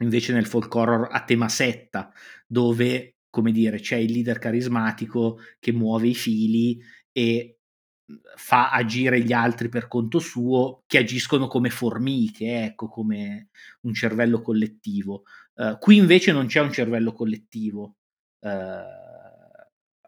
invece 0.00 0.32
nel 0.32 0.46
folk 0.46 0.74
horror 0.74 1.08
a 1.10 1.22
tema 1.24 1.48
setta, 1.48 2.12
dove, 2.46 3.16
come 3.30 3.52
dire, 3.52 3.78
c'è 3.78 3.96
il 3.96 4.12
leader 4.12 4.38
carismatico 4.38 5.38
che 5.58 5.72
muove 5.72 6.08
i 6.08 6.14
fili 6.14 6.80
e 7.12 7.58
mhmm, 8.06 8.18
fa 8.36 8.70
agire 8.70 9.20
gli 9.22 9.32
altri 9.32 9.68
per 9.68 9.88
conto 9.88 10.18
suo, 10.18 10.82
che 10.86 10.98
agiscono 10.98 11.46
come 11.46 11.70
formiche, 11.70 12.64
ecco, 12.64 12.88
come 12.88 13.48
un 13.82 13.94
cervello 13.94 14.40
collettivo. 14.40 15.24
Uh, 15.54 15.78
qui 15.78 15.96
invece 15.96 16.32
non 16.32 16.46
c'è 16.46 16.60
un 16.60 16.72
cervello 16.72 17.12
collettivo. 17.12 17.96
Uh, 18.40 19.02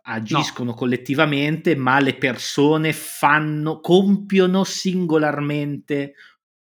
agiscono 0.09 0.70
no. 0.70 0.76
collettivamente, 0.76 1.74
ma 1.74 2.00
le 2.00 2.14
persone 2.14 2.92
fanno, 2.92 3.80
compiono 3.80 4.62
singolarmente 4.64 6.14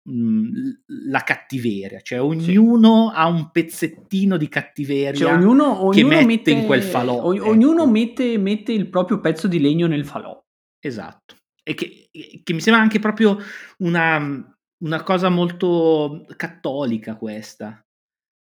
la 0.05 1.21
cattiveria, 1.21 2.01
cioè 2.01 2.21
ognuno 2.21 3.09
sì. 3.09 3.15
ha 3.15 3.27
un 3.27 3.51
pezzettino 3.51 4.35
di 4.35 4.49
cattiveria 4.49 5.13
cioè, 5.13 5.33
ognuno, 5.33 5.81
ognuno 5.81 5.91
che 5.91 6.03
mette, 6.03 6.25
mette, 6.25 6.51
in 6.51 6.65
quel 6.65 6.83
falò. 6.83 7.21
O, 7.21 7.33
ecco. 7.33 7.47
Ognuno 7.47 7.87
mette, 7.87 8.37
mette, 8.37 8.73
il 8.73 8.89
proprio 8.89 9.21
pezzo 9.21 9.47
di 9.47 9.61
legno 9.61 9.87
nel 9.87 10.05
falò. 10.05 10.37
Esatto. 10.79 11.37
E 11.63 11.73
che, 11.73 12.09
che 12.43 12.53
mi 12.53 12.59
sembra 12.59 12.81
anche 12.81 12.99
proprio 12.99 13.37
una, 13.77 14.57
una 14.83 15.03
cosa 15.03 15.29
molto 15.29 16.25
cattolica 16.35 17.15
questa. 17.15 17.82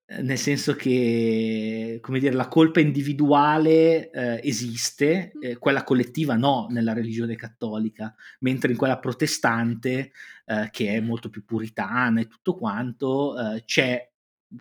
Ehm, 0.07 0.25
nel 0.25 0.37
senso 0.37 0.75
che, 0.75 1.99
come 2.01 2.19
dire, 2.19 2.33
la 2.33 2.47
colpa 2.47 2.79
individuale 2.79 4.09
eh, 4.09 4.39
esiste, 4.43 5.31
eh, 5.39 5.57
quella 5.57 5.83
collettiva 5.83 6.35
no 6.35 6.67
nella 6.69 6.93
religione 6.93 7.35
cattolica, 7.35 8.15
mentre 8.39 8.71
in 8.71 8.77
quella 8.77 8.99
protestante, 8.99 10.11
eh, 10.45 10.69
che 10.71 10.93
è 10.93 10.99
molto 10.99 11.29
più 11.29 11.43
puritana 11.43 12.21
e 12.21 12.27
tutto 12.27 12.55
quanto, 12.55 13.37
eh, 13.37 13.63
c'è 13.65 14.09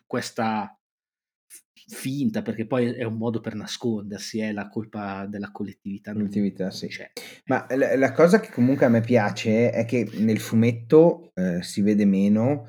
questa 0.05 0.76
finta, 1.88 2.42
perché 2.42 2.66
poi 2.66 2.92
è 2.94 3.05
un 3.05 3.16
modo 3.16 3.40
per 3.40 3.55
nascondersi, 3.55 4.40
è 4.40 4.51
la 4.51 4.68
colpa 4.68 5.26
della 5.26 5.53
collettività. 5.53 6.12
Collettività, 6.12 6.70
sì. 6.72 6.88
C'è. 6.88 7.12
Ma 7.44 7.64
la, 7.76 7.97
la, 7.97 8.11
cosa 8.11 8.40
che 8.40 8.51
comunque 8.51 8.86
a 8.86 8.88
me 8.88 9.01
piace 9.01 9.70
è 9.70 9.84
che 9.84 10.11
nel 10.14 10.40
fumetto 10.40 11.30
eh, 11.34 11.62
si 11.62 11.82
vede 11.82 12.05
meno 12.05 12.66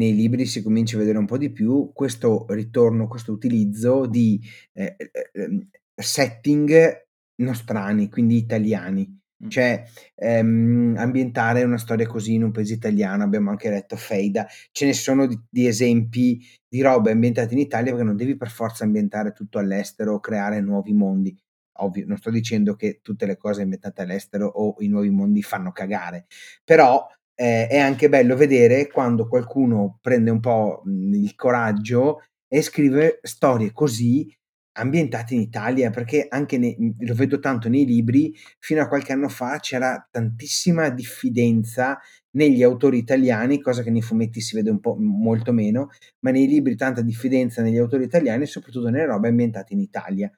nei 0.00 0.14
libri 0.14 0.46
si 0.46 0.62
comincia 0.62 0.96
a 0.96 1.00
vedere 1.00 1.18
un 1.18 1.26
po' 1.26 1.36
di 1.36 1.50
più 1.50 1.90
questo 1.92 2.46
ritorno, 2.48 3.06
questo 3.06 3.32
utilizzo 3.32 4.06
di 4.06 4.40
eh, 4.72 4.96
eh, 4.96 5.30
ehm, 5.32 5.68
setting 5.94 7.06
nostrani, 7.36 8.08
quindi 8.08 8.36
italiani. 8.36 9.18
Cioè, 9.48 9.84
ehm, 10.16 10.94
ambientare 10.98 11.62
una 11.62 11.78
storia 11.78 12.06
così 12.06 12.34
in 12.34 12.44
un 12.44 12.50
paese 12.50 12.74
italiano, 12.74 13.24
abbiamo 13.24 13.50
anche 13.50 13.70
letto 13.70 13.96
Feida, 13.96 14.46
ce 14.70 14.86
ne 14.86 14.92
sono 14.92 15.26
di, 15.26 15.38
di, 15.48 15.66
esempi 15.66 16.42
di 16.68 16.80
robe 16.82 17.10
ambientate 17.10 17.54
in 17.54 17.60
Italia 17.60 17.90
perché 17.92 18.06
non 18.06 18.16
devi 18.16 18.36
per 18.36 18.50
forza 18.50 18.84
ambientare 18.84 19.32
tutto 19.32 19.58
all'estero 19.58 20.14
o 20.14 20.20
creare 20.20 20.60
nuovi 20.60 20.92
mondi. 20.92 21.34
Ovvio, 21.80 22.04
non 22.06 22.18
sto 22.18 22.30
dicendo 22.30 22.74
che 22.74 23.00
tutte 23.02 23.24
le 23.26 23.38
cose 23.38 23.62
ambientate 23.62 24.02
all'estero 24.02 24.46
o 24.46 24.76
i 24.80 24.88
nuovi 24.88 25.10
mondi 25.10 25.42
fanno 25.42 25.72
cagare, 25.72 26.26
però 26.64 27.06
eh, 27.40 27.68
è 27.68 27.78
anche 27.78 28.10
bello 28.10 28.36
vedere 28.36 28.86
quando 28.88 29.26
qualcuno 29.26 29.98
prende 30.02 30.30
un 30.30 30.40
po' 30.40 30.82
mhmm, 30.84 31.14
il 31.14 31.34
coraggio 31.34 32.20
e 32.46 32.60
scrive 32.60 33.20
storie 33.22 33.72
così 33.72 34.30
ambientate 34.72 35.34
in 35.34 35.40
Italia, 35.40 35.88
perché 35.90 36.26
anche 36.28 36.58
nei, 36.58 36.76
mhmm, 36.78 36.96
lo 37.06 37.14
vedo 37.14 37.38
tanto 37.38 37.70
nei 37.70 37.86
libri, 37.86 38.34
fino 38.58 38.82
a 38.82 38.88
qualche 38.88 39.12
anno 39.12 39.28
fa 39.30 39.58
c'era 39.58 40.06
tantissima 40.10 40.90
diffidenza 40.90 41.98
negli 42.32 42.62
autori 42.62 42.98
italiani, 42.98 43.60
cosa 43.62 43.82
che 43.82 43.90
nei 43.90 44.02
fumetti 44.02 44.40
si 44.42 44.54
vede 44.54 44.68
un 44.70 44.80
po' 44.80 44.96
molto 44.98 45.52
meno, 45.52 45.88
ma 46.20 46.30
nei 46.30 46.46
libri 46.46 46.76
tanta 46.76 47.00
diffidenza 47.00 47.62
negli 47.62 47.78
autori 47.78 48.04
italiani, 48.04 48.44
soprattutto 48.46 48.90
nelle 48.90 49.06
robe 49.06 49.28
ambientate 49.28 49.72
in 49.72 49.80
Italia. 49.80 50.30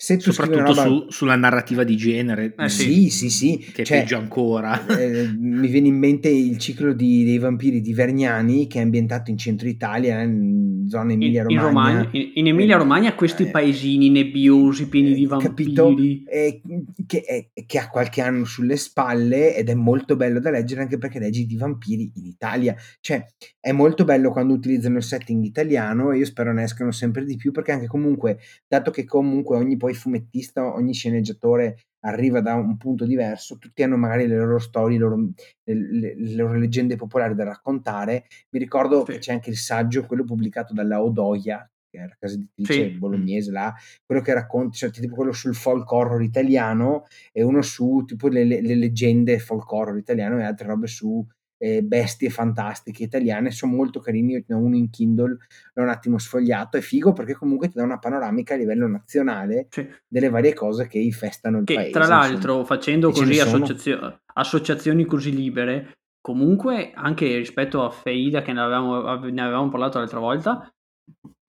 Se 0.00 0.16
tu 0.16 0.30
Soprattutto 0.30 0.74
roba... 0.74 0.82
su, 0.84 1.06
sulla 1.08 1.34
narrativa 1.34 1.82
di 1.82 1.96
genere. 1.96 2.54
Eh, 2.56 2.68
sì, 2.68 3.10
sì, 3.10 3.30
sì. 3.30 3.58
Che 3.58 3.82
cioè, 3.82 3.96
è 3.96 4.00
peggio 4.02 4.16
ancora. 4.16 4.86
Eh, 4.86 5.26
mi 5.36 5.66
viene 5.66 5.88
in 5.88 5.98
mente 5.98 6.28
il 6.28 6.56
ciclo 6.58 6.92
di, 6.92 7.24
dei 7.24 7.38
vampiri 7.38 7.80
di 7.80 7.92
Vergnani, 7.92 8.68
che 8.68 8.78
è 8.78 8.82
ambientato 8.82 9.32
in 9.32 9.38
centro 9.38 9.66
Italia, 9.66 10.22
in 10.22 10.86
zona 10.88 11.14
Emilia-Romagna. 11.14 12.08
In, 12.12 12.20
in, 12.20 12.30
in 12.34 12.46
Emilia-Romagna 12.46 13.12
questi 13.16 13.44
eh, 13.44 13.50
paesini 13.50 14.08
nebbiosi, 14.08 14.88
pieni 14.88 15.14
di 15.14 15.26
vampiri. 15.26 15.48
Capito? 15.48 15.96
Eh, 16.30 16.60
che, 17.04 17.50
che, 17.66 17.78
ha 17.78 17.88
qualche 17.88 18.20
anno 18.20 18.44
sulle 18.44 18.76
spalle 18.76 19.56
ed 19.56 19.68
è 19.68 19.74
molto 19.74 20.14
bello 20.14 20.38
da 20.38 20.50
leggere 20.50 20.82
anche 20.82 20.98
perché 20.98 21.18
leggi 21.18 21.44
di 21.44 21.56
vampiri 21.56 22.12
in 22.14 22.24
Italia. 22.24 22.76
Cioè, 23.00 23.26
è 23.60 23.72
molto 23.72 24.04
bello 24.04 24.30
quando 24.30 24.54
utilizzano 24.54 24.98
il 24.98 25.02
setting 25.02 25.44
italiano 25.44 26.12
e 26.12 26.18
io 26.18 26.24
spero 26.24 26.52
ne 26.52 26.62
escano 26.62 26.92
sempre 26.92 27.24
di 27.24 27.34
più 27.34 27.50
perché 27.50 27.72
anche 27.72 27.88
comunque, 27.88 28.38
dato 28.68 28.92
che 28.92 29.04
comunque 29.04 29.56
ogni 29.56 29.76
poi 29.88 29.94
fumettista, 29.94 30.74
ogni 30.74 30.92
sceneggiatore 30.92 31.84
arriva 32.00 32.40
da 32.40 32.54
un 32.54 32.76
punto 32.76 33.06
diverso, 33.06 33.56
tutti 33.56 33.82
hanno 33.82 33.96
magari 33.96 34.26
le 34.26 34.36
loro 34.36 34.58
storie, 34.58 34.98
le 34.98 35.04
loro, 35.04 35.30
le, 35.64 36.14
le 36.14 36.34
loro 36.34 36.58
leggende 36.58 36.96
popolari 36.96 37.34
da 37.34 37.44
raccontare. 37.44 38.26
Mi 38.50 38.58
ricordo 38.58 39.04
sì. 39.04 39.12
che 39.12 39.18
c'è 39.18 39.32
anche 39.32 39.50
il 39.50 39.56
saggio, 39.56 40.04
quello 40.04 40.24
pubblicato 40.24 40.74
dalla 40.74 41.02
Odoia, 41.02 41.68
che 41.90 41.98
è 41.98 42.06
la 42.06 42.16
casa 42.18 42.34
editrice 42.34 42.90
sì. 42.90 42.98
bolognese, 42.98 43.50
là, 43.50 43.74
quello 44.04 44.20
che 44.20 44.34
racconta, 44.34 44.76
cioè 44.76 44.90
tipo 44.90 45.14
quello 45.14 45.32
sul 45.32 45.54
folk 45.54 45.90
horror 45.90 46.22
italiano 46.22 47.06
e 47.32 47.42
uno 47.42 47.62
su 47.62 48.04
tipo 48.06 48.28
le, 48.28 48.44
le 48.44 48.74
leggende 48.74 49.38
folk 49.38 49.70
horror 49.72 49.96
italiano 49.96 50.38
e 50.38 50.44
altre 50.44 50.66
robe 50.66 50.86
su 50.86 51.26
eh, 51.58 51.82
bestie 51.82 52.30
fantastiche 52.30 53.02
italiane, 53.02 53.50
sono 53.50 53.74
molto 53.74 54.00
carini, 54.00 54.32
io 54.32 54.44
ne 54.46 54.54
ho 54.54 54.58
uno 54.58 54.76
in 54.76 54.90
Kindle, 54.90 55.36
l'ho 55.74 55.82
un 55.82 55.88
attimo 55.88 56.18
sfogliato, 56.18 56.76
è 56.76 56.80
figo 56.80 57.12
perché 57.12 57.34
comunque 57.34 57.68
ti 57.68 57.74
dà 57.74 57.82
una 57.82 57.98
panoramica 57.98 58.54
a 58.54 58.56
livello 58.56 58.86
nazionale 58.86 59.66
sì. 59.70 59.86
delle 60.06 60.30
varie 60.30 60.54
cose 60.54 60.86
che 60.86 60.98
infestano 60.98 61.58
il 61.58 61.64
che, 61.64 61.74
paese. 61.74 61.90
Tra 61.90 62.06
l'altro, 62.06 62.60
insomma. 62.60 62.64
facendo 62.64 63.10
così 63.10 63.40
associazio- 63.40 64.20
associazioni 64.34 65.04
così 65.04 65.34
libere, 65.34 65.98
comunque 66.20 66.92
anche 66.94 67.36
rispetto 67.36 67.84
a 67.84 67.90
Feida 67.90 68.42
che 68.42 68.52
ne 68.52 68.60
avevamo, 68.60 69.18
ne 69.24 69.42
avevamo 69.42 69.68
parlato 69.68 69.98
l'altra 69.98 70.20
volta, 70.20 70.72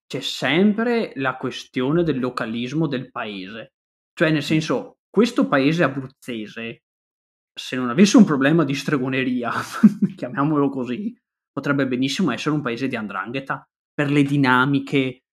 c'è 0.07 0.22
sempre 0.22 1.12
la 1.16 1.38
questione 1.38 2.03
del 2.03 2.20
localismo 2.20 2.88
del 2.88 3.12
paese. 3.12 3.74
Cioè, 4.14 4.32
nel 4.32 4.41
senso, 4.41 4.97
questo 5.07 5.47
paese 5.47 5.84
abruzzese 5.84 6.82
se 7.60 7.76
non 7.76 7.89
avesse 7.89 8.18
un 8.18 8.24
problema 8.24 8.64
di 8.64 8.74
stregoneria, 8.74 9.51
chiamiamolo 10.16 10.70
così, 10.70 11.16
potrebbe 11.51 11.88
benissimo 11.88 12.32
essere 12.32 12.55
un 12.55 12.62
paese 12.62 12.88
di 12.88 12.95
andrangheta 12.95 13.68
per 13.93 14.10
le 14.10 14.24
dinamiche 14.24 15.24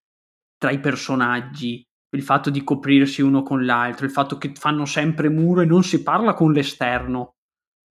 tra 0.58 0.70
i 0.72 0.80
personaggi, 0.80 1.86
il 2.16 2.22
fatto 2.22 2.50
di 2.50 2.64
coprirsi 2.64 3.22
uno 3.22 3.42
con 3.42 3.64
l'altro, 3.64 4.06
il 4.06 4.10
fatto 4.10 4.38
che 4.38 4.52
fanno 4.54 4.84
sempre 4.84 5.28
muro 5.28 5.60
e 5.60 5.66
non 5.66 5.84
si 5.84 6.02
parla 6.02 6.34
con 6.34 6.52
l'esterno. 6.52 7.36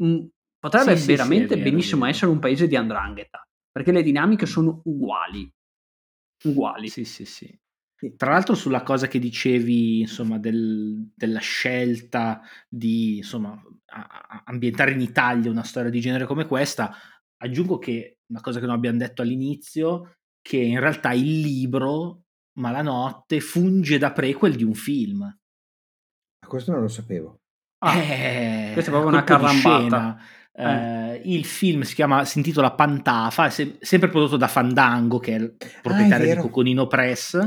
Mm, 0.04 0.26
potrebbe 0.60 0.98
sì, 0.98 1.06
veramente 1.06 1.56
sì, 1.56 1.62
sì, 1.62 1.64
benissimo 1.64 2.06
essere 2.06 2.32
un 2.32 2.40
paese 2.40 2.68
di 2.68 2.76
andrangheta, 2.76 3.48
perché 3.72 3.94
le 3.94 4.04
dinamiche 4.04 4.46
sono 4.46 4.82
uguali. 4.84 5.50
Uguali. 6.44 6.90
Sì, 6.90 7.06
sì, 7.06 7.26
sì. 7.26 7.60
Tra 8.18 8.32
l'altro 8.32 8.56
sulla 8.56 8.84
cosa 8.84 9.08
che 9.08 9.20
dicevi, 9.20 10.02
insomma, 10.02 10.38
del, 10.38 11.12
della 11.16 11.40
scelta 11.40 12.42
di, 12.68 13.18
insomma, 13.18 13.60
a, 13.86 14.44
ambientare 14.46 14.92
in 14.92 15.02
Italia 15.02 15.50
una 15.50 15.64
storia 15.64 15.90
di 15.90 16.02
genere 16.02 16.26
come 16.26 16.46
questa, 16.46 16.94
aggiungo 17.38 17.78
che 17.78 18.20
una 18.28 18.42
cosa 18.42 18.60
che 18.60 18.66
non 18.66 18.76
abbiamo 18.76 18.98
detto 18.98 19.22
all'inizio, 19.22 20.18
che 20.42 20.58
in 20.58 20.80
realtà 20.80 21.14
il 21.14 21.40
libro 21.40 22.24
Malanotte 22.60 23.40
funge 23.40 23.98
da 23.98 24.12
prequel 24.12 24.56
di 24.56 24.64
un 24.64 24.74
film. 24.74 25.38
Questo 26.46 26.72
non 26.72 26.82
lo 26.82 26.88
sapevo. 26.88 27.40
Ah, 27.80 27.98
Eh, 27.98 28.70
questa 28.74 28.92
è 28.92 28.94
proprio 28.94 29.12
una 29.12 29.24
colpo 29.24 30.18
di. 30.58 30.64
Eh, 30.64 31.22
il 31.26 31.46
film 31.46 31.82
si 31.82 31.96
chiama, 31.96 32.24
si 32.26 32.38
intitola 32.38 32.72
Pantafa, 32.72 33.46
è 33.48 33.50
se- 33.50 33.78
sempre 33.82 34.10
prodotto 34.10 34.38
da 34.38 34.48
Fandango, 34.48 35.20
che 35.20 35.36
è 35.36 35.40
il 35.40 35.56
proprietario 35.82 36.26
di 36.26 36.32
vero. 36.34 36.42
Coconino 36.42 36.88
Press. 36.88 37.40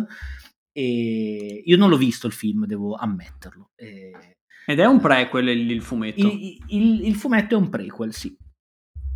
E 0.72 1.62
io 1.64 1.76
non 1.76 1.88
l'ho 1.88 1.96
visto 1.96 2.26
il 2.26 2.32
film, 2.32 2.64
devo 2.66 2.94
ammetterlo. 2.94 3.70
E- 3.74 4.36
Ed 4.66 4.78
è 4.78 4.84
un 4.86 5.00
prequel 5.00 5.48
il, 5.48 5.70
il 5.70 5.82
fumetto. 5.82 6.26
il, 6.26 6.58
il- 6.68 7.04
il 7.06 7.14
fumetto 7.16 7.54
è 7.54 7.58
un 7.58 7.68
prequel, 7.68 8.12
sì. 8.12 8.36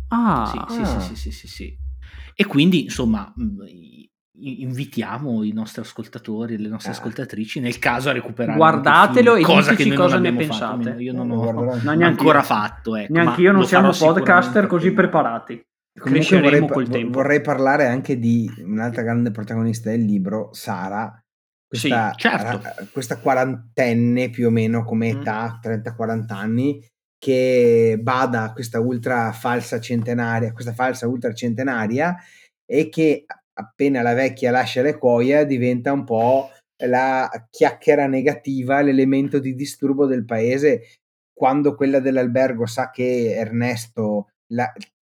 ah, 0.09 0.65
Sì, 0.67 0.73
sì, 0.75 0.81
Ah. 0.81 0.99
sì, 0.99 1.15
sì, 1.15 1.15
sì, 1.15 1.31
sì, 1.31 1.47
sì. 1.47 1.77
E 2.35 2.45
quindi, 2.45 2.83
insomma, 2.83 3.31
i- 3.67 4.09
invitiamo 4.39 5.43
i 5.43 5.51
nostri 5.51 5.81
ascoltatori 5.81 6.55
e 6.55 6.57
le 6.57 6.67
nostre 6.67 6.91
Ah. 6.91 6.95
ascoltatrici 6.95 7.59
nel 7.59 7.77
caso 7.79 8.09
a 8.09 8.13
recuperare 8.13 8.57
Guardatelo 8.57 9.35
il 9.35 9.43
e 9.43 9.45
film, 9.45 9.57
cosa 9.57 9.69
diteci 9.71 9.89
che 9.89 9.95
cosa 9.95 10.13
non 10.17 10.21
ne 10.23 10.29
fatto, 10.31 10.47
pensate. 10.47 10.73
almeno 10.73 10.99
io 10.99 11.13
non 11.13 11.27
Lo 11.27 11.35
ho 11.35 11.51
No, 11.51 11.73
io. 11.75 11.81
neanche 11.83 12.03
ancora 12.03 12.39
io. 12.39 12.43
fatto. 12.45 12.95
Ecco, 12.95 13.13
neanche 13.13 13.41
io 13.41 13.51
non 13.51 13.65
siamo 13.65 13.91
podcaster 13.91 14.67
così 14.67 14.91
preparati. 14.91 15.61
Comunque 15.99 16.25
Cresceremo 16.25 16.65
vorrei, 16.65 16.67
col 16.85 16.89
tempo. 16.89 17.11
vorrei 17.19 17.41
parlare 17.41 17.85
anche 17.85 18.17
di 18.17 18.49
un'altra 18.65 19.03
grande 19.03 19.29
protagonista 19.29 19.91
del 19.91 20.03
libro, 20.03 20.49
Sara, 20.51 21.15
questa, 21.67 22.09
Sì, 22.13 22.17
certo. 22.19 22.61
questa 22.91 23.17
quarantenne 23.19 24.29
più 24.31 24.47
o 24.47 24.49
meno 24.49 24.83
come 24.83 25.13
Mm. 25.13 25.19
età, 25.19 25.59
30-40 25.61 26.35
anni, 26.35 26.83
che 27.19 27.99
bada 28.01 28.43
a 28.43 28.53
questa 28.53 28.79
ultra 28.79 29.31
falsa 29.31 29.79
centenaria, 29.79 30.51
questa 30.51 30.73
falsa 30.73 31.07
ultra 31.07 31.31
centenaria 31.33 32.15
e 32.65 32.89
che 32.89 33.25
appena 33.53 34.01
la 34.01 34.13
vecchia 34.13 34.51
lascia 34.51 34.81
le 34.81 34.97
cuoia 34.97 35.43
diventa 35.43 35.91
un 35.91 36.03
po' 36.03 36.49
la 36.85 37.29
chiacchiera 37.49 38.07
negativa, 38.07 38.81
l'elemento 38.81 39.39
di 39.39 39.53
disturbo 39.55 40.05
del 40.05 40.25
paese 40.25 40.99
quando 41.33 41.75
quella 41.75 41.99
dell'albergo 41.99 42.65
sa 42.65 42.89
che 42.89 43.33
Ernesto 43.35 44.29
la, 44.53 44.71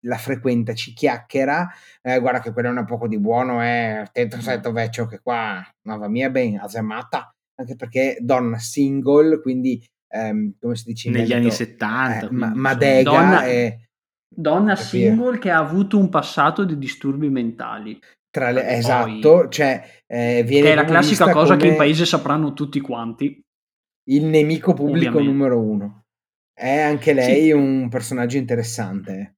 la 0.07 0.16
frequenta, 0.16 0.74
ci 0.74 0.93
chiacchiera, 0.93 1.68
eh, 2.03 2.20
guarda 2.20 2.41
che 2.41 2.53
quello 2.53 2.68
non 2.68 2.78
ha 2.78 2.85
poco 2.85 3.09
di 3.09 3.18
buono, 3.18 3.61
è 3.61 4.03
attento 4.05 4.41
setto 4.41 4.72
vecchio 4.72 5.07
che 5.07 5.20
qua 5.20 5.66
non 5.82 5.99
va 5.99 6.09
mia 6.09 6.30
ben, 6.30 6.59
azzamata, 6.59 7.30
anche 7.57 7.76
perché 7.76 8.18
donna 8.20 8.59
single, 8.59 9.41
quindi 9.41 9.85
ehm, 10.09 10.55
come 10.61 10.76
si 10.76 10.85
dice 10.85 11.11
Negli 11.11 11.32
anni 11.32 11.51
70. 11.51 12.26
eh, 12.26 12.30
ma. 12.30 12.53
Madega 12.55 13.11
Donna- 13.11 13.47
e 13.47 13.89
Donna 14.37 14.76
single 14.76 15.39
che 15.39 15.51
ha 15.51 15.59
avuto 15.59 15.99
un 15.99 16.09
passato 16.09 16.64
di 16.64 16.76
disturbi 16.76 17.28
mentali. 17.28 17.99
Tra 18.35 18.51
le, 18.51 18.62
Perché 18.62 18.76
esatto, 18.78 19.49
cioè 19.49 20.03
eh, 20.09 20.43
viene 20.45 20.66
Che 20.66 20.72
è 20.72 20.74
la 20.74 20.85
classica 20.85 21.30
cosa 21.30 21.55
che 21.55 21.68
in 21.68 21.76
paese 21.76 22.05
sapranno 22.05 22.53
tutti 22.53 22.80
quanti. 22.80 23.41
il 24.09 24.24
nemico 24.24 24.74
pubblico 24.74 25.18
Ovviamente. 25.18 25.30
numero 25.30 25.61
uno. 25.61 26.07
È 26.53 26.80
anche 26.80 27.12
lei 27.12 27.53
un 27.53 27.89
personaggio 27.89 28.37
interessante. 28.37 29.37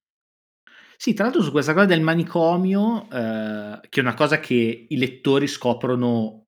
Sì, 0.96 1.12
tra 1.12 1.24
l'altro 1.24 1.42
su 1.42 1.50
questa 1.50 1.74
cosa 1.74 1.84
del 1.84 2.00
manicomio, 2.00 3.02
eh, 3.10 3.80
che 3.86 4.00
è 4.00 4.02
una 4.02 4.14
cosa 4.14 4.40
che 4.40 4.86
i 4.88 4.96
lettori 4.96 5.46
scoprono 5.46 6.46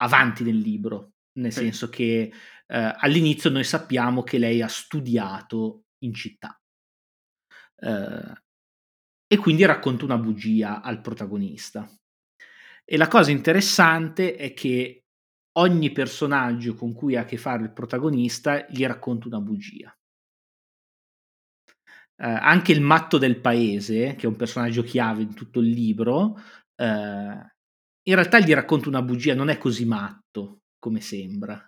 avanti 0.00 0.44
nel 0.44 0.56
libro, 0.58 1.14
nel 1.40 1.52
Sì. 1.52 1.62
senso 1.62 1.88
che 1.88 2.30
eh, 2.70 2.94
all'inizio 3.00 3.50
noi 3.50 3.64
sappiamo 3.64 4.22
che 4.22 4.38
lei 4.38 4.62
ha 4.62 4.68
studiato 4.68 5.82
in 6.04 6.14
città. 6.14 6.56
Eh, 7.80 8.32
e 9.28 9.36
quindi 9.36 9.64
racconta 9.64 10.04
una 10.04 10.18
bugia 10.18 10.80
al 10.80 11.00
protagonista. 11.00 11.88
E 12.84 12.96
la 12.96 13.06
cosa 13.06 13.30
interessante 13.30 14.34
è 14.34 14.54
che 14.54 15.04
ogni 15.58 15.92
personaggio 15.92 16.74
con 16.74 16.94
cui 16.94 17.16
ha 17.16 17.20
a 17.20 17.24
che 17.24 17.36
fare 17.36 17.64
il 17.64 17.72
protagonista 17.72 18.66
gli 18.70 18.84
racconta 18.86 19.26
una 19.26 19.40
bugia. 19.40 19.94
Eh, 22.20 22.26
anche 22.26 22.72
il 22.72 22.80
matto 22.80 23.18
del 23.18 23.40
paese, 23.40 24.14
che 24.16 24.22
è 24.22 24.26
un 24.26 24.36
personaggio 24.36 24.82
chiave 24.82 25.22
in 25.22 25.34
tutto 25.34 25.60
il 25.60 25.68
libro, 25.68 26.36
eh, 26.74 26.84
in 26.84 28.14
realtà 28.14 28.40
gli 28.40 28.54
racconta 28.54 28.88
una 28.88 29.02
bugia, 29.02 29.34
non 29.34 29.50
è 29.50 29.58
così 29.58 29.84
matto 29.84 30.60
come 30.78 31.00
sembra. 31.00 31.62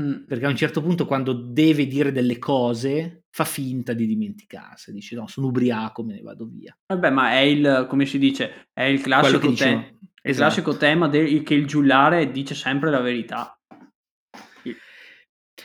Mm. 0.00 0.24
Perché 0.26 0.44
a 0.44 0.50
un 0.50 0.56
certo 0.56 0.82
punto, 0.82 1.06
quando 1.06 1.32
deve 1.32 1.86
dire 1.86 2.10
delle 2.10 2.38
cose, 2.38 3.22
fa 3.36 3.44
finta 3.44 3.92
di 3.92 4.06
dimenticarsi. 4.06 4.92
Dice: 4.92 5.14
No, 5.14 5.26
sono 5.26 5.48
ubriaco, 5.48 6.02
me 6.02 6.14
ne 6.14 6.22
vado 6.22 6.46
via. 6.46 6.74
Vabbè, 6.86 7.10
ma 7.10 7.32
è 7.32 7.40
il, 7.40 7.84
come 7.86 8.06
si 8.06 8.18
dice, 8.18 8.68
è 8.72 8.84
il 8.84 9.02
classico, 9.02 9.40
te- 9.40 9.48
dicevo. 9.48 9.78
il 9.78 10.08
Esatto. 10.22 10.54
classico 10.54 10.76
tema 10.78 11.06
del- 11.06 11.42
che 11.42 11.52
il 11.52 11.66
giullare 11.66 12.30
dice 12.30 12.54
sempre 12.54 12.90
la 12.90 13.00
verità. 13.00 13.54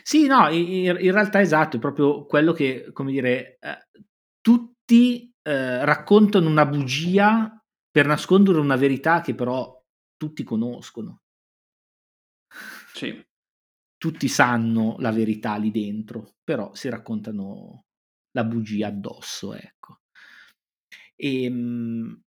Sì, 0.04 0.26
no, 0.28 0.50
in, 0.50 0.98
in 1.00 1.12
realtà 1.12 1.40
esatto, 1.40 1.78
è 1.78 1.80
proprio 1.80 2.26
quello 2.26 2.52
che, 2.54 2.90
come 2.92 3.12
dire, 3.12 3.58
eh, 3.60 3.88
tutti 4.42 5.32
eh, 5.42 5.86
raccontano 5.86 6.50
una 6.50 6.66
bugia 6.66 7.58
per 7.90 8.06
nascondere 8.06 8.60
una 8.60 8.76
verità 8.76 9.22
che 9.22 9.34
però 9.36 9.82
tutti 10.18 10.44
conoscono. 10.44 11.22
Sì. 12.94 13.24
Tutti 14.02 14.28
sanno 14.28 14.96
la 14.98 15.12
verità 15.12 15.58
lì 15.58 15.70
dentro, 15.70 16.38
però 16.44 16.74
si 16.74 16.90
raccontano 16.90 17.84
la 18.32 18.44
bugia 18.44 18.88
addosso, 18.88 19.54
ecco. 19.54 20.00
Ehm, 21.18 22.20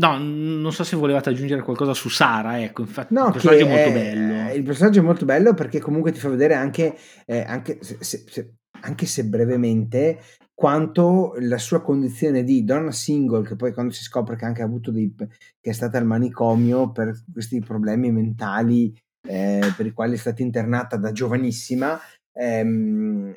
no, 0.00 0.18
non 0.18 0.72
so 0.72 0.82
se 0.82 0.96
volevate 0.96 1.28
aggiungere 1.28 1.62
qualcosa 1.62 1.94
su 1.94 2.08
Sara, 2.08 2.60
ecco, 2.60 2.80
infatti 2.80 3.14
No, 3.14 3.26
il 3.26 3.32
personaggio 3.34 3.66
è 3.66 3.68
molto 3.68 3.92
bello. 3.92 4.52
Il 4.52 4.64
personaggio 4.64 4.98
è 4.98 5.02
molto 5.04 5.24
bello 5.24 5.54
perché 5.54 5.78
comunque 5.78 6.10
ti 6.10 6.18
fa 6.18 6.28
vedere 6.28 6.54
anche, 6.54 6.96
eh, 7.24 7.42
anche, 7.42 7.78
se, 7.82 7.98
se- 8.00 8.24
se- 8.26 8.54
anche 8.80 9.06
se 9.06 9.26
brevemente, 9.26 10.18
quanto 10.52 11.34
la 11.38 11.58
sua 11.58 11.82
condizione 11.82 12.42
di 12.42 12.64
donna 12.64 12.90
single, 12.90 13.46
che 13.46 13.54
poi 13.54 13.72
quando 13.72 13.92
si 13.92 14.02
scopre 14.02 14.34
che 14.34 14.44
ha 14.44 14.48
anche 14.48 14.62
avuto 14.62 14.90
dei, 14.90 15.14
che 15.14 15.70
è 15.70 15.72
stata 15.72 15.98
al 15.98 16.04
manicomio 16.06 16.90
per 16.90 17.14
questi 17.32 17.60
problemi 17.60 18.10
mentali 18.10 18.92
eh, 19.28 19.72
per 19.76 19.86
i 19.86 19.92
quali 19.92 20.14
è 20.14 20.18
stata 20.18 20.42
internata 20.42 20.96
da 20.96 21.12
giovanissima, 21.12 21.98
ehm, 22.32 23.34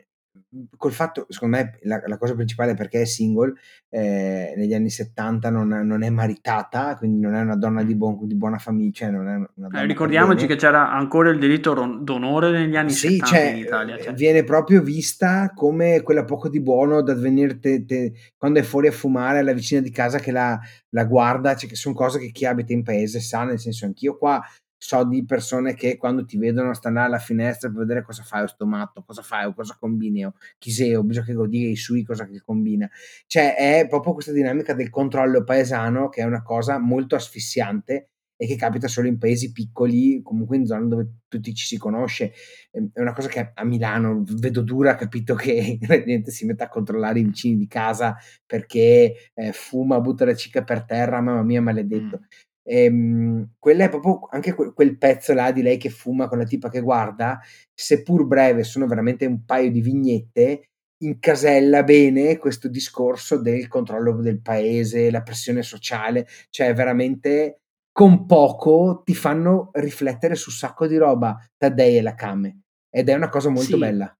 col 0.77 0.91
fatto, 0.91 1.25
secondo 1.29 1.57
me, 1.57 1.77
la, 1.83 2.01
la 2.05 2.17
cosa 2.17 2.35
principale 2.35 2.71
è 2.71 2.75
perché 2.75 3.01
è 3.01 3.05
single, 3.05 3.53
eh, 3.89 4.53
negli 4.55 4.73
anni 4.73 4.89
70 4.89 5.49
non, 5.49 5.67
non 5.67 6.03
è 6.03 6.09
maritata, 6.09 6.95
quindi 6.97 7.19
non 7.19 7.35
è 7.35 7.41
una 7.41 7.55
donna 7.55 7.83
di, 7.83 7.95
buon- 7.95 8.25
di 8.27 8.35
buona 8.35 8.57
famiglia, 8.57 8.91
cioè 8.93 9.09
Eh, 9.09 9.85
ricordiamoci 9.85 10.45
che 10.47 10.55
c'era 10.55 10.91
ancora 10.91 11.29
il 11.29 11.39
delitto 11.39 11.73
ron- 11.73 12.03
d'onore 12.03 12.51
negli 12.51 12.75
anni 12.75 12.91
Sì, 12.91 13.17
70 13.17 13.25
cioè, 13.25 13.41
in 13.51 13.57
Italia. 13.57 13.97
cioè. 13.99 14.13
viene 14.13 14.43
proprio 14.43 14.81
vista 14.81 15.51
come 15.53 16.01
quella 16.01 16.23
poco 16.25 16.49
di 16.49 16.61
buono 16.61 17.01
da 17.01 17.15
venire 17.15 17.59
te- 17.59 17.85
te- 17.85 18.13
quando 18.37 18.59
è 18.59 18.63
fuori 18.63 18.87
a 18.87 18.91
fumare 18.91 19.39
alla 19.39 19.53
vicina 19.53 19.81
di 19.81 19.91
casa 19.91 20.19
che 20.19 20.31
la, 20.31 20.59
la 20.89 21.05
guarda, 21.05 21.55
cioè 21.55 21.69
che 21.69 21.75
sono 21.75 21.95
cose 21.95 22.19
che 22.19 22.31
chi 22.31 22.45
abita 22.45 22.73
in 22.73 22.83
paese 22.83 23.19
sa, 23.19 23.43
nel 23.43 23.59
senso 23.59 23.85
anch'io 23.85 24.17
qua 24.17 24.41
so 24.83 25.05
di 25.05 25.23
persone 25.25 25.75
che 25.75 25.95
quando 25.97 26.25
ti 26.25 26.37
vedono 26.37 26.73
stanno 26.73 27.01
alla 27.01 27.17
finestra 27.19 27.69
per 27.69 27.79
vedere 27.79 28.03
cosa 28.03 28.23
fai 28.23 28.43
o 28.43 28.47
sto 28.47 28.65
matto, 28.65 29.03
cosa 29.03 29.21
fai 29.21 29.45
o 29.45 29.53
cosa 29.53 29.77
combini 29.79 30.25
o 30.25 30.33
chi 30.57 30.71
sei 30.71 30.93
o 30.95 31.03
bisogna 31.03 31.25
che 31.27 31.33
godire 31.33 31.69
i 31.69 31.75
sui 31.77 32.03
cosa 32.03 32.25
che 32.27 32.41
combina. 32.41 32.89
Cioè 33.25 33.55
è 33.55 33.87
proprio 33.87 34.13
questa 34.13 34.31
dinamica 34.33 34.73
del 34.73 34.89
controllo 34.89 35.43
paesano 35.43 36.09
che 36.09 36.21
è 36.21 36.25
una 36.25 36.41
cosa 36.43 36.77
molto 36.79 37.15
asfissiante 37.15 38.09
e 38.35 38.45
che 38.47 38.55
capita 38.57 38.87
solo 38.89 39.07
in 39.07 39.17
paesi 39.19 39.51
piccoli, 39.53 40.21
comunque 40.21 40.57
in 40.57 40.65
zone 40.65 40.87
dove 40.87 41.07
tutti 41.29 41.53
ci 41.53 41.65
si 41.65 41.77
conosce. 41.77 42.33
Ehm, 42.71 42.89
È 42.93 42.99
una 42.99 43.13
cosa 43.13 43.29
che 43.29 43.51
a 43.53 43.63
Milano 43.63 44.23
vedo 44.27 44.61
dura, 44.61 44.95
capito 44.95 45.35
che 45.35 45.77
la 45.87 46.03
gente 46.03 46.31
si 46.31 46.45
mette 46.45 46.63
a 46.63 46.67
controllare 46.69 47.19
i 47.19 47.23
vicini 47.23 47.55
di 47.57 47.67
casa 47.67 48.17
perché 48.45 49.31
eh, 49.33 49.51
fuma, 49.53 49.99
butta 50.01 50.25
la 50.25 50.35
cicca 50.35 50.63
per 50.63 50.83
terra, 50.83 51.21
mamma 51.21 51.43
mia, 51.43 51.61
maledetto. 51.61 52.19
Mm. 52.19 52.23
Ehm, 52.65 53.53
quella 53.59 53.85
è 53.85 53.89
proprio 53.89 54.27
anche 54.31 54.53
que- 54.53 54.73
quel 54.73 54.97
pezzo 54.97 55.33
là 55.33 55.51
di 55.51 55.61
lei 55.61 55.77
che 55.77 55.89
fuma 55.89 56.27
con 56.27 56.37
la 56.37 56.45
tipa 56.45 56.69
che 56.69 56.79
guarda, 56.81 57.39
seppur 57.73 58.25
breve, 58.25 58.63
sono 58.63 58.87
veramente 58.87 59.25
un 59.25 59.43
paio 59.45 59.69
di 59.71 59.81
vignette, 59.81 60.69
incasella 61.03 61.83
bene 61.83 62.37
questo 62.37 62.69
discorso 62.69 63.37
del 63.37 63.67
controllo 63.67 64.21
del 64.21 64.41
paese, 64.41 65.11
la 65.11 65.21
pressione 65.21 65.61
sociale, 65.61 66.25
cioè 66.49 66.73
veramente 66.73 67.59
con 67.91 68.25
poco 68.25 69.01
ti 69.05 69.13
fanno 69.13 69.69
riflettere 69.73 70.35
su 70.35 70.49
un 70.49 70.55
sacco 70.55 70.87
di 70.87 70.97
roba, 70.97 71.37
Taddei 71.57 71.97
e 71.97 72.01
la 72.01 72.15
Kame, 72.15 72.61
ed 72.89 73.09
è 73.09 73.13
una 73.13 73.29
cosa 73.29 73.49
molto 73.49 73.73
Sì. 73.73 73.77
bella. 73.77 74.17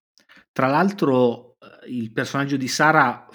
Tra 0.52 0.68
l'altro, 0.68 1.56
eh, 1.60 1.90
il 1.90 2.12
personaggio 2.12 2.58
di 2.58 2.68
Sara 2.68 3.26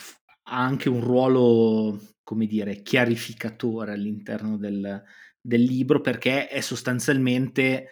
ha 0.50 0.64
anche 0.64 0.88
un 0.88 1.00
ruolo, 1.00 1.98
come 2.28 2.44
dire, 2.44 2.82
chiarificatore 2.82 3.92
all'interno 3.92 4.58
del, 4.58 5.02
del 5.40 5.62
libro 5.62 6.02
perché 6.02 6.46
è 6.48 6.60
sostanzialmente, 6.60 7.88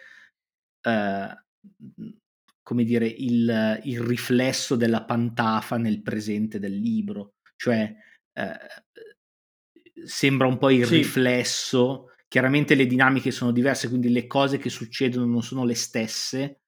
eh, 0.79 1.43
come 2.61 2.83
dire, 2.83 3.07
il, 3.07 3.81
il 3.83 3.99
riflesso 3.99 4.75
della 4.75 5.05
pantafa 5.05 5.77
nel 5.77 6.03
presente 6.03 6.59
del 6.59 6.77
libro. 6.77 7.37
Cioè, 7.55 7.91
eh, 8.33 8.57
sembra 10.05 10.45
un 10.45 10.59
po' 10.59 10.69
il 10.69 10.85
Sì. 10.85 10.97
riflesso. 10.97 12.11
Chiaramente 12.27 12.75
le 12.75 12.85
dinamiche 12.85 13.31
sono 13.31 13.51
diverse, 13.51 13.89
quindi 13.89 14.11
le 14.11 14.27
cose 14.27 14.59
che 14.59 14.69
succedono 14.69 15.25
non 15.25 15.41
sono 15.41 15.65
le 15.65 15.73
stesse, 15.73 16.59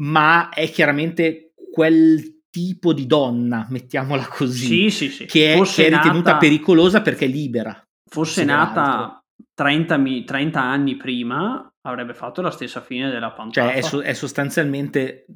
ma 0.00 0.48
è 0.48 0.68
chiaramente 0.70 1.52
quel 1.70 2.35
tipo 2.56 2.94
di 2.94 3.04
donna, 3.04 3.66
mettiamola 3.68 4.26
così, 4.28 4.88
sì, 4.88 4.90
sì, 4.90 5.10
sì. 5.10 5.24
che 5.26 5.52
è, 5.52 5.60
che 5.60 5.86
è 5.88 5.90
ritenuta 5.90 6.30
nata, 6.30 6.36
pericolosa 6.38 7.02
perché 7.02 7.26
è 7.26 7.28
libera. 7.28 7.78
Fosse 8.10 8.44
nata 8.44 9.22
30, 9.52 10.24
30, 10.24 10.62
anni 10.62 10.96
prima, 10.96 11.70
avrebbe 11.82 12.14
fatto 12.14 12.40
la 12.40 12.50
stessa 12.50 12.80
fine 12.80 13.10
della 13.10 13.32
Pantafa. 13.32 13.68
Cioè, 13.68 13.76
è, 13.76 13.82
so- 13.82 14.00
è 14.00 14.14
sostanzialmente 14.14 15.26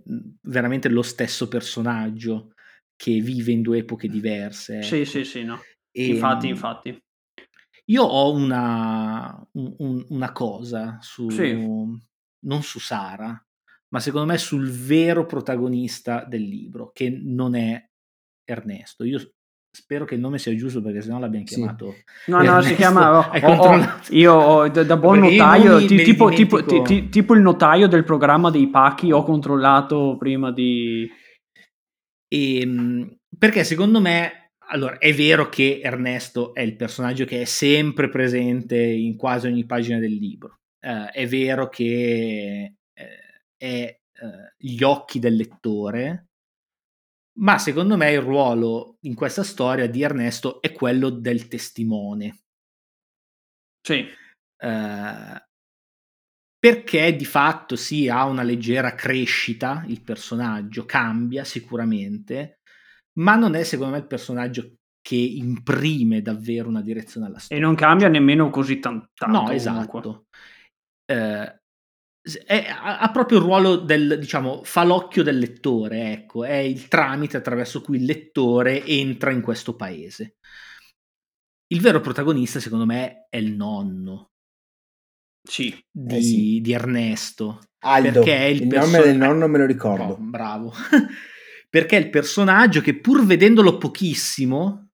veramente 0.48 0.88
lo 0.88 1.02
stesso 1.02 1.46
personaggio 1.46 2.52
che 2.96 3.20
vive 3.20 3.52
in 3.52 3.60
due 3.60 3.78
epoche 3.78 4.08
diverse. 4.08 4.80
Sì, 4.80 5.04
sì, 5.04 5.24
sì, 5.24 5.44
no. 5.44 5.60
E, 5.92 6.06
infatti, 6.06 6.48
infatti. 6.48 6.98
Io 7.90 8.02
ho 8.02 8.32
una, 8.32 9.46
un, 9.52 10.06
una 10.08 10.32
cosa 10.32 10.96
su, 11.02 11.28
sì. 11.28 11.52
non 11.52 12.62
su 12.62 12.78
Sara, 12.78 13.38
ma 13.92 14.00
secondo 14.00 14.26
me 14.26 14.38
sul 14.38 14.70
vero 14.70 15.26
protagonista 15.26 16.24
del 16.24 16.42
libro, 16.42 16.90
che 16.92 17.10
non 17.10 17.54
è 17.54 17.84
Ernesto. 18.44 19.04
Io 19.04 19.18
spero 19.72 20.04
che 20.04 20.14
il 20.14 20.20
nome 20.20 20.38
sia 20.38 20.54
giusto 20.54 20.82
perché 20.82 21.00
sennò 21.00 21.18
l'abbiamo 21.18 21.44
chiamato. 21.44 21.92
Sì. 22.24 22.30
No, 22.30 22.38
Ernesto. 22.38 22.56
no, 22.56 22.62
si 22.62 22.74
chiama. 22.74 23.30
Oh, 23.42 23.52
oh, 23.52 24.00
io 24.10 24.34
ho, 24.34 24.68
da, 24.68 24.84
da, 24.84 24.96
buon 24.96 25.20
perché 25.20 25.36
notaio, 25.36 25.86
ti, 25.86 26.02
tipo, 26.02 26.28
tipo, 26.30 26.64
ti, 26.64 27.08
tipo, 27.08 27.34
il 27.34 27.40
notaio 27.40 27.86
del 27.88 28.04
programma 28.04 28.50
dei 28.50 28.68
pacchi, 28.68 29.12
ho 29.12 29.22
controllato 29.22 30.16
prima 30.18 30.52
di. 30.52 31.08
E, 32.28 32.60
ehm, 32.60 33.16
perché 33.36 33.64
secondo 33.64 34.00
me 34.00 34.40
allora, 34.72 34.98
è 34.98 35.12
vero 35.12 35.48
che 35.48 35.80
Ernesto 35.82 36.54
è 36.54 36.60
il 36.60 36.76
personaggio 36.76 37.24
che 37.24 37.42
è 37.42 37.44
sempre 37.44 38.08
presente 38.08 38.80
in 38.80 39.16
quasi 39.16 39.48
ogni 39.48 39.64
pagina 39.66 39.98
del 39.98 40.12
libro. 40.12 40.58
Uh, 40.80 41.10
è 41.12 41.26
vero 41.26 41.68
che 41.68 42.74
è 43.60 44.00
uh, 44.22 44.54
gli 44.56 44.82
occhi 44.82 45.18
del 45.18 45.36
lettore, 45.36 46.28
ma 47.40 47.58
secondo 47.58 47.96
me 47.96 48.10
il 48.12 48.20
ruolo 48.20 48.96
in 49.02 49.14
questa 49.14 49.42
storia 49.42 49.86
di 49.86 50.02
Ernesto 50.02 50.62
è 50.62 50.72
quello 50.72 51.10
del 51.10 51.46
testimone. 51.48 52.38
Sì. 53.82 54.06
perché 56.58 57.16
di 57.16 57.24
fatto 57.24 57.74
sì, 57.76 58.10
ha 58.10 58.26
una 58.26 58.42
leggera 58.42 58.94
crescita 58.94 59.84
il 59.86 60.02
personaggio, 60.02 60.84
cambia 60.84 61.44
sicuramente, 61.44 62.60
ma 63.18 63.36
non 63.36 63.54
è 63.54 63.64
secondo 63.64 63.92
me 63.92 63.98
il 64.00 64.06
personaggio 64.06 64.74
che 65.00 65.16
imprime 65.16 66.20
davvero 66.20 66.68
una 66.68 66.82
direzione 66.82 67.26
alla 67.26 67.38
storia. 67.38 67.62
E 67.62 67.66
non 67.66 67.74
cambia 67.74 68.08
nemmeno 68.08 68.50
così 68.50 68.78
tanto. 68.78 69.08
No, 69.26 69.50
esatto. 69.50 70.26
Eh, 71.06 71.59
è, 72.22 72.66
ha 72.68 73.10
proprio 73.10 73.38
il 73.38 73.44
ruolo 73.44 73.76
del, 73.76 74.18
diciamo, 74.18 74.62
fa 74.62 74.84
l'occhio 74.84 75.22
del 75.22 75.38
lettore, 75.38 76.12
ecco, 76.12 76.44
è 76.44 76.56
il 76.56 76.88
tramite 76.88 77.36
attraverso 77.36 77.80
cui 77.80 77.96
il 77.96 78.04
lettore 78.04 78.84
entra 78.84 79.30
in 79.30 79.40
questo 79.40 79.74
paese. 79.74 80.36
Il 81.68 81.80
vero 81.80 82.00
protagonista, 82.00 82.60
secondo 82.60 82.84
me, 82.84 83.26
è 83.30 83.36
il 83.38 83.54
nonno. 83.54 84.32
Sì. 85.42 85.82
Di, 85.90 86.16
eh 86.16 86.22
sì. 86.22 86.60
di 86.60 86.72
Ernesto. 86.72 87.60
Aldo, 87.82 88.20
perché 88.22 88.46
il, 88.46 88.62
il 88.62 88.68
perso- 88.68 88.90
nome 88.90 89.02
del 89.04 89.16
nonno 89.16 89.48
me 89.48 89.58
lo 89.58 89.66
ricordo. 89.66 90.04
Oh, 90.04 90.16
bravo. 90.18 90.72
perché 91.70 91.96
è 91.96 92.00
il 92.00 92.10
personaggio 92.10 92.80
che 92.80 92.98
pur 92.98 93.24
vedendolo 93.24 93.78
pochissimo, 93.78 94.90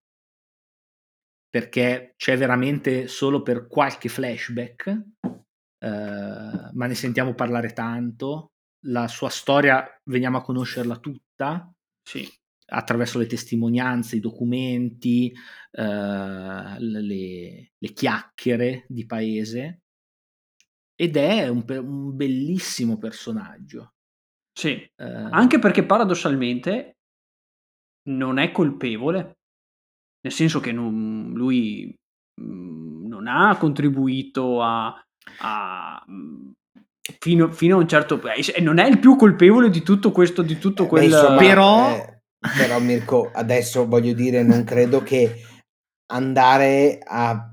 perché 1.49 2.13
c'è 2.15 2.37
veramente 2.37 3.07
solo 3.07 3.41
per 3.41 3.67
qualche 3.67 4.07
flashback, 4.07 5.03
eh, 5.79 6.69
ma 6.73 6.85
ne 6.85 6.95
sentiamo 6.95 7.33
parlare 7.33 7.73
tanto, 7.73 8.51
la 8.87 9.07
sua 9.07 9.29
storia 9.29 9.85
veniamo 10.05 10.37
a 10.37 10.41
conoscerla 10.41 10.97
tutta, 10.97 11.71
sì. 12.01 12.27
attraverso 12.67 13.19
le 13.19 13.25
testimonianze, 13.25 14.15
i 14.15 14.21
documenti, 14.21 15.31
eh, 15.71 16.75
le, 16.79 17.71
le, 17.77 17.93
chiacchiere 17.93 18.85
di 18.87 19.05
paese, 19.05 19.81
ed 20.95 21.15
è 21.15 21.47
un, 21.47 21.63
un 21.67 22.15
bellissimo 22.15 22.97
personaggio. 22.97 23.93
Sì, 24.51 24.71
eh, 24.71 25.05
anche 25.05 25.59
perché 25.59 25.85
paradossalmente 25.85 26.97
non 28.09 28.39
è 28.39 28.51
colpevole, 28.51 29.37
nel 30.21 30.33
senso 30.33 30.59
che 30.59 30.71
non, 30.71 31.33
lui 31.33 31.93
mh, 32.41 33.07
non 33.07 33.27
ha 33.27 33.55
contribuito 33.57 34.63
a, 34.63 34.99
a 35.39 36.03
fino, 37.19 37.51
fino, 37.51 37.77
a 37.77 37.79
un 37.79 37.87
certo 37.87 38.19
punto, 38.19 38.51
e 38.53 38.61
non 38.61 38.79
è 38.79 38.87
il 38.87 38.99
più 38.99 39.15
colpevole 39.15 39.69
di 39.69 39.81
tutto 39.81 40.11
questo, 40.11 40.41
di 40.41 40.57
tutto 40.57 40.83
eh, 40.83 40.87
quel... 40.87 41.03
insomma, 41.05 41.37
però... 41.37 41.95
Eh, 41.95 42.15
però 42.55 42.79
Mirko, 42.79 43.31
adesso 43.33 43.87
voglio 43.87 44.13
dire, 44.13 44.43
non 44.43 44.63
credo 44.63 45.01
che 45.01 45.41
andare 46.11 46.99
a 47.03 47.51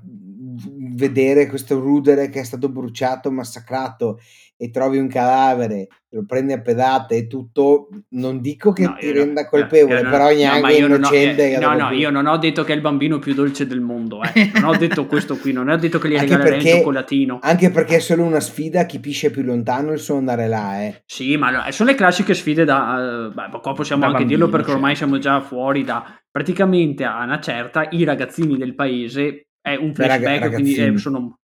vedere 0.95 1.47
questo 1.47 1.79
rudere 1.79 2.29
che 2.29 2.39
è 2.39 2.43
stato 2.43 2.69
bruciato, 2.69 3.31
massacrato 3.31 4.19
e 4.57 4.69
trovi 4.69 4.97
un 4.97 5.09
cadavere, 5.09 5.87
lo 6.11 6.23
prendi 6.25 6.53
a 6.53 6.61
pedate 6.61 7.17
e 7.17 7.27
tutto, 7.27 7.89
non 8.11 8.39
dico 8.39 8.71
che 8.71 8.83
no, 8.83 8.95
ti 8.97 9.11
renda 9.11 9.41
no, 9.41 9.47
colpevole, 9.49 10.01
no, 10.01 10.09
però 10.09 10.29
neanche 10.29 10.79
no, 10.79 10.95
innocente. 10.95 11.57
No, 11.57 11.73
no, 11.73 11.91
io 11.91 12.09
non 12.09 12.25
ho 12.25 12.37
detto 12.37 12.63
che 12.63 12.71
è 12.71 12.75
il 12.75 12.81
bambino 12.81 13.19
più 13.19 13.33
dolce 13.33 13.67
del 13.67 13.81
mondo, 13.81 14.21
eh. 14.23 14.51
non 14.55 14.63
ho 14.69 14.77
detto 14.77 15.07
questo 15.07 15.35
qui, 15.35 15.51
non 15.51 15.67
ho 15.67 15.75
detto 15.75 15.99
che 15.99 16.07
gli 16.07 16.17
regalerei 16.17 16.59
il 16.59 16.65
cioccolatino. 16.65 17.39
Anche 17.41 17.69
perché 17.69 17.97
è 17.97 17.99
solo 17.99 18.23
una 18.23 18.39
sfida, 18.39 18.85
chi 18.85 19.01
pisce 19.01 19.29
più 19.29 19.43
lontano 19.43 19.91
il 19.91 19.99
suo 19.99 20.15
andare 20.15 20.47
là, 20.47 20.83
eh. 20.83 21.03
Sì, 21.05 21.35
ma 21.35 21.69
sono 21.71 21.89
le 21.89 21.95
classiche 21.95 22.33
sfide 22.33 22.63
da... 22.63 23.27
Uh, 23.27 23.33
beh, 23.33 23.59
qua 23.59 23.73
possiamo 23.73 24.03
da 24.03 24.07
anche 24.07 24.19
bambino, 24.19 24.45
dirlo 24.45 24.49
perché 24.49 24.71
ormai 24.71 24.95
certo. 24.95 25.17
siamo 25.17 25.21
già 25.21 25.45
fuori 25.45 25.83
da... 25.83 26.17
Praticamente 26.31 27.03
a 27.05 27.23
una 27.23 27.39
certa 27.39 27.87
i 27.91 28.03
ragazzini 28.03 28.57
del 28.57 28.75
paese 28.75 29.47
è 29.65 29.75
un 29.75 29.95
flashback, 29.95 30.39
rag- 30.41 30.53
quindi 30.53 30.75
eh, 30.75 30.97
sono 30.97 31.39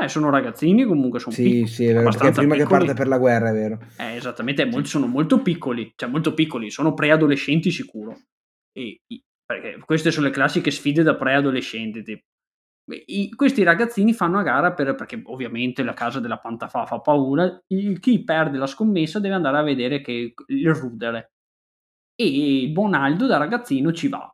eh, 0.00 0.08
sono 0.08 0.30
ragazzini 0.30 0.84
comunque, 0.84 1.18
sono 1.18 1.34
sì, 1.34 1.42
piccoli. 1.42 1.66
Sì, 1.66 1.86
è 1.86 1.92
vero, 1.92 2.10
perché 2.10 2.30
prima 2.30 2.54
piccoli. 2.54 2.58
che 2.58 2.66
parte 2.66 2.94
per 2.94 3.08
la 3.08 3.18
guerra, 3.18 3.50
è 3.50 3.52
vero. 3.52 3.78
Eh, 3.98 4.14
esattamente, 4.14 4.64
molti, 4.64 4.88
sono 4.88 5.06
molto 5.06 5.42
piccoli, 5.42 5.92
cioè 5.96 6.08
molto 6.08 6.32
piccoli, 6.32 6.70
sono 6.70 6.94
preadolescenti 6.94 7.70
sicuro. 7.70 8.16
E, 8.72 9.00
perché 9.44 9.78
queste 9.84 10.10
sono 10.10 10.26
le 10.26 10.32
classiche 10.32 10.70
sfide 10.70 11.02
da 11.02 11.16
preadolescenti, 11.16 12.02
tipo. 12.02 12.24
I, 13.06 13.30
questi 13.34 13.62
ragazzini 13.62 14.12
fanno 14.14 14.38
a 14.38 14.42
gara 14.42 14.72
per, 14.72 14.94
perché 14.94 15.20
ovviamente 15.24 15.82
la 15.82 15.94
casa 15.94 16.18
della 16.18 16.38
pantafa 16.38 16.86
fa 16.86 17.00
paura, 17.00 17.62
il, 17.68 18.00
chi 18.00 18.24
perde 18.24 18.58
la 18.58 18.66
scommessa 18.66 19.20
deve 19.20 19.34
andare 19.34 19.58
a 19.58 19.62
vedere 19.62 20.00
che, 20.00 20.34
il 20.46 20.74
rudere. 20.74 21.32
E 22.14 22.62
il 22.62 22.72
buon 22.72 22.94
Aldo 22.94 23.26
da 23.26 23.36
ragazzino 23.36 23.92
ci 23.92 24.08
va. 24.08 24.32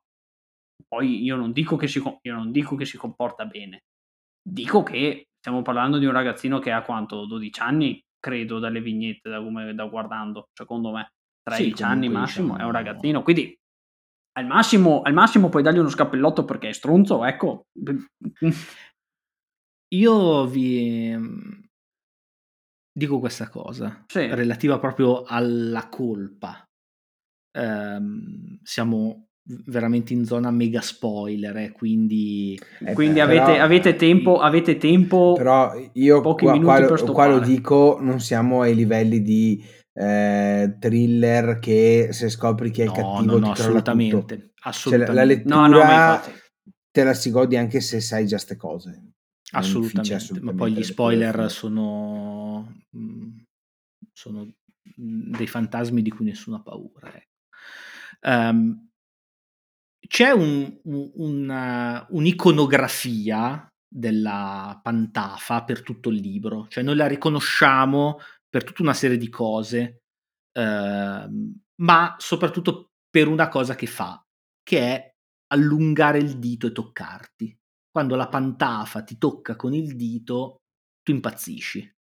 Poi 0.86 1.22
io 1.22 1.36
non 1.36 1.52
dico 1.52 1.76
che 1.76 1.88
si, 1.88 2.02
io 2.22 2.34
non 2.34 2.50
dico 2.52 2.76
che 2.76 2.84
si 2.84 2.96
comporta 2.96 3.44
bene, 3.46 3.84
dico 4.42 4.82
che 4.82 5.28
stiamo 5.38 5.62
parlando 5.62 5.98
di 5.98 6.06
un 6.06 6.12
ragazzino 6.12 6.58
che 6.58 6.72
ha 6.72 6.82
quanto? 6.82 7.26
12 7.26 7.60
anni, 7.60 8.00
credo, 8.18 8.58
dalle 8.58 8.80
vignette, 8.80 9.30
da 9.30 9.42
come 9.42 9.74
da 9.74 9.84
guardando, 9.86 10.48
secondo 10.52 10.92
me. 10.92 11.10
13 11.42 11.76
sì, 11.76 11.82
anni 11.82 12.08
massimo, 12.08 12.52
diciamo... 12.52 12.62
è 12.62 12.66
un 12.66 12.72
ragazzino, 12.72 13.22
quindi 13.22 13.56
al 14.36 14.46
massimo, 14.46 15.02
al 15.02 15.12
massimo 15.12 15.48
puoi 15.48 15.62
dargli 15.62 15.78
uno 15.78 15.88
scappellotto 15.88 16.44
perché 16.44 16.68
è 16.68 16.72
stronzo, 16.72 17.24
ecco. 17.24 17.66
Io 19.94 20.46
vi 20.46 21.16
dico 22.92 23.18
questa 23.20 23.48
cosa 23.48 24.04
sì. 24.08 24.26
relativa 24.26 24.78
proprio 24.78 25.22
alla 25.22 25.88
colpa. 25.88 26.64
Um, 27.56 28.58
siamo 28.62 29.25
veramente 29.46 30.12
in 30.12 30.24
zona 30.24 30.50
mega 30.50 30.80
spoiler, 30.80 31.56
eh, 31.56 31.72
quindi... 31.72 32.58
Eh, 32.84 32.92
quindi 32.94 33.20
avete, 33.20 33.52
però, 33.52 33.64
avete, 33.64 33.96
tempo, 33.96 34.38
avete 34.38 34.76
tempo... 34.76 35.34
Però 35.36 35.72
io 35.92 36.20
pochi 36.20 36.44
qua, 36.44 36.58
qua, 36.58 36.84
per 36.86 37.02
qua 37.04 37.26
lo 37.26 37.38
dico, 37.38 37.98
non 38.00 38.20
siamo 38.20 38.62
ai 38.62 38.74
livelli 38.74 39.22
di 39.22 39.64
eh, 39.92 40.76
thriller 40.78 41.58
che 41.58 42.08
se 42.10 42.28
scopri 42.28 42.70
chi 42.70 42.82
è 42.82 42.84
il 42.84 42.90
no, 42.90 42.94
cattivo 42.94 43.38
no, 43.38 43.46
no, 43.46 43.52
assolutamente, 43.52 44.52
assolutamente. 44.60 45.06
Cioè, 45.06 45.14
la, 45.14 45.24
lettura 45.24 45.66
no, 45.66 46.14
no, 46.14 46.20
te 46.90 47.04
la 47.04 47.14
si 47.14 47.30
godi 47.30 47.56
anche 47.56 47.80
se 47.80 48.00
sai 48.00 48.26
già 48.26 48.36
queste 48.36 48.56
cose. 48.56 49.12
Assolutamente, 49.52 50.14
assolutamente, 50.14 50.52
ma 50.52 50.54
poi 50.58 50.72
gli 50.72 50.82
spoiler 50.82 51.50
sono, 51.50 52.80
mm, 52.96 53.38
sono 54.12 54.52
dei 54.96 55.46
fantasmi 55.46 56.02
di 56.02 56.10
cui 56.10 56.24
nessuno 56.24 56.56
ha 56.56 56.62
paura. 56.62 57.12
Um, 58.22 58.85
c'è 60.06 60.30
un, 60.30 60.80
un, 60.84 61.10
una, 61.14 62.06
un'iconografia 62.10 63.66
della 63.88 64.78
Pantafa 64.82 65.64
per 65.64 65.82
tutto 65.82 66.10
il 66.10 66.20
libro, 66.20 66.66
cioè 66.68 66.82
noi 66.82 66.96
la 66.96 67.06
riconosciamo 67.06 68.18
per 68.48 68.64
tutta 68.64 68.82
una 68.82 68.94
serie 68.94 69.16
di 69.16 69.28
cose, 69.28 70.02
eh, 70.52 71.28
ma 71.82 72.16
soprattutto 72.18 72.90
per 73.10 73.28
una 73.28 73.48
cosa 73.48 73.74
che 73.74 73.86
fa, 73.86 74.22
che 74.62 74.80
è 74.80 75.14
allungare 75.48 76.18
il 76.18 76.38
dito 76.38 76.66
e 76.66 76.72
toccarti. 76.72 77.58
Quando 77.90 78.16
la 78.16 78.28
Pantafa 78.28 79.02
ti 79.02 79.16
tocca 79.16 79.56
con 79.56 79.72
il 79.72 79.96
dito, 79.96 80.62
tu 81.02 81.12
impazzisci, 81.12 81.96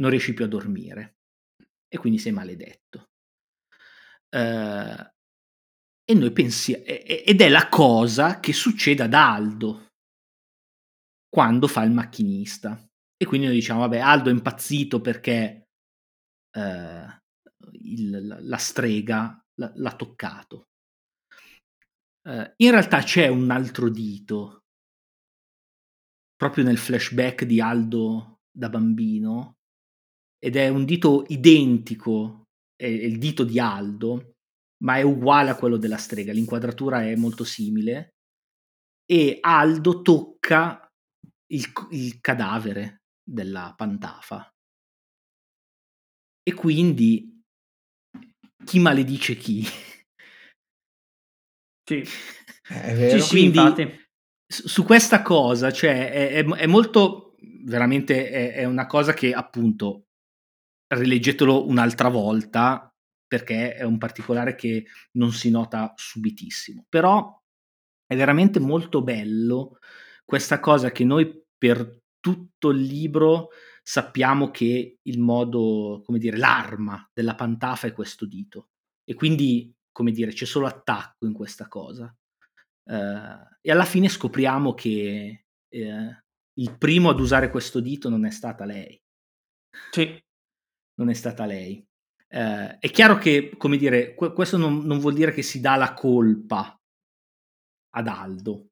non 0.00 0.10
riesci 0.10 0.34
più 0.34 0.44
a 0.44 0.48
dormire. 0.48 1.14
e 1.90 1.96
quindi 1.96 2.18
sei 2.18 2.32
maledetto. 2.32 3.08
Uh, 4.30 5.02
e 6.10 6.14
noi 6.14 6.32
pensiamo, 6.32 6.84
ed 6.84 7.38
è 7.38 7.48
la 7.50 7.68
cosa 7.68 8.40
che 8.40 8.54
succede 8.54 9.02
ad 9.02 9.12
Aldo 9.12 9.88
quando 11.28 11.68
fa 11.68 11.82
il 11.82 11.92
macchinista. 11.92 12.82
E 13.14 13.26
quindi 13.26 13.46
noi 13.46 13.56
diciamo, 13.56 13.80
vabbè, 13.80 13.98
Aldo 13.98 14.30
è 14.30 14.32
impazzito 14.32 15.02
perché 15.02 15.68
uh, 16.56 17.06
il, 17.72 18.38
la 18.40 18.56
strega 18.56 19.38
l'ha, 19.56 19.70
l'ha 19.74 19.96
toccato. 19.96 20.68
Uh, 22.26 22.54
in 22.56 22.70
realtà 22.70 23.02
c'è 23.02 23.28
un 23.28 23.50
altro 23.50 23.90
dito, 23.90 24.60
proprio 26.36 26.64
nel 26.64 26.78
flashback 26.78 27.44
di 27.44 27.60
Aldo 27.60 28.38
da 28.50 28.70
bambino, 28.70 29.56
ed 30.38 30.56
è 30.56 30.68
un 30.68 30.86
dito 30.86 31.26
identico, 31.28 32.44
è 32.76 32.86
il 32.86 33.18
dito 33.18 33.44
di 33.44 33.58
Aldo, 33.58 34.36
ma 34.84 34.96
è 34.96 35.02
uguale 35.02 35.50
a 35.50 35.56
quello 35.56 35.76
della 35.76 35.96
strega, 35.96 36.32
l'inquadratura 36.32 37.02
è 37.02 37.14
molto 37.16 37.44
simile 37.44 38.14
e 39.10 39.38
Aldo 39.40 40.02
tocca 40.02 40.86
il, 41.52 41.72
il 41.90 42.20
cadavere 42.20 43.02
della 43.22 43.72
pantafa. 43.76 44.48
E 46.42 46.54
quindi 46.54 47.42
chi 48.64 48.78
maledice 48.78 49.36
chi? 49.36 49.64
Sì, 51.88 52.02
è 52.68 52.94
vero. 52.94 53.20
Sì, 53.20 53.28
quindi, 53.28 54.06
su 54.46 54.84
questa 54.84 55.22
cosa, 55.22 55.70
cioè, 55.70 56.10
è, 56.10 56.28
è, 56.32 56.44
è 56.44 56.66
molto, 56.66 57.36
veramente, 57.64 58.30
è, 58.30 58.52
è, 58.54 58.64
una 58.64 58.86
cosa 58.86 59.12
che 59.14 59.32
appunto, 59.32 60.04
rileggetelo 60.86 61.66
un'altra 61.66 62.08
volta, 62.08 62.87
perché 63.28 63.74
è 63.74 63.84
un 63.84 63.98
particolare 63.98 64.56
che 64.56 64.86
non 65.12 65.30
si 65.32 65.50
nota 65.50 65.92
subitissimo. 65.94 66.86
Però 66.88 67.40
è 68.04 68.16
veramente 68.16 68.58
molto 68.58 69.02
bello 69.02 69.78
questa 70.24 70.58
cosa 70.58 70.90
che 70.90 71.04
noi 71.04 71.44
per 71.56 72.00
tutto 72.20 72.70
il 72.70 72.80
libro 72.80 73.50
sappiamo 73.82 74.50
che 74.50 74.98
il 75.00 75.18
modo, 75.18 76.02
come 76.04 76.18
dire, 76.18 76.36
l'arma 76.36 77.08
della 77.12 77.34
pantafa 77.34 77.86
è 77.86 77.92
questo 77.92 78.26
dito. 78.26 78.68
E 79.04 79.14
quindi, 79.14 79.74
come 79.90 80.10
dire, 80.10 80.32
c'è 80.32 80.44
solo 80.44 80.66
attacco 80.66 81.24
in 81.24 81.32
questa 81.32 81.68
cosa. 81.68 82.14
Uh, 82.84 83.56
e 83.62 83.70
alla 83.70 83.86
fine 83.86 84.08
scopriamo 84.08 84.74
che 84.74 85.46
uh, 85.68 86.12
il 86.54 86.76
primo 86.76 87.08
ad 87.08 87.20
usare 87.20 87.50
questo 87.50 87.80
dito 87.80 88.10
non 88.10 88.26
è 88.26 88.30
stata 88.30 88.66
lei. 88.66 89.00
Sì. 89.90 90.22
Non 90.96 91.08
è 91.08 91.14
stata 91.14 91.46
lei. 91.46 91.87
Uh, 92.30 92.76
è 92.78 92.90
chiaro 92.90 93.16
che, 93.16 93.54
come 93.56 93.76
dire, 93.78 94.14
questo 94.14 94.58
non, 94.58 94.84
non, 94.84 94.98
vuol 94.98 95.14
dire 95.14 95.32
che 95.32 95.42
si 95.42 95.60
dà 95.60 95.76
la 95.76 95.94
colpa 95.94 96.78
ad 97.94 98.06
Aldo, 98.06 98.68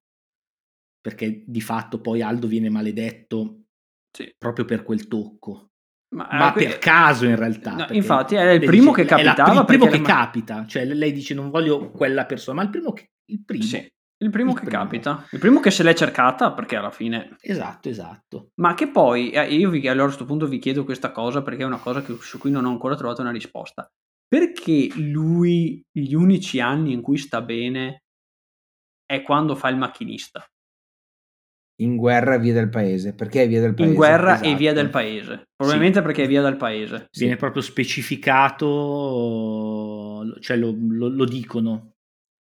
perché 1.00 1.42
di 1.46 1.60
fatto 1.60 2.00
poi 2.00 2.20
Aldo 2.20 2.46
viene 2.46 2.68
maledetto 2.68 3.62
sì. 4.10 4.34
proprio 4.36 4.64
per 4.64 4.82
quel 4.82 5.08
tocco. 5.08 5.70
Ma, 6.14 6.28
ma 6.30 6.52
que- 6.52 6.64
per 6.64 6.78
caso 6.78 7.26
in 7.26 7.36
realtà. 7.36 7.72
No, 7.72 7.86
infatti 7.90 8.34
è 8.34 8.50
il 8.50 8.64
primo 8.64 8.90
dice, 8.90 9.02
che 9.02 9.08
capitava. 9.08 9.52
È 9.52 9.58
il 9.58 9.64
primo 9.64 9.86
che 9.86 9.98
ma- 9.98 10.06
capita, 10.06 10.66
cioè 10.66 10.84
lei 10.84 11.12
dice 11.12 11.34
non 11.34 11.50
voglio 11.50 11.90
quella 11.90 12.26
persona, 12.26 12.58
ma 12.58 12.62
il 12.64 12.70
primo 12.70 12.92
che... 12.92 13.10
Il 13.28 13.42
primo. 13.44 13.64
Sì. 13.64 13.90
Il 14.18 14.30
primo 14.30 14.52
il 14.52 14.58
che 14.58 14.64
primo. 14.64 14.82
capita, 14.82 15.26
il 15.30 15.38
primo 15.38 15.60
che 15.60 15.70
se 15.70 15.82
l'è 15.82 15.92
cercata 15.92 16.52
perché 16.52 16.76
alla 16.76 16.90
fine... 16.90 17.36
Esatto, 17.40 17.90
esatto. 17.90 18.48
Ma 18.60 18.72
che 18.74 18.88
poi, 18.88 19.30
eh, 19.30 19.52
io 19.54 19.68
vi, 19.68 19.86
allora 19.88 20.04
a 20.04 20.06
questo 20.06 20.24
punto 20.24 20.46
vi 20.46 20.58
chiedo 20.58 20.84
questa 20.84 21.12
cosa 21.12 21.42
perché 21.42 21.62
è 21.62 21.66
una 21.66 21.78
cosa 21.78 22.02
che, 22.02 22.16
su 22.20 22.38
cui 22.38 22.50
non 22.50 22.64
ho 22.64 22.70
ancora 22.70 22.96
trovato 22.96 23.20
una 23.20 23.30
risposta. 23.30 23.86
Perché 24.26 24.88
lui, 24.96 25.82
gli 25.92 26.14
unici 26.14 26.60
anni 26.60 26.94
in 26.94 27.02
cui 27.02 27.18
sta 27.18 27.42
bene 27.42 28.04
è 29.04 29.20
quando 29.22 29.54
fa 29.54 29.68
il 29.68 29.76
macchinista? 29.76 30.42
In 31.82 31.96
guerra 31.96 32.36
e 32.36 32.38
via 32.38 32.54
del 32.54 32.70
paese. 32.70 33.14
Perché 33.14 33.42
è 33.42 33.48
via 33.48 33.60
del 33.60 33.74
paese? 33.74 33.90
In 33.90 33.96
guerra 33.96 34.32
esatto. 34.32 34.48
e 34.48 34.54
via 34.54 34.72
del 34.72 34.88
paese. 34.88 35.44
Probabilmente 35.54 35.98
sì. 35.98 36.04
perché 36.04 36.24
è 36.24 36.26
via 36.26 36.40
del 36.40 36.56
paese. 36.56 37.08
Viene 37.12 37.34
sì. 37.34 37.38
proprio 37.38 37.60
specificato, 37.60 38.64
cioè 40.40 40.56
lo, 40.56 40.74
lo, 40.74 41.08
lo 41.08 41.24
dicono 41.26 41.95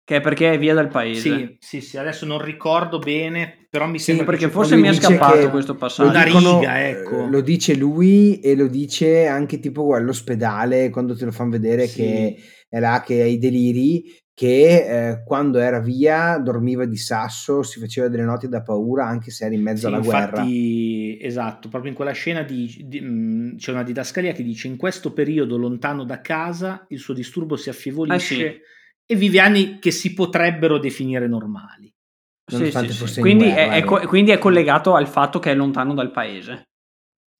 che 0.05 0.17
è 0.17 0.21
perché 0.21 0.53
è 0.53 0.59
via 0.59 0.75
dal 0.75 0.87
paese. 0.87 1.19
Sì, 1.19 1.57
sì, 1.59 1.81
sì, 1.81 1.97
adesso 1.97 2.27
non 2.27 2.39
ricordo 2.39 2.99
bene, 2.99 3.65
però 3.67 3.87
mi 3.87 3.97
sembra 3.97 4.23
sì, 4.23 4.29
perché 4.29 4.49
forse 4.49 4.75
mi 4.75 4.87
è 4.87 4.93
scappato 4.93 5.49
questo 5.49 5.73
passaggio. 5.75 6.09
Una 6.09 6.23
riga, 6.23 6.87
ecco. 6.87 7.25
Lo 7.25 7.41
dice 7.41 7.75
lui 7.75 8.39
e 8.39 8.55
lo 8.55 8.67
dice 8.67 9.25
anche 9.25 9.59
tipo 9.59 9.95
all'ospedale 9.95 10.91
quando 10.91 11.15
te 11.15 11.25
lo 11.25 11.31
fanno 11.31 11.49
vedere 11.49 11.87
sì. 11.87 12.01
che 12.01 12.35
è 12.69 12.79
là 12.79 13.01
che 13.03 13.23
ha 13.23 13.25
i 13.25 13.39
deliri 13.39 14.03
che 14.31 15.09
eh, 15.09 15.23
quando 15.23 15.57
era 15.57 15.79
via 15.79 16.37
dormiva 16.37 16.85
di 16.85 16.97
sasso, 16.97 17.63
si 17.63 17.79
faceva 17.79 18.07
delle 18.07 18.25
notti 18.25 18.47
da 18.47 18.61
paura 18.61 19.07
anche 19.07 19.31
se 19.31 19.45
era 19.45 19.55
in 19.55 19.61
mezzo 19.63 19.79
sì, 19.79 19.85
alla 19.87 20.03
infatti, 20.03 21.15
guerra. 21.15 21.25
Esatto, 21.25 21.67
proprio 21.69 21.89
in 21.89 21.95
quella 21.95 22.11
scena 22.11 22.43
di, 22.43 22.83
di, 22.85 23.01
mh, 23.01 23.07
mm, 23.07 23.55
c'è 23.55 23.71
una 23.71 23.83
didascalia 23.83 24.33
che 24.33 24.43
dice 24.43 24.67
in 24.67 24.77
questo 24.77 25.13
periodo 25.13 25.57
lontano 25.57 26.03
da 26.03 26.21
casa 26.21 26.85
il 26.89 26.99
suo 26.99 27.15
disturbo 27.15 27.55
si 27.55 27.69
affievolisce. 27.69 28.35
Eh 28.35 28.51
sì 28.51 28.73
e 29.05 29.15
vive 29.15 29.39
anni 29.39 29.79
che 29.79 29.91
si 29.91 30.13
potrebbero 30.13 30.79
definire 30.79 31.27
normali. 31.27 31.93
Sì, 32.51 32.71
sì, 32.71 33.07
sì. 33.07 33.21
Quindi, 33.21 33.45
guerra, 33.45 33.73
è, 33.73 33.77
è 33.77 33.83
co- 33.83 34.07
quindi, 34.07 34.31
è, 34.31 34.37
collegato 34.37 34.95
al 34.95 35.07
fatto 35.07 35.39
che 35.39 35.51
è 35.51 35.55
lontano 35.55 35.93
dal 35.93 36.11
paese. 36.11 36.67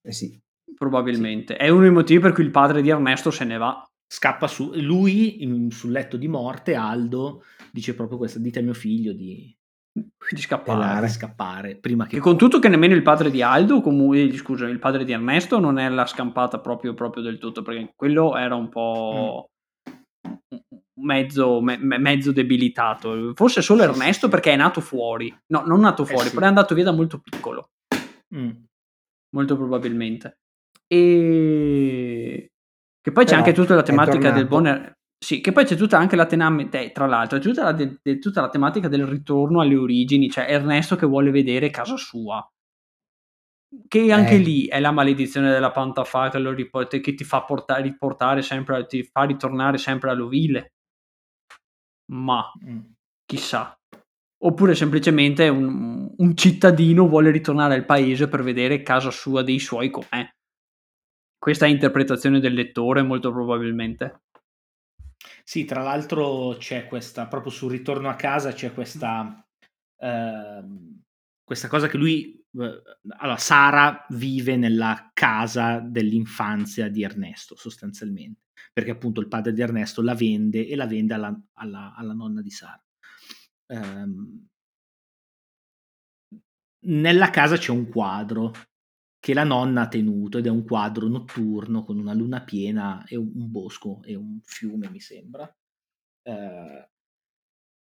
Eh 0.02 0.12
sì. 0.12 0.38
Probabilmente. 0.76 1.56
È 1.56 1.68
uno 1.68 1.82
dei 1.82 1.90
motivi 1.90 2.20
per 2.20 2.32
cui 2.32 2.44
il 2.44 2.50
padre 2.50 2.82
di 2.82 2.90
Ernesto 2.90 3.30
se 3.30 3.44
ne 3.44 3.56
va. 3.56 3.84
Scappa 4.06 4.46
su. 4.46 4.72
Lui, 4.74 5.42
in, 5.42 5.70
sul 5.70 5.92
letto 5.92 6.16
di 6.16 6.28
morte, 6.28 6.74
Aldo, 6.74 7.44
dice 7.70 7.94
proprio 7.94 8.18
questo: 8.18 8.38
dite 8.38 8.58
a 8.58 8.62
mio 8.62 8.74
figlio 8.74 9.12
di, 9.12 9.56
di 9.92 10.40
scappare. 10.40 11.06
Di 11.06 11.12
scappare 11.12 11.76
prima 11.76 12.06
che... 12.06 12.16
E 12.16 12.20
con 12.20 12.36
tutto 12.36 12.58
che 12.58 12.68
nemmeno 12.68 12.94
il 12.94 13.02
padre 13.02 13.30
di 13.30 13.42
Aldo, 13.42 13.80
comunque, 13.80 14.32
scusa, 14.36 14.66
il 14.66 14.78
padre 14.80 15.04
di 15.04 15.12
Ernesto 15.12 15.58
non 15.60 15.78
è 15.78 15.88
la 15.88 16.06
scampata 16.06 16.58
proprio, 16.58 16.94
proprio 16.94 17.22
del 17.22 17.38
tutto, 17.38 17.62
perché 17.62 17.92
quello 17.94 18.36
era 18.36 18.54
un 18.56 18.68
po'... 18.68 19.46
Mm 20.28 20.65
mezzo, 21.00 21.60
me, 21.60 21.76
mezzo 21.78 22.32
debilitato. 22.32 23.32
Forse 23.34 23.62
solo 23.62 23.82
Ernesto 23.82 24.28
perché 24.28 24.52
è 24.52 24.56
nato 24.56 24.80
fuori. 24.80 25.34
No, 25.48 25.62
non 25.66 25.80
nato 25.80 26.02
eh, 26.02 26.06
fuori, 26.06 26.26
eh 26.26 26.28
sì. 26.28 26.34
però 26.34 26.46
è 26.46 26.48
andato 26.48 26.74
via 26.74 26.84
da 26.84 26.92
molto 26.92 27.18
piccolo. 27.18 27.70
Mm. 28.34 28.50
Molto 29.34 29.56
probabilmente. 29.56 30.38
E 30.86 32.50
che 33.02 33.12
poi 33.12 33.24
però 33.24 33.36
c'è 33.36 33.42
anche 33.42 33.52
tutta 33.52 33.74
la 33.74 33.82
tematica 33.82 34.30
del 34.30 34.46
buon... 34.46 34.94
Sì, 35.18 35.40
che 35.40 35.50
poi 35.50 35.64
c'è 35.64 35.76
tutta 35.76 35.96
anche 35.96 36.14
la 36.14 36.26
tematica, 36.26 36.90
tra 36.90 37.06
l'altro, 37.06 37.38
tutta 37.38 37.62
la, 37.62 37.72
de, 37.72 37.98
de, 38.02 38.18
tutta 38.18 38.42
la 38.42 38.48
tematica 38.48 38.86
del 38.88 39.06
ritorno 39.06 39.60
alle 39.60 39.76
origini, 39.76 40.28
cioè 40.28 40.46
Ernesto 40.48 40.94
che 40.94 41.06
vuole 41.06 41.30
vedere 41.30 41.70
casa 41.70 41.96
sua. 41.96 42.46
Che 43.88 44.12
anche 44.12 44.34
eh. 44.34 44.38
lì 44.38 44.66
è 44.66 44.78
la 44.78 44.90
maledizione 44.90 45.50
della 45.50 45.70
pantafa 45.70 46.28
che, 46.28 46.38
riport- 46.54 47.00
che 47.00 47.14
ti 47.14 47.24
fa 47.24 47.42
portare, 47.42 47.82
riportare 47.82 48.42
sempre, 48.42 48.86
ti 48.86 49.02
fa 49.02 49.22
ritornare 49.22 49.78
sempre 49.78 50.10
all'ovile 50.10 50.75
ma 52.12 52.50
mm. 52.64 52.78
chissà. 53.24 53.78
Oppure 54.38 54.74
semplicemente 54.74 55.48
un, 55.48 56.12
un, 56.16 56.36
cittadino 56.36 57.08
vuole 57.08 57.30
ritornare 57.30 57.74
al 57.74 57.86
paese 57.86 58.28
per 58.28 58.42
vedere 58.42 58.82
casa 58.82 59.10
sua 59.10 59.42
dei 59.42 59.58
suoi 59.58 59.90
com'è. 59.90 60.28
Questa 61.38 61.66
è 61.66 61.68
interpretazione 61.68 62.38
del 62.38 62.52
lettore, 62.52 63.02
molto 63.02 63.32
probabilmente. 63.32 64.24
Sì, 65.42 65.64
tra 65.64 65.82
l'altro 65.82 66.56
c'è 66.58 66.86
questa, 66.86 67.26
proprio 67.26 67.52
sul 67.52 67.70
ritorno 67.70 68.08
a 68.08 68.14
casa 68.14 68.52
c'è 68.52 68.74
questa, 68.74 69.46
eh, 69.98 70.64
questa 71.44 71.68
cosa 71.68 71.86
che 71.86 71.96
lui, 71.96 72.34
eh, 72.34 72.45
allora 72.56 73.36
Sara 73.36 74.06
vive 74.10 74.56
nella 74.56 75.10
casa 75.12 75.78
dell'infanzia 75.80 76.88
di 76.88 77.02
Ernesto 77.02 77.56
sostanzialmente 77.56 78.44
perché 78.72 78.90
appunto 78.90 79.20
il 79.20 79.28
padre 79.28 79.52
di 79.52 79.62
Ernesto 79.62 80.02
la 80.02 80.14
vende 80.14 80.66
e 80.66 80.76
la 80.76 80.86
vende 80.86 81.14
alla, 81.14 81.34
alla, 81.54 81.94
alla 81.94 82.12
nonna 82.12 82.42
di 82.42 82.50
Sara. 82.50 82.82
Um, 83.68 84.46
nella 86.86 87.30
casa 87.30 87.56
c'è 87.56 87.70
un 87.70 87.88
quadro 87.88 88.52
che 89.18 89.34
la 89.34 89.44
nonna 89.44 89.82
ha 89.82 89.88
tenuto 89.88 90.38
ed 90.38 90.46
è 90.46 90.50
un 90.50 90.64
quadro 90.64 91.08
notturno 91.08 91.84
con 91.84 91.98
una 91.98 92.12
luna 92.12 92.44
piena 92.44 93.04
e 93.06 93.16
un, 93.16 93.50
bosco 93.50 94.02
e 94.04 94.14
un 94.14 94.40
fiume, 94.42 94.90
mi 94.90 95.00
sembra. 95.00 95.50
Uh, 96.22 96.86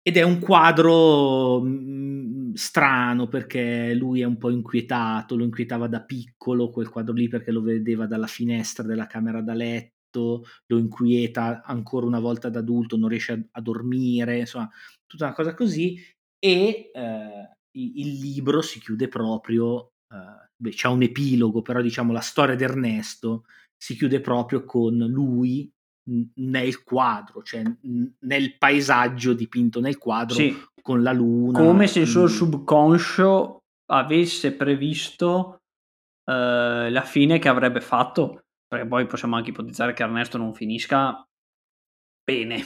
ed 0.09 0.17
è 0.17 0.23
un 0.23 0.39
quadro 0.39 1.61
mh, 1.61 1.69
mm, 1.69 2.53
strano 2.55 3.29
perché 3.29 3.93
lui 3.93 4.23
è 4.23 4.25
un 4.25 4.39
po' 4.39 4.49
inquietato, 4.49 5.37
lo 5.37 5.45
inquietava 5.45 5.87
da 5.87 6.03
piccolo 6.03 6.71
quel 6.71 6.89
quadro 6.89 7.13
lì 7.13 7.29
perché 7.29 7.51
lo 7.51 7.61
vedeva 7.61 8.07
dalla 8.07 8.27
finestra 8.27 8.85
della 8.85 9.07
camera 9.07 9.43
da 9.43 9.53
letto 9.53 10.47
lo 10.67 10.79
inquieta 10.79 11.63
ancora 11.63 12.07
una 12.07 12.21
volta 12.21 12.49
da 12.49 12.61
adulto, 12.61 12.97
non 12.97 13.11
riesce 13.11 13.33
a, 13.33 13.39
a 13.53 13.61
dormire, 13.61 14.39
insomma, 14.39 14.71
tutta 15.07 15.27
una 15.27 15.35
cosa 15.35 15.53
così. 15.53 16.01
E 16.39 16.91
eh, 16.95 17.57
il 17.73 18.19
libro 18.19 18.63
si 18.63 18.81
chiude 18.81 19.09
proprio, 19.09 19.91
eh, 20.11 20.49
beh, 20.57 20.71
c'è 20.71 20.89
un 20.89 21.03
epilogo, 21.03 21.61
però 21.61 21.83
diciamo 21.83 22.13
la 22.13 22.21
storia 22.21 22.55
di 22.57 22.65
Ernesto 22.65 23.45
si 23.77 23.95
chiude 23.95 24.21
proprio 24.21 24.65
con 24.65 24.97
lui 24.97 25.71
nel 26.37 26.83
quadro, 26.85 27.43
cioè 27.43 27.63
nel 28.21 28.57
paesaggio 28.57 29.35
dipinto 29.35 29.81
nel 29.81 29.99
quadro 29.99 30.35
sì. 30.35 30.57
con 30.81 31.03
la 31.03 31.13
luna. 31.13 31.59
Come 31.59 31.87
se 31.87 32.01
il 32.01 32.07
suo 32.07 32.27
subconscio 32.27 33.59
avesse 33.91 34.55
previsto 34.55 35.61
uh, 36.25 36.91
la 36.91 37.05
fine 37.05 37.39
che 37.39 37.49
avrebbe 37.49 37.81
fatto, 37.81 38.45
perché 38.67 38.87
poi 38.87 39.07
possiamo 39.07 39.37
anche 39.37 39.51
ipotizzare 39.51 39.93
che 39.93 40.03
Ernesto 40.03 40.39
non 40.39 40.55
finisca 40.55 41.23
bene. 42.25 42.65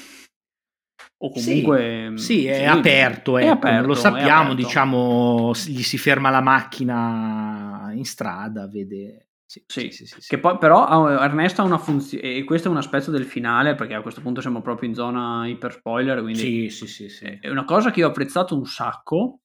O 1.25 1.31
comunque... 1.31 2.13
Sì, 2.17 2.25
sì 2.25 2.47
è 2.47 2.59
sì, 2.59 2.65
aperto, 2.65 3.39
è 3.39 3.45
ecco, 3.45 3.53
aperto, 3.53 3.87
lo 3.87 3.95
sappiamo, 3.95 4.55
diciamo, 4.55 5.53
gli 5.67 5.83
si 5.83 5.99
ferma 5.99 6.31
la 6.31 6.41
macchina 6.41 7.91
in 7.93 8.05
strada, 8.05 8.67
vede 8.67 9.29
sì, 9.53 9.91
sì, 9.91 10.07
sì, 10.07 10.07
sì, 10.07 10.29
Che 10.29 10.39
poi, 10.39 10.57
però 10.57 11.11
Ernesto 11.21 11.61
ha 11.61 11.67
una 11.67 11.77
funzione, 11.77 12.25
e 12.25 12.45
questo 12.45 12.69
è 12.69 12.71
un 12.71 12.79
aspetto 12.79 13.11
del 13.11 13.27
finale, 13.27 13.75
perché 13.75 13.93
a 13.93 14.01
questo 14.01 14.23
punto 14.23 14.41
siamo 14.41 14.63
proprio 14.63 14.89
in 14.89 14.95
zona 14.95 15.47
iper 15.47 15.73
spoiler, 15.73 16.23
quindi 16.23 16.71
sì, 16.71 16.71
sì, 16.71 16.87
sì, 16.87 17.09
sì. 17.11 17.39
è 17.39 17.51
una 17.51 17.67
cosa 17.67 17.91
che 17.91 18.01
io 18.01 18.07
ho 18.07 18.09
apprezzato 18.11 18.57
un 18.57 18.65
sacco, 18.65 19.41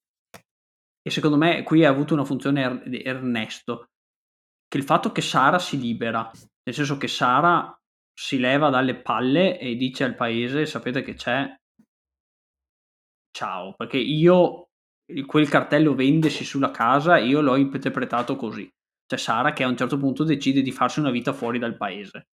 e 1.01 1.09
secondo 1.09 1.35
me 1.35 1.63
qui 1.63 1.83
ha 1.83 1.89
avuto 1.89 2.13
una 2.13 2.23
funzione 2.23 2.61
er- 2.61 3.05
Ernesto, 3.05 3.87
che 4.65 4.77
il 4.77 4.83
fatto 4.85 5.11
che 5.11 5.21
Sara 5.21 5.59
si 5.59 5.77
libera, 5.77 6.31
nel 6.31 6.75
senso 6.75 6.95
che 6.95 7.09
Sara 7.09 7.77
si 8.13 8.39
leva 8.39 8.69
dalle 8.69 8.95
palle 8.95 9.59
e 9.59 9.75
dice 9.75 10.05
al 10.05 10.15
paese, 10.15 10.65
sapete 10.65 11.01
che 11.01 11.15
c'è, 11.15 11.53
ciao, 13.31 13.73
perché 13.75 13.97
io 13.97 14.69
quel 15.25 15.49
cartello 15.49 15.95
vendesi 15.95 16.45
sulla 16.45 16.71
casa, 16.71 17.17
io 17.17 17.41
l'ho 17.41 17.57
interpretato 17.57 18.37
così 18.37 18.71
c'è 19.07 19.17
Sara 19.17 19.53
che 19.53 19.63
a 19.63 19.67
un 19.67 19.77
certo 19.77 19.97
punto 19.97 20.23
decide 20.23 20.61
di 20.61 20.71
farsi 20.71 20.99
una 20.99 21.11
vita 21.11 21.33
fuori 21.33 21.59
dal 21.59 21.77
paese. 21.77 22.27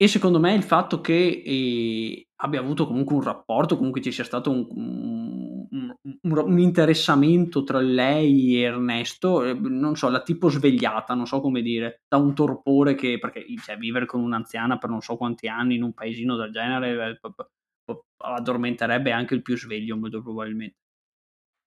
E 0.00 0.06
secondo 0.06 0.38
me 0.38 0.54
il 0.54 0.62
fatto 0.62 1.00
che 1.00 1.42
eh, 1.44 2.28
abbia 2.36 2.60
avuto 2.60 2.86
comunque 2.86 3.16
un 3.16 3.22
rapporto, 3.22 3.76
comunque 3.76 4.00
ci 4.00 4.12
sia 4.12 4.22
stato 4.22 4.48
un, 4.48 4.68
un, 4.70 5.94
un, 6.22 6.38
un 6.38 6.58
interessamento 6.60 7.64
tra 7.64 7.80
lei 7.80 8.58
e 8.58 8.60
Ernesto, 8.60 9.42
eh, 9.42 9.54
non 9.54 9.96
so, 9.96 10.08
la 10.08 10.22
tipo 10.22 10.48
svegliata, 10.48 11.14
non 11.14 11.26
so 11.26 11.40
come 11.40 11.62
dire, 11.62 12.02
da 12.06 12.16
un 12.16 12.32
torpore 12.32 12.94
che, 12.94 13.18
perché 13.18 13.44
cioè, 13.60 13.76
vivere 13.76 14.06
con 14.06 14.20
un'anziana 14.20 14.78
per 14.78 14.88
non 14.88 15.00
so 15.00 15.16
quanti 15.16 15.48
anni 15.48 15.74
in 15.74 15.82
un 15.82 15.92
paesino 15.92 16.36
del 16.36 16.52
genere 16.52 17.18
eh, 17.20 17.94
addormenterebbe 18.18 19.10
anche 19.10 19.34
il 19.34 19.42
più 19.42 19.56
sveglio 19.56 19.96
molto 19.96 20.22
probabilmente. 20.22 20.76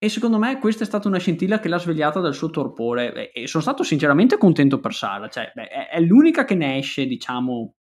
E 0.03 0.09
secondo 0.09 0.39
me 0.39 0.57
questa 0.57 0.81
è 0.81 0.87
stata 0.87 1.07
una 1.07 1.19
scintilla 1.19 1.59
che 1.59 1.67
l'ha 1.67 1.77
svegliata 1.77 2.19
dal 2.19 2.33
suo 2.33 2.49
torpore 2.49 3.31
e 3.31 3.45
sono 3.45 3.61
stato 3.61 3.83
sinceramente 3.83 4.35
contento 4.35 4.79
per 4.79 4.95
Sara, 4.95 5.29
cioè 5.29 5.51
beh, 5.53 5.67
è, 5.67 5.99
l'unica 5.99 6.43
che 6.43 6.55
ne 6.55 6.79
esce, 6.79 7.05
diciamo, 7.05 7.75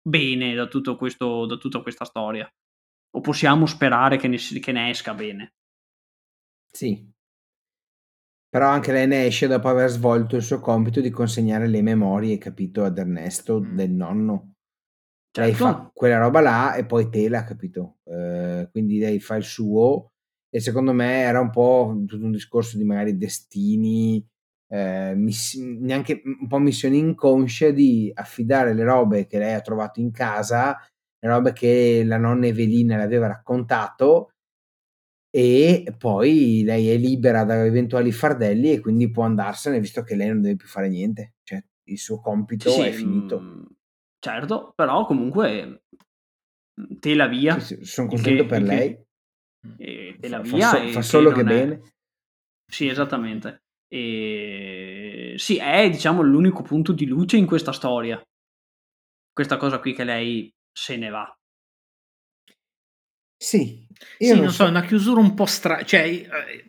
bene 0.00 0.54
da, 0.54 0.68
tutto 0.68 0.94
questo, 0.94 1.46
da 1.46 1.56
tutta 1.56 1.82
questa 1.82 2.04
storia. 2.04 2.48
O 3.10 3.20
possiamo 3.20 3.66
sperare 3.66 4.18
che 4.18 4.28
ne, 4.28 4.36
che 4.36 4.70
ne 4.70 4.90
esca 4.90 5.14
bene. 5.14 5.54
Sì. 6.70 7.10
Però 8.48 8.68
anche 8.68 8.92
lei 8.92 9.08
ne 9.08 9.26
esce 9.26 9.48
dopo 9.48 9.68
aver 9.68 9.88
svolto 9.88 10.36
il 10.36 10.42
suo 10.42 10.60
compito 10.60 11.00
di 11.00 11.10
consegnare 11.10 11.66
le 11.66 11.82
memorie, 11.82 12.38
capito, 12.38 12.84
ad 12.84 12.96
Ernesto 12.96 13.58
mm. 13.60 13.74
del 13.74 13.90
nonno. 13.90 14.52
Certo. 15.32 15.40
Lei 15.40 15.54
fa 15.54 15.90
quella 15.92 16.18
roba 16.18 16.40
là 16.40 16.74
e 16.76 16.86
poi 16.86 17.10
tela, 17.10 17.42
capito? 17.42 17.98
Eh, 18.04 18.68
quindi 18.70 19.00
lei 19.00 19.18
fa 19.18 19.34
il 19.34 19.42
suo 19.42 20.12
e 20.50 20.60
secondo 20.60 20.92
me 20.92 21.20
era 21.20 21.40
un 21.40 21.50
po' 21.50 21.94
tutto 22.06 22.24
un 22.24 22.30
discorso 22.30 22.76
di 22.76 22.84
magari 22.84 23.16
destini, 23.16 24.24
eh, 24.70 25.14
miss- 25.14 25.56
neanche 25.56 26.22
un 26.24 26.46
po' 26.46 26.58
missioni 26.58 26.98
inconsce 26.98 27.72
di 27.72 28.10
affidare 28.14 28.74
le 28.74 28.84
robe 28.84 29.26
che 29.26 29.38
lei 29.38 29.54
ha 29.54 29.60
trovato 29.60 30.00
in 30.00 30.10
casa, 30.10 30.76
le 31.18 31.28
robe 31.28 31.52
che 31.52 32.02
la 32.04 32.16
nonna 32.16 32.46
Evelina 32.46 32.96
le 32.96 33.02
aveva 33.02 33.26
raccontato 33.26 34.30
e 35.30 35.94
poi 35.98 36.62
lei 36.64 36.88
è 36.88 36.96
libera 36.96 37.44
da 37.44 37.64
eventuali 37.64 38.12
fardelli 38.12 38.72
e 38.72 38.80
quindi 38.80 39.10
può 39.10 39.24
andarsene 39.24 39.80
visto 39.80 40.02
che 40.02 40.14
lei 40.14 40.28
non 40.28 40.40
deve 40.40 40.56
più 40.56 40.68
fare 40.68 40.88
niente, 40.88 41.34
cioè 41.42 41.62
il 41.84 41.98
suo 41.98 42.20
compito 42.20 42.70
sì, 42.70 42.80
è 42.82 42.90
finito. 42.90 43.40
Mh, 43.40 43.66
certo, 44.18 44.72
però 44.74 45.04
comunque 45.04 45.82
te 47.00 47.14
la 47.14 47.26
via. 47.26 47.58
Sì, 47.58 47.84
sono 47.84 48.08
contento 48.08 48.42
che, 48.44 48.48
per 48.48 48.62
che, 48.62 48.66
lei 48.66 49.06
e 49.76 50.16
te 50.18 50.28
la 50.28 50.40
via. 50.40 50.70
Fa, 50.70 50.82
so, 50.82 50.88
fa 50.88 51.02
solo 51.02 51.30
che, 51.30 51.36
che 51.36 51.44
bene. 51.44 51.80
Sì, 52.70 52.88
esattamente. 52.88 53.62
E... 53.88 55.34
Sì, 55.36 55.56
è 55.56 55.88
diciamo 55.88 56.22
l'unico 56.22 56.62
punto 56.62 56.92
di 56.92 57.06
luce 57.06 57.36
in 57.36 57.46
questa 57.46 57.72
storia. 57.72 58.20
Questa 59.32 59.56
cosa 59.56 59.78
qui 59.78 59.94
che 59.94 60.04
lei 60.04 60.52
se 60.70 60.96
ne 60.96 61.08
va. 61.08 61.32
Sì, 63.40 63.86
sì, 64.18 64.30
non, 64.30 64.40
non 64.40 64.50
so, 64.50 64.66
è 64.66 64.68
una 64.68 64.82
chiusura 64.82 65.20
un 65.20 65.34
po' 65.34 65.46
strana. 65.46 65.84
Cioè, 65.84 66.02
eh, 66.02 66.26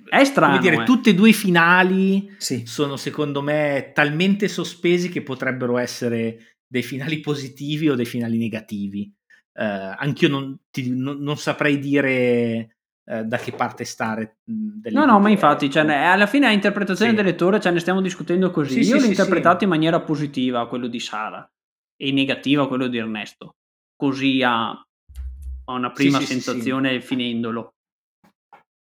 è 0.08 0.24
strano. 0.24 0.60
dire, 0.60 0.84
eh. 0.84 0.86
tutte 0.86 1.10
e 1.10 1.16
due 1.16 1.30
i 1.30 1.34
finali 1.34 2.36
sì. 2.38 2.66
sono 2.68 2.96
secondo 2.96 3.42
me 3.42 3.92
talmente 3.94 4.48
sospesi 4.48 5.10
che 5.10 5.24
potrebbero 5.24 5.78
essere 5.80 6.58
dei 6.68 6.84
finali 6.84 7.20
positivi 7.22 7.90
o 7.90 7.96
dei 7.96 8.06
finali 8.06 8.38
negativi. 8.38 9.12
Uh, 9.52 9.98
anch'io 9.98 10.30
non, 10.30 10.58
ti, 10.70 10.96
non, 10.96 11.18
non 11.18 11.38
saprei 11.38 11.80
dire 11.80 12.78
eh, 13.10 13.24
da 13.24 13.38
che 13.38 13.52
parte 13.54 13.86
stare. 13.86 14.38
no, 14.46 15.06
no, 15.06 15.20
ma 15.20 15.30
infatti, 15.30 15.68
cioè, 15.72 15.84
alla 15.92 16.28
fine 16.28 16.46
a 16.46 16.52
interpretazione 16.52 17.10
sì. 17.10 17.18
del 17.18 17.26
lettore 17.26 17.60
ce 17.60 17.72
ne 17.72 17.80
stiamo 17.80 18.02
discutendo 18.02 18.52
così. 18.52 18.84
Sì, 18.84 18.92
Io 18.92 18.98
sì, 18.98 19.06
l'ho 19.06 19.10
interpretato 19.10 19.64
in 19.64 19.72
maniera 19.72 20.00
positiva 20.00 20.68
quello 20.68 20.86
di 20.86 21.00
Sara 21.00 21.52
e 21.98 22.12
negativa 22.12 22.68
quello 22.68 22.86
di 22.86 23.00
Ernesto. 23.00 23.56
Così 23.96 24.44
a, 24.44 24.70
a 24.70 25.74
una 25.74 25.92
prima 25.92 26.20
sensazione 26.20 27.02
finendolo. 27.02 27.74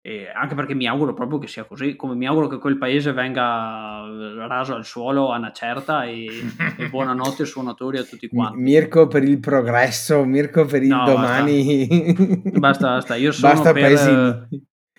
E 0.04 0.28
anche 0.34 0.56
perché 0.56 0.74
mi 0.74 0.88
auguro 0.88 1.14
proprio 1.14 1.38
che 1.38 1.48
sia 1.48 1.64
così, 1.64 1.96
come 1.96 2.16
mi 2.16 2.26
auguro 2.26 2.48
che 2.48 2.58
quel 2.58 2.80
paese 2.80 3.14
venga 3.14 4.02
raso 4.48 4.74
al 4.74 4.84
suolo 4.84 5.32
a 5.32 5.38
una 5.38 5.52
certa 5.52 6.06
e, 6.06 6.28
e 6.78 6.90
buonanotte 6.90 7.46
suonatori 7.46 8.00
a 8.00 8.04
tutti 8.04 8.28
quanti. 8.28 8.58
Mirko 8.60 9.08
per 9.08 9.24
il 9.24 9.40
progresso, 9.40 10.24
Mirko 10.26 10.66
per 10.66 10.82
il 10.82 10.90
no, 10.90 11.06
domani. 11.06 11.88
Basta, 12.58 12.96
basta, 12.96 13.16
io 13.16 13.32
sono 13.32 13.54
basta 13.54 13.74
per... 13.74 14.48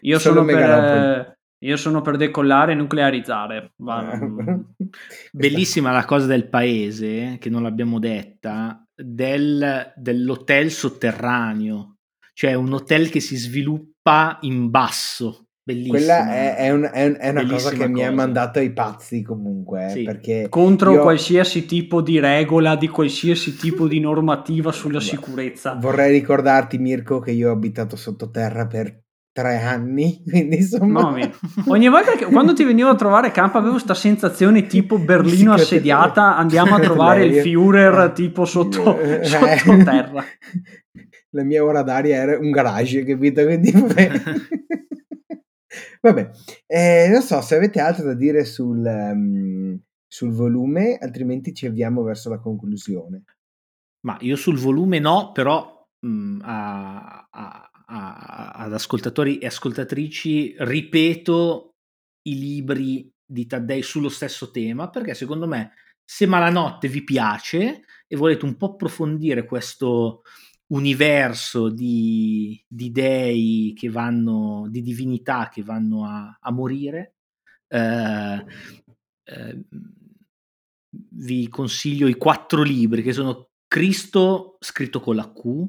Io 0.05 0.19
sono 0.19 0.45
per, 0.45 1.39
io 1.59 1.77
sono 1.77 2.01
per 2.01 2.17
decollare 2.17 2.73
e 2.73 2.75
nuclearizzare. 2.75 3.75
Ma... 3.77 4.19
Bellissima 5.33 5.93
la 5.93 6.05
cosa 6.05 6.27
del 6.27 6.49
paese, 6.49 7.39
che 7.41 7.51
non 7.51 7.63
l'abbiamo 7.63 7.99
detta, 7.99 8.85
del, 8.95 9.93
dell'hotel 9.97 10.71
sotterraneo. 10.71 11.92
Cioè 12.35 12.55
un 12.55 12.73
hotel 12.73 13.11
che 13.11 13.21
si 13.21 13.37
sviluppa 13.37 13.91
pa 14.03 14.39
in 14.43 14.69
basso. 14.69 15.47
Bellissima. 15.65 15.97
Quella 15.97 16.35
è, 16.35 16.57
è, 16.57 16.71
un, 16.73 16.91
è, 16.93 17.13
è 17.13 17.29
una 17.29 17.47
cosa 17.47 17.71
che 17.71 17.77
cosa. 17.77 17.89
mi 17.89 18.05
ha 18.05 18.11
mandato 18.11 18.59
ai 18.59 18.73
pazzi 18.73 19.23
comunque. 19.23 19.87
Eh, 19.87 19.91
sì. 19.91 20.03
perché 20.03 20.47
Contro 20.49 20.93
io... 20.93 21.03
qualsiasi 21.03 21.65
tipo 21.67 22.03
di 22.03 22.19
regola, 22.19 22.75
di 22.75 22.89
qualsiasi 22.89 23.57
tipo 23.57 23.87
di 23.87 24.01
normativa 24.01 24.73
sulla 24.73 24.99
sicurezza. 25.01 25.75
Vorrei 25.75 26.11
ricordarti, 26.11 26.79
Mirko, 26.79 27.21
che 27.21 27.31
io 27.31 27.51
ho 27.51 27.53
abitato 27.53 27.95
sottoterra 27.95 28.67
per 28.67 29.05
tre 29.31 29.63
anni. 29.63 30.21
Quindi 30.29 30.57
insomma. 30.57 31.03
No, 31.03 31.17
ogni 31.69 31.89
volta 31.89 32.17
che 32.17 32.25
quando 32.25 32.55
ti 32.55 32.65
venivo 32.65 32.89
a 32.89 32.97
trovare 32.97 33.31
campo 33.31 33.59
avevo 33.59 33.75
questa 33.75 33.95
sensazione 33.95 34.67
tipo 34.67 34.99
Berlino 35.01 35.53
assediata, 35.53 36.37
andiamo 36.37 36.75
a 36.75 36.81
trovare 36.81 37.25
il 37.25 37.35
Führer 37.41 38.11
tipo 38.11 38.45
sotto, 38.47 38.99
eh, 38.99 39.23
sottoterra 39.23 40.25
la 41.33 41.43
mia 41.43 41.65
ora 41.65 41.83
d'aria 41.83 42.17
era 42.17 42.39
un 42.39 42.51
garage, 42.51 43.05
capito? 43.05 43.45
Quindi 43.47 43.71
vabbè. 43.73 44.11
vabbè. 46.01 46.31
Eh, 46.67 47.09
non 47.11 47.23
so 47.23 47.41
se 47.41 47.57
avete 47.57 47.81
altro 47.81 48.05
da 48.05 48.15
dire 48.15 48.45
sul, 48.45 48.85
um, 48.85 49.79
sul 50.07 50.33
volume, 50.33 50.99
altrimenti 50.99 51.55
ci 51.55 51.67
avviamo 51.67 52.03
verso 52.03 52.29
la 52.31 52.39
conclusione. 52.39 53.25
Ma 54.05 54.17
io 54.21 54.37
sul 54.37 54.59
volume 54.59 54.99
no, 54.99 55.33
però 55.33 55.87
mh, 56.01 56.39
a, 56.43 57.29
a, 57.31 57.71
a, 57.87 58.51
ad 58.51 58.73
ascoltatori 58.73 59.39
e 59.39 59.47
ascoltatrici 59.47 60.57
ripeto 60.59 61.75
i 62.25 62.39
libri 62.39 63.11
di 63.25 63.47
Taddei 63.47 63.83
sullo 63.83 64.09
stesso 64.09 64.51
tema, 64.51 64.91
perché 64.91 65.15
secondo 65.15 65.47
me 65.47 65.73
se 66.05 66.27
Malanotte 66.27 66.89
vi 66.89 67.05
piace 67.05 67.85
e 68.07 68.17
volete 68.17 68.45
un 68.45 68.57
po' 68.57 68.73
approfondire 68.73 69.47
questo 69.47 70.23
universo 70.69 71.69
di, 71.69 72.63
di 72.67 72.91
dei 72.91 73.75
che 73.77 73.91
vanno, 73.91 74.67
di 74.69 74.83
divinità 74.83 75.49
che 75.53 75.63
vanno 75.63 76.07
a, 76.07 76.39
a 76.41 76.51
morire. 76.51 77.17
Eh, 77.69 78.45
eh, 79.25 79.65
vi 81.15 81.49
consiglio 81.49 82.07
i 82.07 82.15
quattro 82.17 82.63
libri 82.63 83.03
che 83.03 83.13
sono 83.13 83.51
Cristo 83.67 84.57
scritto 84.61 85.01
con 85.01 85.17
la 85.17 85.33
Q, 85.33 85.69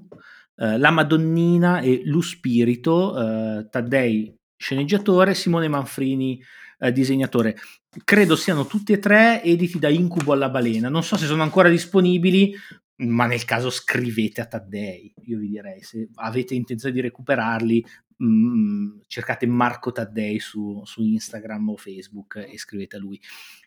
eh, 0.56 0.78
La 0.78 0.92
Madonnina 0.92 1.80
e 1.80 2.02
Lo 2.06 2.22
Spirito, 2.22 3.18
eh, 3.18 3.68
Taddei 3.70 4.36
sceneggiatore, 4.58 5.34
Simone 5.34 5.68
Manfrini 5.68 6.42
eh, 6.80 6.92
disegnatore. 6.92 7.56
Credo 8.04 8.36
siano 8.36 8.66
tutti 8.66 8.92
e 8.92 9.00
tre 9.00 9.42
editi 9.44 9.80
da 9.80 9.88
Incubo 9.88 10.34
alla 10.34 10.50
Balena. 10.50 10.90
Non 10.90 11.04
so 11.04 11.16
se 11.16 11.26
sono 11.26 11.44
ancora 11.44 11.70
disponibili, 11.70 12.54
ma 12.98 13.26
nel 13.26 13.46
caso 13.46 13.70
scrivete 13.70 14.42
a 14.42 14.46
Taddei. 14.46 15.14
Io 15.26 15.40
vi 15.40 15.50
direi, 15.50 15.82
se 15.82 16.10
avete 16.16 16.54
intenzione 16.54 16.94
di 16.94 17.02
recuperarli, 17.02 17.86
mh, 18.18 18.26
mm, 18.26 19.00
cercate 19.08 19.46
Marco 19.48 19.92
Taddei 19.92 20.40
su, 20.40 20.82
su, 20.86 21.02
Instagram 21.02 21.70
o 21.70 21.78
Facebook 21.78 22.36
e 22.48 22.58
scrivete 22.58 22.98
a 22.98 23.00
lui. 23.00 23.20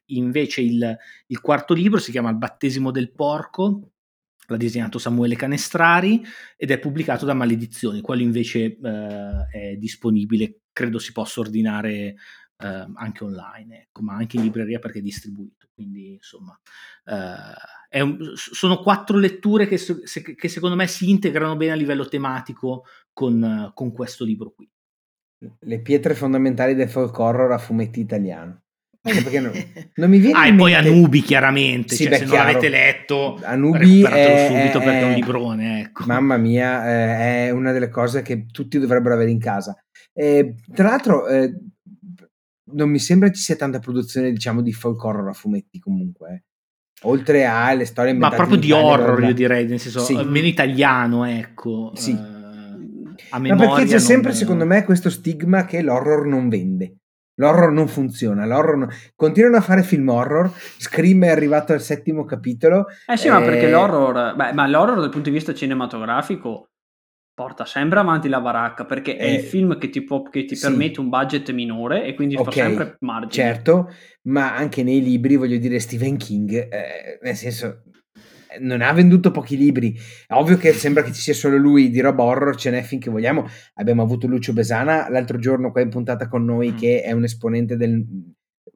Invece 0.06 0.60
il, 0.60 0.96
il 1.26 1.40
quarto 1.40 1.74
libro 1.74 1.98
si 1.98 2.10
chiama 2.10 2.30
Il 2.30 2.36
battesimo 2.36 2.90
del 2.90 3.12
porco 3.12 3.90
l'ha 4.48 4.56
disegnato 4.56 4.98
Samuele 4.98 5.34
Canestrari 5.34 6.22
ed 6.56 6.70
è 6.70 6.78
pubblicato 6.78 7.24
da 7.26 7.34
Maledizioni, 7.34 8.00
quello 8.00 8.22
invece 8.22 8.78
eh, 8.78 9.46
è 9.50 9.76
disponibile, 9.76 10.60
credo 10.72 10.98
si 10.98 11.12
possa 11.12 11.40
ordinare 11.40 12.14
eh, 12.58 12.86
anche 12.94 13.24
online, 13.24 13.82
ecco, 13.82 14.02
ma 14.02 14.14
anche 14.14 14.36
in 14.36 14.42
libreria 14.42 14.78
perché 14.78 14.98
è 14.98 15.02
distribuito. 15.02 15.68
Quindi 15.74 16.14
insomma, 16.14 16.58
eh, 17.90 18.00
un, 18.00 18.32
sono 18.34 18.78
quattro 18.78 19.18
letture 19.18 19.66
che, 19.66 19.76
se, 19.76 20.00
che, 20.34 20.48
secondo 20.48 20.76
me 20.76 20.86
si 20.86 21.10
integrano 21.10 21.56
bene 21.56 21.72
a 21.72 21.76
livello 21.76 22.08
tematico 22.08 22.84
con, 23.12 23.70
con 23.74 23.92
questo 23.92 24.24
libro 24.24 24.52
qui. 24.52 24.68
Le 25.60 25.80
pietre 25.80 26.14
fondamentali 26.14 26.74
del 26.74 26.88
folk 26.88 27.16
horror 27.18 27.52
a 27.52 27.58
fumetti 27.58 28.00
italiano. 28.00 28.62
Perché 29.02 29.38
non, 29.38 29.52
non 29.96 30.10
mi 30.10 30.18
viene 30.18 30.36
ah, 30.36 30.46
e 30.48 30.54
poi 30.54 30.74
Anubi 30.74 31.20
chiaramente, 31.20 31.94
sì, 31.94 32.04
cioè, 32.04 32.12
beh, 32.12 32.18
se 32.18 32.24
chiaro. 32.24 32.42
non 32.42 32.46
l'avete 32.46 32.68
letto 32.68 33.38
Anubi 33.42 34.02
è, 34.02 34.46
subito 34.48 34.80
è, 34.80 34.84
perché 34.84 35.00
è 35.00 35.04
un 35.04 35.14
librone 35.14 35.80
ecco. 35.82 36.06
mamma 36.06 36.36
mia 36.36 36.84
è 36.84 37.50
una 37.50 37.70
delle 37.70 37.88
cose 37.88 38.22
che 38.22 38.46
tutti 38.46 38.80
dovrebbero 38.80 39.14
avere 39.14 39.30
in 39.30 39.38
casa 39.38 39.80
eh, 40.12 40.56
tra 40.74 40.88
l'altro 40.88 41.28
eh, 41.28 41.54
non 42.72 42.90
mi 42.90 42.98
sembra 42.98 43.30
ci 43.30 43.40
sia 43.40 43.56
tanta 43.56 43.78
produzione 43.78 44.32
diciamo 44.32 44.60
di 44.60 44.72
folk 44.72 45.02
horror 45.02 45.28
a 45.28 45.32
fumetti 45.32 45.78
comunque 45.78 46.30
eh. 46.30 46.42
oltre 47.02 47.44
alle 47.44 47.84
storie 47.84 48.12
ma 48.12 48.30
proprio 48.30 48.56
di 48.56 48.72
horror 48.72 49.22
io 49.22 49.34
direi 49.34 49.66
nel 49.66 49.78
senso 49.78 50.00
sì. 50.00 50.14
meno 50.24 50.46
italiano 50.46 51.24
ecco 51.24 51.92
sì. 51.94 52.12
Uh, 52.12 53.14
a 53.30 53.38
memoria 53.38 53.68
ma 53.68 53.74
perché 53.74 53.90
c'è 53.90 53.98
sempre 53.98 54.32
secondo 54.32 54.66
me 54.66 54.84
questo 54.84 55.10
stigma 55.10 55.64
che 55.64 55.82
l'horror 55.82 56.26
non 56.26 56.48
vende 56.48 56.96
L'horror 57.38 57.70
non 57.70 57.86
funziona, 57.86 58.46
l'horror 58.46 58.76
non... 58.78 58.88
continuano 59.14 59.58
a 59.58 59.60
fare 59.60 59.82
film 59.82 60.08
horror, 60.08 60.50
Scream 60.78 61.24
è 61.24 61.28
arrivato 61.28 61.74
al 61.74 61.82
settimo 61.82 62.24
capitolo. 62.24 62.86
Eh 63.06 63.18
sì, 63.18 63.26
e... 63.26 63.30
ma 63.30 63.40
perché 63.42 63.68
l'horror, 63.68 64.34
beh, 64.34 64.54
ma 64.54 64.66
l'horror 64.66 65.00
dal 65.00 65.10
punto 65.10 65.28
di 65.28 65.36
vista 65.36 65.52
cinematografico 65.52 66.70
porta 67.36 67.66
sempre 67.66 67.98
avanti 67.98 68.30
la 68.30 68.40
baracca 68.40 68.86
perché 68.86 69.18
è 69.18 69.26
il 69.26 69.40
eh, 69.40 69.40
film 69.40 69.76
che 69.76 69.90
ti, 69.90 70.02
può, 70.02 70.22
che 70.22 70.46
ti 70.46 70.56
sì. 70.56 70.66
permette 70.66 71.00
un 71.00 71.10
budget 71.10 71.52
minore 71.52 72.06
e 72.06 72.14
quindi 72.14 72.34
okay, 72.34 72.44
fa 72.46 72.50
sempre 72.50 72.96
margine. 73.00 73.30
Certo, 73.30 73.92
ma 74.22 74.56
anche 74.56 74.82
nei 74.82 75.02
libri, 75.02 75.36
voglio 75.36 75.58
dire, 75.58 75.78
Stephen 75.78 76.16
King, 76.16 76.54
eh, 76.54 77.18
nel 77.20 77.36
senso, 77.36 77.82
non 78.60 78.80
ha 78.80 78.90
venduto 78.94 79.30
pochi 79.30 79.58
libri. 79.58 79.94
È 80.26 80.32
ovvio 80.32 80.56
che 80.56 80.72
sembra 80.72 81.02
che 81.02 81.12
ci 81.12 81.20
sia 81.20 81.34
solo 81.34 81.58
lui 81.58 81.90
di 81.90 82.00
roba 82.00 82.22
horror, 82.22 82.56
ce 82.56 82.70
n'è 82.70 82.80
finché 82.80 83.10
vogliamo. 83.10 83.46
Abbiamo 83.74 84.00
avuto 84.00 84.26
Lucio 84.26 84.54
Besana 84.54 85.10
l'altro 85.10 85.38
giorno 85.38 85.70
qua 85.70 85.82
in 85.82 85.90
puntata 85.90 86.28
con 86.28 86.42
noi, 86.42 86.72
mm. 86.72 86.76
che 86.78 87.02
è 87.02 87.12
un 87.12 87.24
esponente 87.24 87.76
del 87.76 88.02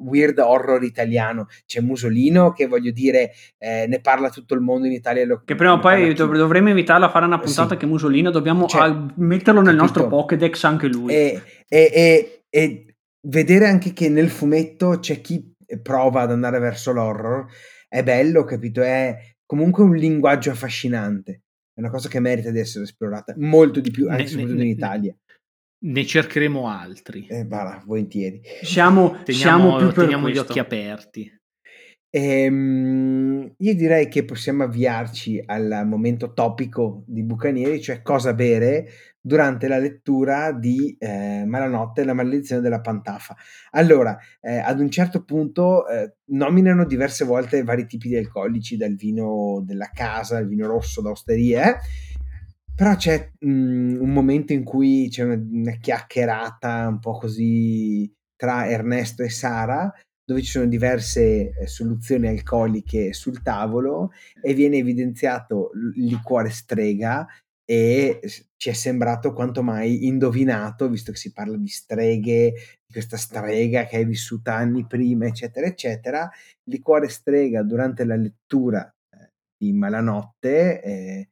weird 0.00 0.38
horror 0.38 0.82
italiano. 0.82 1.46
C'è 1.66 1.80
Musolino 1.80 2.52
che 2.52 2.66
voglio 2.66 2.90
dire 2.90 3.32
eh, 3.58 3.86
ne 3.86 4.00
parla 4.00 4.30
tutto 4.30 4.54
il 4.54 4.60
mondo 4.60 4.86
in 4.86 4.92
Italia. 4.92 5.24
Lo, 5.24 5.42
che 5.44 5.54
prima 5.54 5.72
o 5.72 5.78
poi 5.78 6.12
dov- 6.14 6.36
dovremmo 6.36 6.68
invitarlo 6.68 7.06
a 7.06 7.10
fare 7.10 7.24
una 7.24 7.38
puntata 7.38 7.70
sì. 7.70 7.76
che 7.76 7.86
Musolino 7.86 8.30
dobbiamo 8.30 8.66
cioè, 8.66 8.82
al- 8.82 9.12
metterlo 9.16 9.60
nel 9.60 9.76
capito. 9.76 10.00
nostro 10.00 10.08
Pokédex 10.08 10.64
anche 10.64 10.86
lui. 10.88 11.12
E, 11.12 11.42
e, 11.68 11.90
e, 11.92 12.44
e 12.50 12.94
vedere 13.28 13.66
anche 13.66 13.92
che 13.92 14.08
nel 14.08 14.30
fumetto 14.30 14.98
c'è 14.98 15.20
chi 15.20 15.54
prova 15.82 16.22
ad 16.22 16.32
andare 16.32 16.58
verso 16.58 16.92
l'horror 16.92 17.46
è 17.90 18.04
bello, 18.04 18.44
capito? 18.44 18.82
È, 18.82 19.16
comunque 19.44 19.82
un 19.82 19.96
linguaggio 19.96 20.50
affascinante. 20.50 21.42
È 21.72 21.80
una 21.80 21.90
cosa 21.90 22.08
che 22.08 22.20
merita 22.20 22.50
di 22.50 22.60
essere 22.60 22.84
esplorata 22.84 23.34
molto 23.36 23.80
di 23.80 23.90
più, 23.90 24.08
anche 24.08 24.22
ne, 24.22 24.28
soprattutto 24.28 24.58
ne, 24.58 24.64
in 24.64 24.70
Italia. 24.70 25.16
Ne 25.82 26.04
cercheremo 26.04 26.68
altri. 26.68 27.26
Eh, 27.26 27.44
bara, 27.46 27.82
volentieri. 27.86 28.42
Siamo, 28.62 29.22
teniamo, 29.22 29.32
siamo 29.32 29.76
più 29.76 29.86
per 29.86 29.94
teniamo 30.04 30.28
gli 30.28 30.38
occhi 30.38 30.58
aperti. 30.58 31.38
Ehm, 32.12 33.54
io 33.56 33.74
direi 33.74 34.08
che 34.08 34.24
possiamo 34.24 34.64
avviarci 34.64 35.40
al 35.46 35.84
momento 35.86 36.32
topico 36.32 37.04
di 37.06 37.22
Bucanieri, 37.22 37.80
cioè 37.80 38.02
cosa 38.02 38.34
bere 38.34 38.88
durante 39.22 39.68
la 39.68 39.78
lettura 39.78 40.50
di 40.52 40.96
eh, 40.98 41.44
Malanotte 41.46 42.00
e 42.00 42.04
la 42.04 42.14
maledizione 42.14 42.62
della 42.62 42.80
Pantafa. 42.80 43.36
Allora, 43.70 44.18
eh, 44.40 44.58
ad 44.58 44.80
un 44.80 44.90
certo 44.90 45.24
punto 45.24 45.86
eh, 45.86 46.16
nominano 46.30 46.84
diverse 46.84 47.24
volte 47.24 47.62
vari 47.62 47.86
tipi 47.86 48.08
di 48.08 48.16
alcolici, 48.16 48.76
dal 48.76 48.96
vino 48.96 49.62
della 49.64 49.90
casa, 49.92 50.38
il 50.38 50.48
vino 50.48 50.66
rosso 50.66 51.00
d'osteria, 51.00 51.76
eh. 51.76 51.78
Però 52.80 52.96
c'è 52.96 53.32
mh, 53.38 53.46
mm, 53.50 54.00
un 54.00 54.10
momento 54.10 54.54
in 54.54 54.64
cui 54.64 55.08
c'è 55.10 55.22
una, 55.22 55.34
una 55.34 55.72
chiacchierata 55.72 56.88
un 56.88 56.98
po' 56.98 57.18
così 57.18 58.10
tra 58.34 58.70
Ernesto 58.70 59.22
e 59.22 59.28
Sara 59.28 59.92
dove 60.24 60.40
ci 60.40 60.52
sono 60.52 60.64
diverse 60.64 61.50
eh, 61.50 61.66
soluzioni 61.66 62.28
alcoliche 62.28 63.12
sul 63.12 63.42
tavolo 63.42 64.12
e 64.40 64.54
viene 64.54 64.78
evidenziato 64.78 65.72
il 65.94 66.06
liquore 66.06 66.48
strega 66.48 67.26
e 67.66 68.18
ci 68.56 68.70
è 68.70 68.72
sembrato 68.72 69.34
quanto 69.34 69.62
mai 69.62 70.06
indovinato, 70.06 70.88
visto 70.88 71.12
che 71.12 71.18
si 71.18 71.34
parla 71.34 71.58
di 71.58 71.68
streghe, 71.68 72.52
di 72.86 72.92
questa 72.92 73.18
strega 73.18 73.84
che 73.84 73.98
è 73.98 74.06
vissuta 74.06 74.54
anni 74.54 74.86
prima, 74.86 75.26
eccetera, 75.26 75.66
eccetera. 75.66 76.22
Il 76.64 76.72
liquore 76.72 77.10
strega 77.10 77.62
durante 77.62 78.04
la 78.04 78.16
lettura 78.16 78.90
eh, 79.10 79.32
di 79.56 79.72
Malanotte 79.72 80.82
eh, 80.82 81.29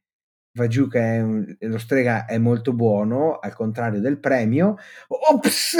va 0.59 0.67
giù 0.67 0.87
che 0.87 0.99
è 0.99 1.21
un, 1.21 1.55
lo 1.59 1.77
strega 1.77 2.25
è 2.25 2.37
molto 2.37 2.73
buono, 2.73 3.39
al 3.39 3.53
contrario 3.53 3.99
del 3.99 4.19
premio. 4.19 4.75
Ops! 5.07 5.77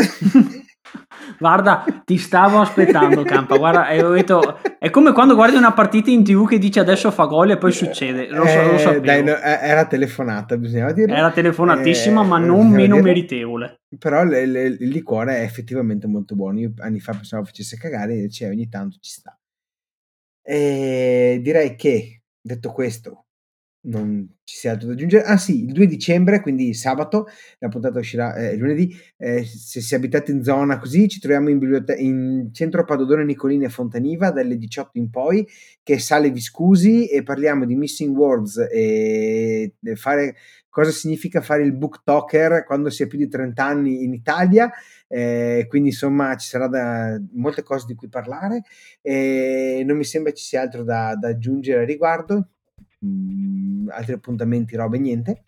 Guarda, 1.38 1.86
ti 2.04 2.18
stavo 2.18 2.60
aspettando, 2.60 3.24
Campa. 3.24 3.58
Guarda, 3.58 3.88
detto, 4.12 4.60
è 4.80 4.90
come 4.90 5.12
quando 5.12 5.36
guardi 5.36 5.56
una 5.56 5.74
partita 5.74 6.10
in 6.10 6.24
tv 6.24 6.48
che 6.48 6.58
dice 6.58 6.80
adesso 6.80 7.12
fa 7.12 7.26
gol 7.26 7.52
e 7.52 7.58
poi 7.58 7.72
succede. 7.72 8.28
Lo, 8.30 8.46
so, 8.48 8.62
lo 8.64 8.92
eh, 8.96 9.02
dai, 9.02 9.24
no, 9.24 9.36
eh, 9.36 9.60
era 9.62 9.86
telefonata, 9.86 10.58
bisognava 10.58 10.92
dire. 10.92 11.14
Era 11.14 11.32
telefonatissima, 11.32 12.24
eh, 12.24 12.26
ma 12.26 12.38
non 12.40 12.70
meno 12.70 12.96
dire. 12.96 13.08
meritevole. 13.08 13.82
Però 13.98 14.24
le, 14.24 14.46
le, 14.46 14.64
il 14.64 14.90
liquore 14.90 15.38
è 15.38 15.44
effettivamente 15.44 16.08
molto 16.08 16.36
buono. 16.36 16.60
Io 16.60 16.74
anni 16.78 17.00
fa 17.00 17.14
pensavo 17.14 17.44
facesse 17.44 17.78
cagare, 17.78 18.14
invece 18.14 18.48
ogni 18.48 18.68
tanto 18.68 18.98
ci 19.00 19.12
sta. 19.12 19.38
E 20.42 21.40
direi 21.44 21.76
che, 21.76 22.24
detto 22.42 22.72
questo, 22.72 23.26
non 23.90 24.28
ci 24.44 24.56
sia 24.56 24.72
altro 24.72 24.88
da 24.88 24.94
aggiungere. 24.94 25.24
Ah 25.24 25.38
sì, 25.38 25.66
il 25.66 25.74
2 25.74 25.86
dicembre, 25.88 26.42
quindi 26.42 26.74
sabato, 26.74 27.28
la 27.60 27.68
puntata 27.68 28.00
uscirà 28.00 28.36
eh, 28.36 28.56
lunedì. 28.56 28.96
Eh, 29.18 29.44
se, 29.44 29.82
se 29.82 29.96
abitate 29.96 30.32
in 30.32 30.44
zona 30.44 30.80
così, 30.80 31.08
ci 31.08 31.20
troviamo 31.20 31.50
in, 31.50 31.60
bibliote- 31.60 31.96
in 31.96 32.50
centro 32.54 32.86
Padodone 32.86 33.26
Nicolini 33.26 33.66
e 33.66 33.70
Fontaniva 33.70 34.32
dalle 34.32 34.58
18 34.58 34.98
in 34.98 35.10
poi, 35.10 35.48
che 35.84 35.96
è 35.96 35.98
Sale 35.98 36.32
Viscusi 36.32 37.08
e 37.08 37.24
parliamo 37.24 37.66
di 37.66 37.76
Missing 37.76 38.16
Words 38.16 38.68
e 38.72 39.74
fare 39.96 40.36
cosa 40.70 40.92
significa 40.92 41.42
fare 41.42 41.64
il 41.64 41.74
book 41.74 42.04
talker 42.04 42.64
quando 42.64 42.90
si 42.90 43.04
ha 43.04 43.08
più 43.08 43.18
di 43.18 43.28
30 43.28 43.64
anni 43.66 44.04
in 44.04 44.14
Italia. 44.14 44.72
Eh, 45.08 45.66
quindi 45.68 45.90
insomma 45.90 46.36
ci 46.38 46.48
sarà 46.48 46.68
da, 46.68 47.20
molte 47.34 47.64
cose 47.64 47.86
di 47.88 47.96
cui 47.96 48.10
parlare 48.10 48.62
e 49.02 49.82
non 49.84 49.98
mi 49.98 50.04
sembra 50.04 50.32
ci 50.34 50.44
sia 50.44 50.62
altro 50.62 50.84
da, 50.84 51.16
da 51.16 51.30
aggiungere 51.30 51.82
a 51.82 51.86
riguardo 51.86 52.50
mh, 53.00 53.08
mhmm, 53.08 53.90
altri 53.92 54.14
appuntamenti, 54.14 54.76
robe, 54.76 55.00
niente. 55.00 55.44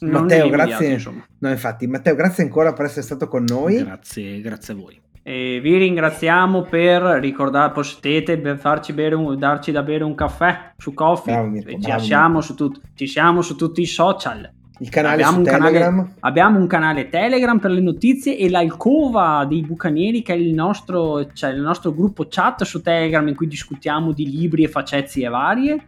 Non 0.00 0.22
Matteo, 0.22 0.48
grazie. 0.50 1.00
No, 1.38 1.50
infatti, 1.50 1.86
Matteo, 1.86 2.14
grazie 2.14 2.42
ancora 2.42 2.72
per 2.72 2.86
essere 2.86 3.02
stato 3.02 3.28
con 3.28 3.44
noi. 3.46 3.82
Grazie, 3.82 4.40
grazie 4.40 4.74
a 4.74 4.76
voi. 4.76 5.00
E 5.26 5.58
vi 5.62 5.78
ringraziamo 5.78 6.62
per 6.62 7.00
ricordare, 7.20 7.72
potete 7.72 8.56
farci 8.58 8.92
bere 8.92 9.14
un, 9.14 9.38
darci 9.38 9.72
da 9.72 9.82
bere 9.82 10.04
un 10.04 10.14
caffè 10.14 10.74
su 10.76 10.92
Coffee. 10.92 11.32
Bravo, 11.32 11.48
Mirko, 11.48 11.80
ci, 11.80 12.00
siamo 12.00 12.40
su 12.42 12.54
tut, 12.54 12.80
ci 12.94 13.06
siamo 13.06 13.40
su 13.40 13.56
tutti 13.56 13.80
i 13.80 13.86
social. 13.86 14.52
Il 14.80 14.90
canale 14.90 15.14
abbiamo 15.14 15.38
un 15.38 15.44
Telegram. 15.44 15.72
Canale, 15.72 16.14
abbiamo 16.20 16.58
un 16.58 16.66
canale 16.66 17.08
Telegram 17.08 17.58
per 17.58 17.70
le 17.70 17.80
notizie 17.80 18.36
e 18.36 18.50
l'alcova 18.50 19.46
dei 19.48 19.62
bucanieri 19.62 20.20
che 20.20 20.34
è 20.34 20.36
il 20.36 20.52
nostro, 20.52 21.32
cioè 21.32 21.50
il 21.52 21.60
nostro 21.60 21.94
gruppo 21.94 22.26
chat 22.28 22.64
su 22.64 22.82
Telegram 22.82 23.26
in 23.26 23.34
cui 23.34 23.46
discutiamo 23.46 24.12
di 24.12 24.28
libri 24.28 24.64
e 24.64 24.68
facezie 24.68 25.28
varie 25.28 25.86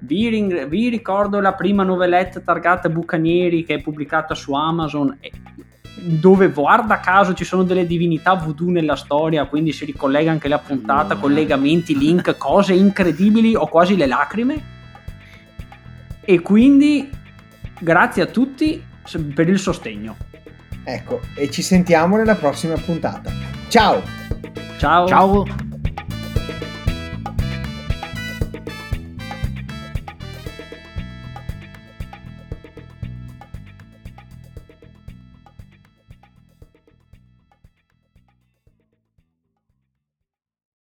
vi, 0.00 0.28
ring- 0.28 0.66
vi, 0.66 0.88
ricordo 0.88 1.40
la 1.40 1.52
prima 1.52 1.82
novelletta 1.82 2.40
targata 2.40 2.88
Bucanieri 2.88 3.64
che 3.64 3.74
è 3.74 3.80
pubblicata 3.82 4.34
su 4.34 4.52
Amazon 4.52 5.18
dove 5.98 6.48
guarda 6.48 7.00
caso 7.00 7.32
ci 7.32 7.44
sono 7.44 7.62
delle 7.62 7.86
divinità 7.86 8.34
voodoo 8.34 8.70
nella 8.70 8.96
storia 8.96 9.46
quindi 9.46 9.72
si 9.72 9.84
ricollega 9.84 10.30
anche 10.30 10.48
la 10.48 10.58
puntata, 10.58 11.16
collegamenti, 11.16 11.96
link, 11.96 12.36
cose 12.38 12.74
incredibili, 12.74 13.54
ho 13.54 13.66
quasi 13.66 13.96
le 13.96 14.06
lacrime. 14.06 14.74
E 16.20 16.40
quindi 16.40 17.08
grazie 17.78 18.22
a 18.22 18.26
tutti 18.26 18.82
per 19.34 19.48
il 19.48 19.58
sostegno. 19.58 20.16
Ecco 20.84 21.20
e 21.34 21.50
ci 21.50 21.62
sentiamo 21.62 22.16
nella 22.16 22.34
prossima 22.34 22.74
puntata. 22.74 23.32
Ciao! 23.68 24.02
Ciao. 24.78 25.06
Ciao. 25.06 25.44